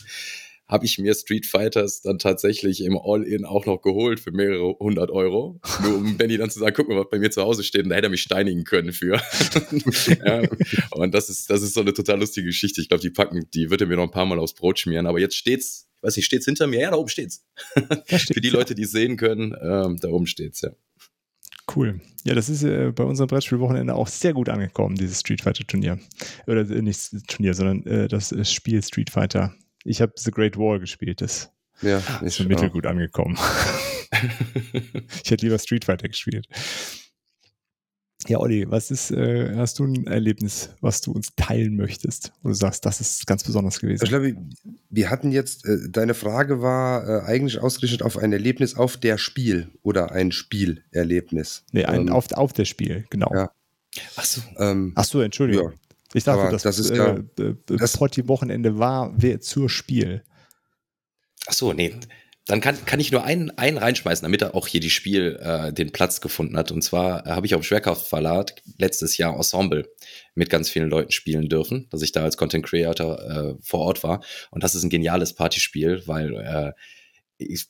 [0.71, 5.11] habe ich mir Street Fighters dann tatsächlich im All-In auch noch geholt für mehrere hundert
[5.11, 5.61] Euro.
[5.83, 7.83] Nur um Benny dann zu sagen, guck mal, was bei mir zu Hause steht.
[7.83, 9.15] Und da hätte er mich steinigen können für.
[10.25, 10.43] ja.
[10.93, 12.81] Und das ist, das ist so eine total lustige Geschichte.
[12.81, 15.07] Ich glaube, die packen, die wird er mir noch ein paar Mal aufs Brot schmieren.
[15.07, 16.81] Aber jetzt steht's, ich weiß nicht, steht's hinter mir?
[16.81, 17.45] Ja, da oben steht's.
[18.09, 20.71] für die Leute, die es sehen können, ähm, da oben steht's, ja.
[21.75, 22.01] Cool.
[22.25, 25.99] Ja, das ist äh, bei unserem Brettspielwochenende auch sehr gut angekommen, dieses Street Fighter Turnier.
[26.47, 29.55] Oder äh, nicht Turnier, sondern äh, das äh, Spiel Street Fighter.
[29.85, 31.21] Ich habe The Great Wall gespielt.
[31.21, 31.51] Das
[31.83, 33.39] ja, ist schon mittelgut angekommen.
[35.25, 36.47] ich hätte lieber Street Fighter gespielt.
[38.29, 42.51] Ja, Olli, was ist, äh, hast du ein Erlebnis, was du uns teilen möchtest, wo
[42.51, 44.05] du sagst, das ist ganz besonders gewesen?
[44.05, 44.37] Ich glaube,
[44.91, 49.17] wir hatten jetzt, äh, deine Frage war äh, eigentlich ausgerichtet auf ein Erlebnis auf der
[49.17, 51.65] Spiel oder ein Spielerlebnis.
[51.73, 53.33] Nee, ein, ähm, auf, auf der Spiel, genau.
[53.33, 53.51] Ja.
[54.17, 55.73] Ach so, ähm, Ach so Entschuldigung.
[56.13, 57.23] Ich dachte, das, das ist äh,
[57.67, 60.25] das Potti-Wochenende war zur Spiel.
[61.47, 61.95] Ach so, nee.
[62.47, 65.73] Dann kann, kann ich nur einen, einen reinschmeißen, damit er auch hier die Spiel äh,
[65.73, 66.73] den Platz gefunden hat.
[66.73, 69.89] Und zwar äh, habe ich auf dem Schwerkraftverlag letztes Jahr Ensemble
[70.35, 74.03] mit ganz vielen Leuten spielen dürfen, dass ich da als Content Creator äh, vor Ort
[74.03, 74.25] war.
[74.51, 76.73] Und das ist ein geniales Partyspiel, weil äh,
[77.41, 77.67] ich,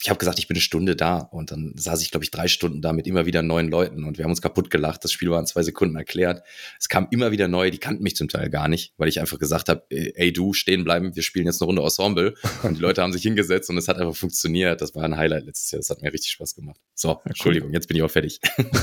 [0.00, 2.48] ich habe gesagt, ich bin eine Stunde da und dann saß ich, glaube ich, drei
[2.48, 5.02] Stunden da mit immer wieder neuen Leuten und wir haben uns kaputt gelacht.
[5.04, 6.42] Das Spiel war in zwei Sekunden erklärt.
[6.78, 9.38] Es kam immer wieder neue, die kannten mich zum Teil gar nicht, weil ich einfach
[9.38, 13.02] gesagt habe, ey du, stehen bleiben, wir spielen jetzt eine Runde Ensemble und die Leute
[13.02, 14.80] haben sich hingesetzt und es hat einfach funktioniert.
[14.80, 15.80] Das war ein Highlight letztes Jahr.
[15.80, 16.80] Das hat mir richtig Spaß gemacht.
[16.94, 18.40] So, ja, Entschuldigung, jetzt bin ich auch fertig.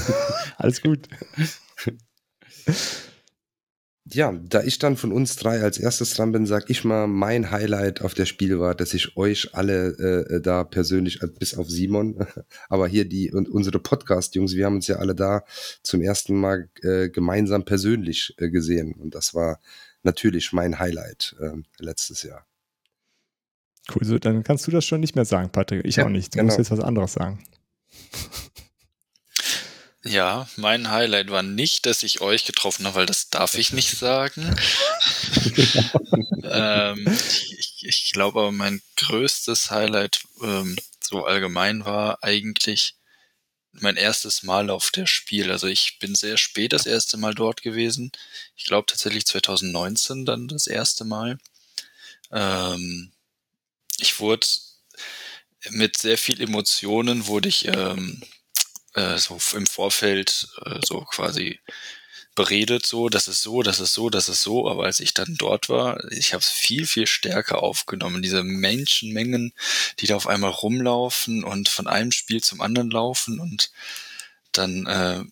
[0.58, 1.08] Alles gut.
[4.06, 7.52] Ja, da ich dann von uns drei als erstes dran bin, sag ich mal, mein
[7.52, 11.70] Highlight auf der Spiel war, dass ich euch alle äh, da persönlich, äh, bis auf
[11.70, 12.18] Simon,
[12.70, 15.46] aber hier die und unsere Podcast-Jungs, wir haben uns ja alle da
[15.84, 18.94] zum ersten Mal äh, gemeinsam persönlich äh, gesehen.
[18.94, 19.62] Und das war
[20.04, 22.46] natürlich mein Highlight äh, letztes Jahr.
[23.94, 25.86] Cool, so, dann kannst du das schon nicht mehr sagen, Patrick.
[25.86, 26.34] Ich ja, auch nicht.
[26.34, 26.48] Du genau.
[26.48, 27.42] musst jetzt was anderes sagen.
[30.06, 33.98] Ja, mein Highlight war nicht, dass ich euch getroffen habe, weil das darf ich nicht
[33.98, 34.54] sagen.
[36.44, 37.08] ähm,
[37.58, 42.96] ich, ich glaube aber mein größtes Highlight ähm, so allgemein war eigentlich
[43.72, 45.50] mein erstes Mal auf der Spiel.
[45.52, 48.12] Also ich bin sehr spät das erste Mal dort gewesen.
[48.58, 51.38] Ich glaube tatsächlich 2019 dann das erste Mal.
[52.32, 53.14] Ähm,
[54.00, 54.48] ich wurde
[55.70, 58.22] mit sehr viel Emotionen wurde ich ähm,
[58.96, 61.60] äh, so im Vorfeld äh, so quasi
[62.36, 65.36] beredet, so, das ist so, das ist so, das ist so, aber als ich dann
[65.38, 68.22] dort war, ich habe es viel, viel stärker aufgenommen.
[68.24, 69.54] Diese Menschenmengen,
[70.00, 73.72] die da auf einmal rumlaufen und von einem Spiel zum anderen laufen und
[74.52, 75.24] dann äh,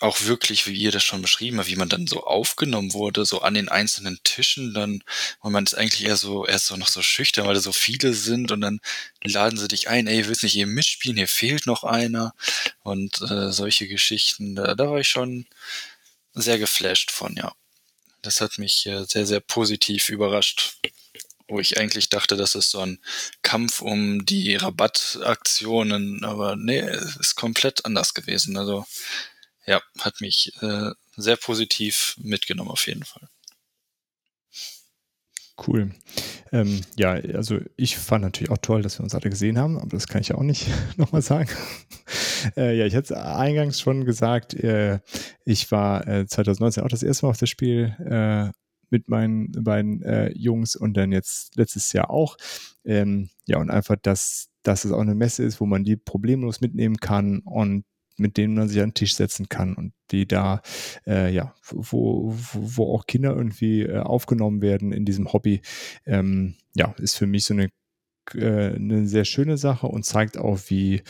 [0.00, 3.40] auch wirklich, wie ihr das schon beschrieben habt, wie man dann so aufgenommen wurde, so
[3.42, 5.02] an den einzelnen Tischen, dann,
[5.40, 8.12] und man ist eigentlich eher so, erst so noch so schüchtern, weil da so viele
[8.12, 8.80] sind und dann
[9.22, 12.34] laden sie dich ein, ey, willst nicht hier mitspielen, hier fehlt noch einer
[12.82, 15.46] und äh, solche Geschichten, da, da war ich schon
[16.34, 17.52] sehr geflasht von, ja.
[18.22, 20.78] Das hat mich äh, sehr, sehr positiv überrascht
[21.48, 22.98] wo ich eigentlich dachte, das ist so ein
[23.42, 28.56] Kampf um die Rabattaktionen, aber nee, es ist komplett anders gewesen.
[28.56, 28.86] Also
[29.66, 33.28] ja, hat mich äh, sehr positiv mitgenommen auf jeden Fall.
[35.66, 35.92] Cool.
[36.50, 39.90] Ähm, ja, also ich fand natürlich auch toll, dass wir uns alle gesehen haben, aber
[39.90, 40.66] das kann ich auch nicht
[40.96, 41.48] nochmal sagen.
[42.56, 44.98] äh, ja, ich hatte es eingangs schon gesagt, äh,
[45.44, 48.50] ich war äh, 2019 auch das erste Mal auf das Spiel äh,
[48.90, 52.36] mit meinen beiden äh, Jungs und dann jetzt letztes Jahr auch.
[52.84, 56.60] Ähm, ja, und einfach, dass, dass es auch eine Messe ist, wo man die problemlos
[56.60, 57.84] mitnehmen kann und
[58.16, 60.62] mit denen man sich an den Tisch setzen kann und die da,
[61.06, 65.62] äh, ja, wo, wo auch Kinder irgendwie äh, aufgenommen werden in diesem Hobby,
[66.06, 67.70] ähm, ja, ist für mich so eine,
[68.34, 71.02] äh, eine sehr schöne Sache und zeigt auch, wie,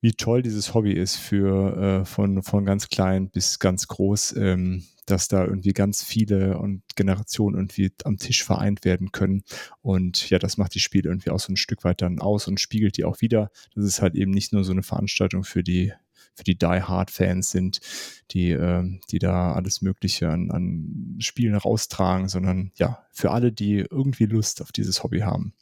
[0.00, 4.84] wie toll dieses Hobby ist für äh, von, von ganz klein bis ganz groß, ähm,
[5.06, 9.42] dass da irgendwie ganz viele und Generationen irgendwie am Tisch vereint werden können.
[9.80, 12.60] Und ja, das macht die Spiele irgendwie auch so ein Stück weit dann aus und
[12.60, 13.50] spiegelt die auch wieder.
[13.74, 15.92] Das ist halt eben nicht nur so eine Veranstaltung für die
[16.36, 17.80] für die Die Hard Fans sind,
[18.30, 23.78] die, äh, die da alles Mögliche an, an Spielen raustragen, sondern ja, für alle, die
[23.78, 25.54] irgendwie Lust auf dieses Hobby haben.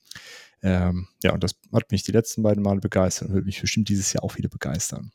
[0.62, 3.88] Ähm, ja, und das hat mich die letzten beiden Male begeistert und wird mich bestimmt
[3.88, 5.12] dieses Jahr auch wieder begeistern.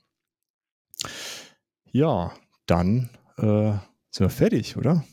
[1.92, 2.34] Ja,
[2.66, 3.74] dann äh,
[4.12, 5.04] sind wir fertig, oder?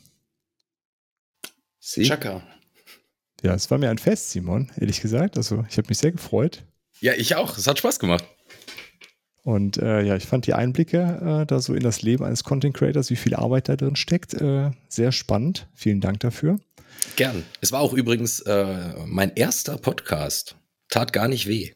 [1.79, 2.03] Sie?
[2.03, 2.43] Chaka.
[3.41, 5.37] Ja, es war mir ein Fest, Simon, ehrlich gesagt.
[5.37, 6.65] Also, ich habe mich sehr gefreut.
[6.99, 7.57] Ja, ich auch.
[7.57, 8.25] Es hat Spaß gemacht.
[9.47, 12.75] Und äh, ja, ich fand die Einblicke äh, da so in das Leben eines Content
[12.75, 15.69] Creators, wie viel Arbeit da drin steckt, äh, sehr spannend.
[15.73, 16.59] Vielen Dank dafür.
[17.15, 17.45] Gern.
[17.61, 20.57] Es war auch übrigens äh, mein erster Podcast.
[20.89, 21.71] Tat gar nicht weh.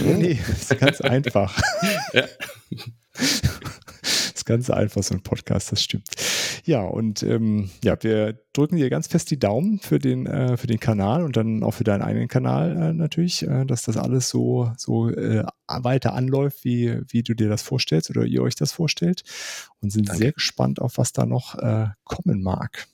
[0.00, 1.60] Nee, nee ist ganz einfach.
[2.12, 2.22] ja.
[4.00, 6.06] ist ganz einfach, so ein Podcast, das stimmt.
[6.68, 10.66] Ja, und ähm, ja, wir drücken dir ganz fest die Daumen für den, äh, für
[10.66, 14.28] den Kanal und dann auch für deinen eigenen Kanal äh, natürlich, äh, dass das alles
[14.28, 18.72] so, so äh, weiter anläuft, wie, wie du dir das vorstellst oder ihr euch das
[18.72, 19.22] vorstellt.
[19.80, 20.18] Und sind Danke.
[20.18, 22.86] sehr gespannt auf, was da noch äh, kommen mag.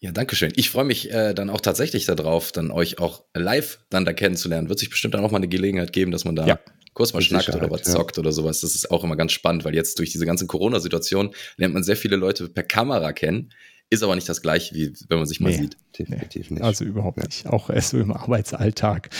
[0.00, 0.52] Ja, danke schön.
[0.56, 4.70] Ich freue mich äh, dann auch tatsächlich darauf, dann euch auch live dann da kennenzulernen.
[4.70, 6.58] Wird sich bestimmt dann auch mal eine Gelegenheit geben, dass man da ja
[6.98, 7.92] kurz mal schnackt oder was ja.
[7.92, 8.60] zockt oder sowas.
[8.60, 11.96] Das ist auch immer ganz spannend, weil jetzt durch diese ganze Corona-Situation lernt man sehr
[11.96, 13.52] viele Leute per Kamera kennen.
[13.88, 15.76] Ist aber nicht das gleiche, wie wenn man sich mal nee, sieht.
[15.96, 16.60] Definitiv nicht.
[16.60, 17.46] Also überhaupt nicht.
[17.46, 19.10] Auch erst so im Arbeitsalltag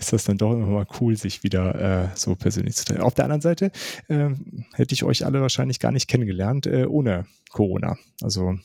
[0.00, 3.02] ist das dann doch immer mal cool, sich wieder äh, so persönlich zu treffen.
[3.02, 3.70] Auf der anderen Seite
[4.08, 4.30] äh,
[4.74, 7.96] hätte ich euch alle wahrscheinlich gar nicht kennengelernt äh, ohne Corona.
[8.20, 8.58] Also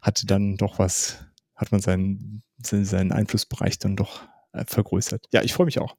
[0.00, 1.18] hatte dann doch was,
[1.54, 4.22] hat man seinen, seinen Einflussbereich dann doch
[4.54, 5.26] äh, vergrößert.
[5.34, 5.94] Ja, ich freue mich auch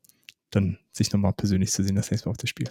[0.51, 2.69] dann sich nochmal persönlich zu sehen, das nächste Mal auf das Spiel.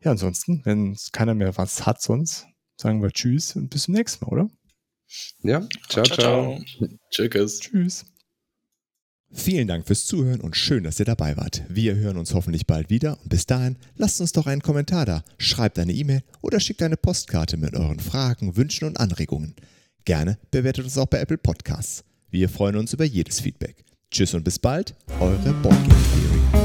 [0.00, 2.46] Ja, ansonsten, wenn keiner mehr was hat sonst,
[2.76, 4.50] sagen wir Tschüss und bis zum nächsten Mal, oder?
[5.42, 6.16] Ja, ciao, ciao.
[6.16, 6.88] ciao.
[7.10, 7.60] Tschüss.
[7.60, 8.04] Tschüss.
[9.36, 11.64] Vielen Dank fürs Zuhören und schön, dass ihr dabei wart.
[11.68, 15.24] Wir hören uns hoffentlich bald wieder und bis dahin lasst uns doch einen Kommentar da,
[15.38, 19.56] schreibt eine E-Mail oder schickt eine Postkarte mit euren Fragen, Wünschen und Anregungen.
[20.04, 22.04] Gerne bewertet uns auch bei Apple Podcasts.
[22.30, 23.84] Wir freuen uns über jedes Feedback.
[24.14, 26.63] Tschüss und bis bald, eure Boardgame Theory.